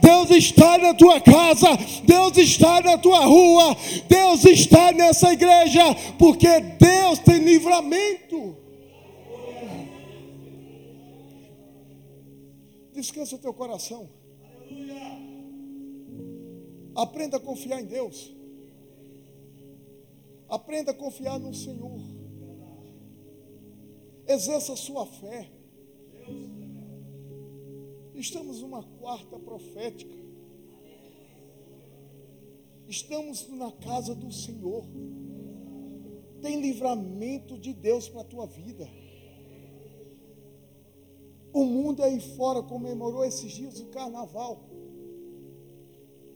Deus 0.00 0.30
está 0.30 0.78
na 0.78 0.94
tua 0.94 1.20
casa, 1.20 1.68
Deus 2.04 2.36
está 2.36 2.80
na 2.80 2.98
tua 2.98 3.24
rua, 3.24 3.76
Deus 4.08 4.44
está 4.44 4.92
nessa 4.92 5.32
igreja, 5.32 5.82
porque 6.18 6.60
Deus 6.60 7.18
tem 7.20 7.38
livramento. 7.38 8.56
Descansa 12.92 13.36
o 13.36 13.38
teu 13.38 13.52
coração. 13.52 14.08
Aprenda 16.94 17.36
a 17.36 17.40
confiar 17.40 17.80
em 17.80 17.84
Deus. 17.84 18.34
Aprenda 20.48 20.92
a 20.92 20.94
confiar 20.94 21.38
no 21.38 21.52
Senhor. 21.52 22.00
Exerça 24.26 24.72
a 24.72 24.76
sua 24.76 25.04
fé. 25.06 25.50
Estamos 28.16 28.62
numa 28.62 28.82
quarta 28.82 29.38
profética. 29.38 30.14
Estamos 32.88 33.46
na 33.50 33.70
casa 33.70 34.14
do 34.14 34.32
Senhor. 34.32 34.84
Tem 36.40 36.60
livramento 36.60 37.58
de 37.58 37.74
Deus 37.74 38.08
para 38.08 38.22
a 38.22 38.24
tua 38.24 38.46
vida. 38.46 38.88
O 41.52 41.64
mundo 41.64 42.02
aí 42.02 42.18
fora 42.36 42.62
comemorou 42.62 43.22
esses 43.22 43.52
dias 43.52 43.80
o 43.80 43.86
carnaval. 43.86 44.64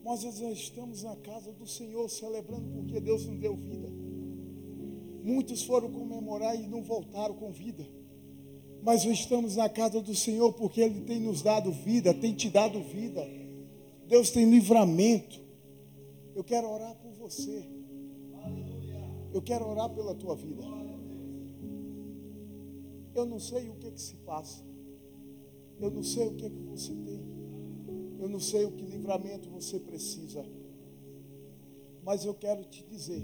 Nós 0.05 0.23
estamos 0.25 1.03
na 1.03 1.17
casa 1.17 1.51
do 1.53 1.67
Senhor 1.67 2.09
celebrando 2.11 2.69
porque 2.71 3.01
Deus 3.01 3.25
nos 3.25 3.39
deu 3.39 3.57
vida. 3.57 3.89
Muitos 5.23 5.63
foram 5.63 5.91
comemorar 5.91 6.55
e 6.57 6.67
não 6.67 6.83
voltaram 6.83 7.35
com 7.35 7.51
vida. 7.51 7.87
Mas 8.83 9.05
estamos 9.05 9.57
na 9.57 9.69
casa 9.69 10.01
do 10.01 10.15
Senhor 10.15 10.53
porque 10.55 10.81
Ele 10.81 11.03
tem 11.03 11.21
nos 11.21 11.43
dado 11.43 11.71
vida, 11.71 12.15
tem 12.15 12.35
te 12.35 12.49
dado 12.49 12.81
vida. 12.83 13.27
Deus 14.09 14.31
tem 14.31 14.49
livramento. 14.49 15.41
Eu 16.35 16.43
quero 16.43 16.69
orar 16.69 16.95
por 16.97 17.13
você. 17.13 17.65
Eu 19.33 19.43
quero 19.43 19.69
orar 19.69 19.91
pela 19.91 20.15
tua 20.15 20.35
vida. 20.35 20.65
Eu 23.15 23.27
não 23.27 23.39
sei 23.39 23.69
o 23.69 23.77
que, 23.77 23.91
que 23.91 24.01
se 24.01 24.17
passa. 24.17 24.65
Eu 25.79 25.91
não 25.91 26.03
sei 26.03 26.27
o 26.27 26.35
que, 26.35 26.49
que 26.49 26.63
você 26.63 26.95
tem. 26.95 27.21
Eu 28.19 28.29
não 28.29 28.41
sei 28.41 28.65
o 28.65 28.73
que 28.73 28.85
livramento 28.85 29.51
você 29.51 29.79
precisa. 29.79 30.45
Mas 32.03 32.25
eu 32.25 32.35
quero 32.35 32.65
te 32.65 32.85
dizer 32.85 33.23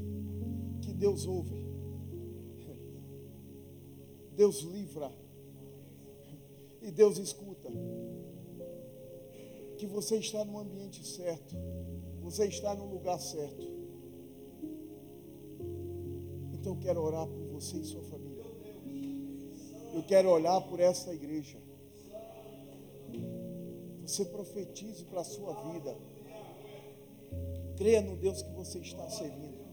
que 0.83 0.93
Deus 0.93 1.27
ouve. 1.27 1.57
Deus 4.37 4.61
livra. 4.61 5.26
E 6.87 6.91
Deus 6.93 7.19
escuta. 7.19 7.69
Que 9.77 9.89
você 9.89 10.19
está 10.19 10.45
no 10.45 10.57
ambiente 10.61 11.05
certo. 11.05 11.57
Você 12.23 12.47
está 12.47 12.77
no 12.77 12.87
lugar 12.87 13.19
certo. 13.19 13.67
Então 16.53 16.75
eu 16.75 16.81
quero 16.81 17.03
orar 17.03 17.27
por 17.27 17.45
você 17.49 17.79
e 17.79 17.85
sua 17.85 18.03
família. 18.03 18.45
Eu 19.95 20.03
quero 20.05 20.31
olhar 20.31 20.61
por 20.61 20.79
essa 20.79 21.13
igreja. 21.13 21.59
Você 24.03 24.25
profetize 24.25 25.05
para 25.07 25.23
a 25.23 25.25
sua 25.25 25.55
vida. 25.73 25.99
Creia 27.77 28.01
no 28.01 28.17
Deus 28.17 28.43
que 28.43 28.51
você 28.53 28.79
está 28.79 29.09
servindo. 29.11 29.67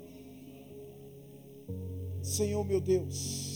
Senhor 2.23 2.65
meu 2.65 2.81
Deus. 2.81 3.52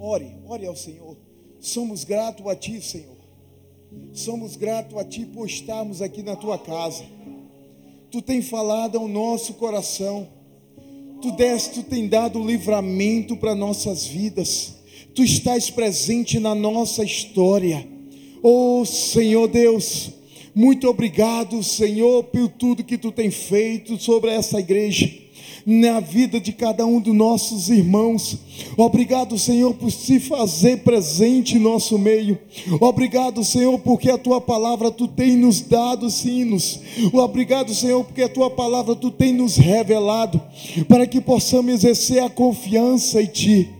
Ore, 0.00 0.34
ore 0.46 0.66
ao 0.66 0.74
Senhor. 0.74 1.16
Somos 1.60 2.04
gratos 2.04 2.46
a 2.46 2.56
Ti, 2.56 2.80
Senhor. 2.80 3.18
Somos 4.14 4.56
gratos 4.56 4.96
a 4.96 5.04
Ti 5.04 5.26
por 5.26 5.46
estarmos 5.46 6.00
aqui 6.00 6.22
na 6.22 6.34
Tua 6.34 6.58
casa. 6.58 7.04
Tu 8.10 8.22
tem 8.22 8.40
falado 8.40 8.96
ao 8.96 9.06
nosso 9.06 9.54
coração. 9.54 10.26
Tu 11.20 11.30
deste, 11.32 11.74
Tu 11.74 11.82
tem 11.82 12.08
dado 12.08 12.42
livramento 12.42 13.36
para 13.36 13.54
nossas 13.54 14.06
vidas. 14.06 14.76
Tu 15.14 15.22
estás 15.22 15.68
presente 15.68 16.40
na 16.40 16.54
nossa 16.54 17.04
história. 17.04 17.86
Oh 18.42 18.86
Senhor 18.86 19.48
Deus, 19.48 20.10
muito 20.54 20.88
obrigado, 20.88 21.62
Senhor, 21.62 22.24
por 22.24 22.48
tudo 22.48 22.82
que 22.82 22.96
tu 22.96 23.12
tem 23.12 23.30
feito 23.30 23.98
sobre 23.98 24.30
essa 24.30 24.58
igreja, 24.58 25.08
na 25.64 26.00
vida 26.00 26.40
de 26.40 26.52
cada 26.52 26.84
um 26.86 27.00
dos 27.00 27.14
nossos 27.14 27.68
irmãos. 27.68 28.38
Obrigado, 28.76 29.38
Senhor, 29.38 29.74
por 29.74 29.90
se 29.90 30.20
fazer 30.20 30.78
presente 30.78 31.56
em 31.56 31.60
nosso 31.60 31.98
meio. 31.98 32.38
Obrigado, 32.80 33.44
Senhor, 33.44 33.78
porque 33.78 34.10
a 34.10 34.18
tua 34.18 34.40
palavra 34.40 34.90
tu 34.90 35.08
tem 35.08 35.36
nos 35.36 35.60
dado 35.60 36.10
sinos. 36.10 36.80
Obrigado, 37.12 37.74
Senhor, 37.74 38.04
porque 38.04 38.22
a 38.22 38.28
tua 38.28 38.50
palavra 38.50 38.94
tu 38.94 39.10
tem 39.10 39.32
nos 39.32 39.56
revelado 39.56 40.40
para 40.88 41.06
que 41.06 41.20
possamos 41.20 41.72
exercer 41.72 42.22
a 42.22 42.30
confiança 42.30 43.22
em 43.22 43.26
ti. 43.26 43.79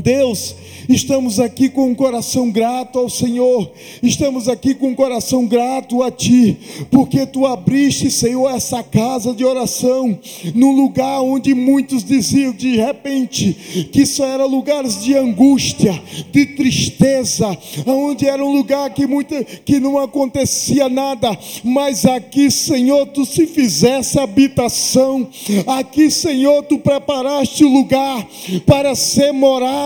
Deus, 0.00 0.54
Estamos 0.88 1.38
aqui 1.38 1.68
com 1.68 1.90
um 1.90 1.94
coração 1.94 2.50
grato 2.50 2.98
ao 2.98 3.10
Senhor, 3.10 3.70
estamos 4.02 4.48
aqui 4.48 4.72
com 4.72 4.88
um 4.88 4.94
coração 4.94 5.44
grato 5.44 6.02
a 6.02 6.10
Ti, 6.10 6.56
porque 6.90 7.26
Tu 7.26 7.44
abriste, 7.44 8.10
Senhor, 8.10 8.48
essa 8.48 8.82
casa 8.82 9.34
de 9.34 9.44
oração, 9.44 10.18
num 10.54 10.72
lugar 10.72 11.20
onde 11.20 11.54
muitos 11.54 12.02
diziam 12.02 12.54
de 12.54 12.76
repente 12.76 13.52
que 13.92 14.06
só 14.06 14.24
era 14.24 14.46
lugares 14.46 15.04
de 15.04 15.14
angústia, 15.14 15.92
de 16.32 16.46
tristeza, 16.46 17.54
onde 17.86 18.26
era 18.26 18.42
um 18.42 18.50
lugar 18.50 18.88
que, 18.88 19.06
muita, 19.06 19.44
que 19.44 19.78
não 19.78 19.98
acontecia 19.98 20.88
nada, 20.88 21.38
mas 21.62 22.06
aqui, 22.06 22.50
Senhor, 22.50 23.04
Tu 23.08 23.26
se 23.26 23.46
fizesse 23.46 24.18
habitação, 24.18 25.28
aqui, 25.66 26.10
Senhor, 26.10 26.62
Tu 26.62 26.78
preparaste 26.78 27.62
o 27.62 27.68
lugar 27.68 28.26
para 28.64 28.94
ser 28.94 29.32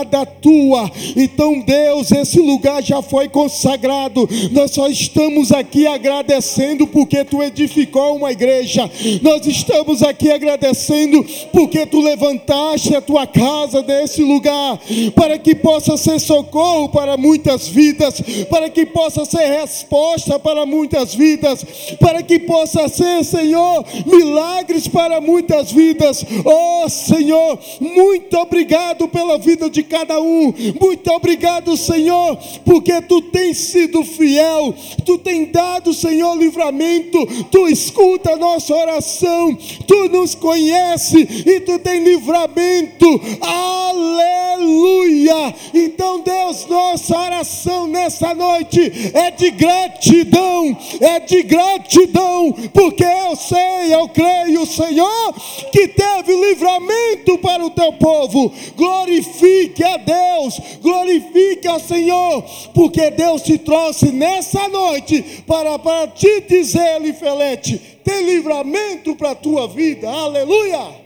morada 0.03 0.25
Tua 0.25 0.91
então, 1.15 1.59
Deus, 1.59 2.11
esse 2.11 2.39
lugar 2.39 2.81
já 2.83 3.01
foi 3.01 3.29
consagrado. 3.29 4.27
Nós 4.51 4.71
só 4.71 4.87
estamos 4.87 5.51
aqui 5.51 5.85
agradecendo 5.85 6.87
porque 6.87 7.23
tu 7.23 7.41
edificou 7.41 8.15
uma 8.15 8.31
igreja. 8.31 8.89
Nós 9.21 9.45
estamos 9.45 10.01
aqui 10.03 10.31
agradecendo 10.31 11.25
porque 11.51 11.85
tu 11.85 12.01
levantaste 12.01 12.95
a 12.95 13.01
tua 13.01 13.27
casa 13.27 13.81
desse 13.81 14.21
lugar 14.21 14.79
para 15.15 15.37
que 15.37 15.55
possa 15.55 15.97
ser 15.97 16.19
socorro 16.19 16.89
para 16.89 17.17
muitas 17.17 17.67
vidas, 17.67 18.21
para 18.49 18.69
que 18.69 18.85
possa 18.85 19.25
ser 19.25 19.61
resposta 19.61 20.39
para 20.39 20.65
muitas 20.65 21.13
vidas, 21.13 21.63
para 21.99 22.23
que 22.23 22.39
possa 22.39 22.87
ser, 22.87 23.23
Senhor, 23.23 23.85
milagres 24.05 24.87
para 24.87 25.21
muitas 25.21 25.71
vidas. 25.71 26.25
Oh, 26.43 26.89
Senhor, 26.89 27.59
muito 27.79 28.37
obrigado 28.37 29.07
pela 29.07 29.37
vida 29.37 29.69
de 29.69 29.83
cada 29.93 30.19
um. 30.19 30.51
Muito 30.81 31.11
obrigado, 31.11 31.77
Senhor, 31.77 32.35
porque 32.65 32.99
tu 33.03 33.21
tens 33.21 33.57
sido 33.57 34.03
fiel, 34.03 34.73
tu 35.05 35.19
tens 35.19 35.51
dado, 35.51 35.93
Senhor, 35.93 36.35
livramento, 36.35 37.23
tu 37.51 37.67
escuta 37.67 38.33
a 38.33 38.35
nossa 38.35 38.73
oração, 38.73 39.55
tu 39.85 40.09
nos 40.09 40.33
conhece 40.33 41.43
e 41.45 41.59
tu 41.59 41.77
tens 41.77 42.03
livramento. 42.03 43.21
Aleluia! 43.39 45.53
Então, 45.75 46.21
Deus, 46.21 46.65
nossa 46.67 47.15
oração 47.15 47.85
nessa 47.85 48.33
noite 48.33 49.11
é 49.13 49.29
de 49.29 49.51
gratidão, 49.51 50.75
é 51.01 51.19
de 51.19 51.43
gratidão, 51.43 52.51
porque 52.73 53.03
eu 53.03 53.35
sei, 53.35 53.93
eu 53.93 54.09
creio, 54.09 54.65
Senhor, 54.65 55.35
que 55.71 55.87
teve 55.89 56.35
livramento 56.35 57.37
para 57.37 57.63
o 57.63 57.69
teu 57.69 57.93
povo. 57.93 58.51
Glorifique 58.75 59.82
a 59.83 59.97
Deus, 59.97 60.59
glorifique 60.81 61.67
ao 61.67 61.79
Senhor, 61.79 62.43
porque 62.73 63.11
Deus 63.11 63.41
te 63.41 63.57
trouxe 63.57 64.11
nessa 64.11 64.67
noite 64.67 65.43
para, 65.45 65.77
para 65.79 66.07
te 66.07 66.41
dizer, 66.41 67.01
Lifelete, 67.01 67.77
tem 68.03 68.25
livramento 68.25 69.15
para 69.15 69.31
a 69.31 69.35
tua 69.35 69.67
vida. 69.67 70.09
Aleluia! 70.09 71.03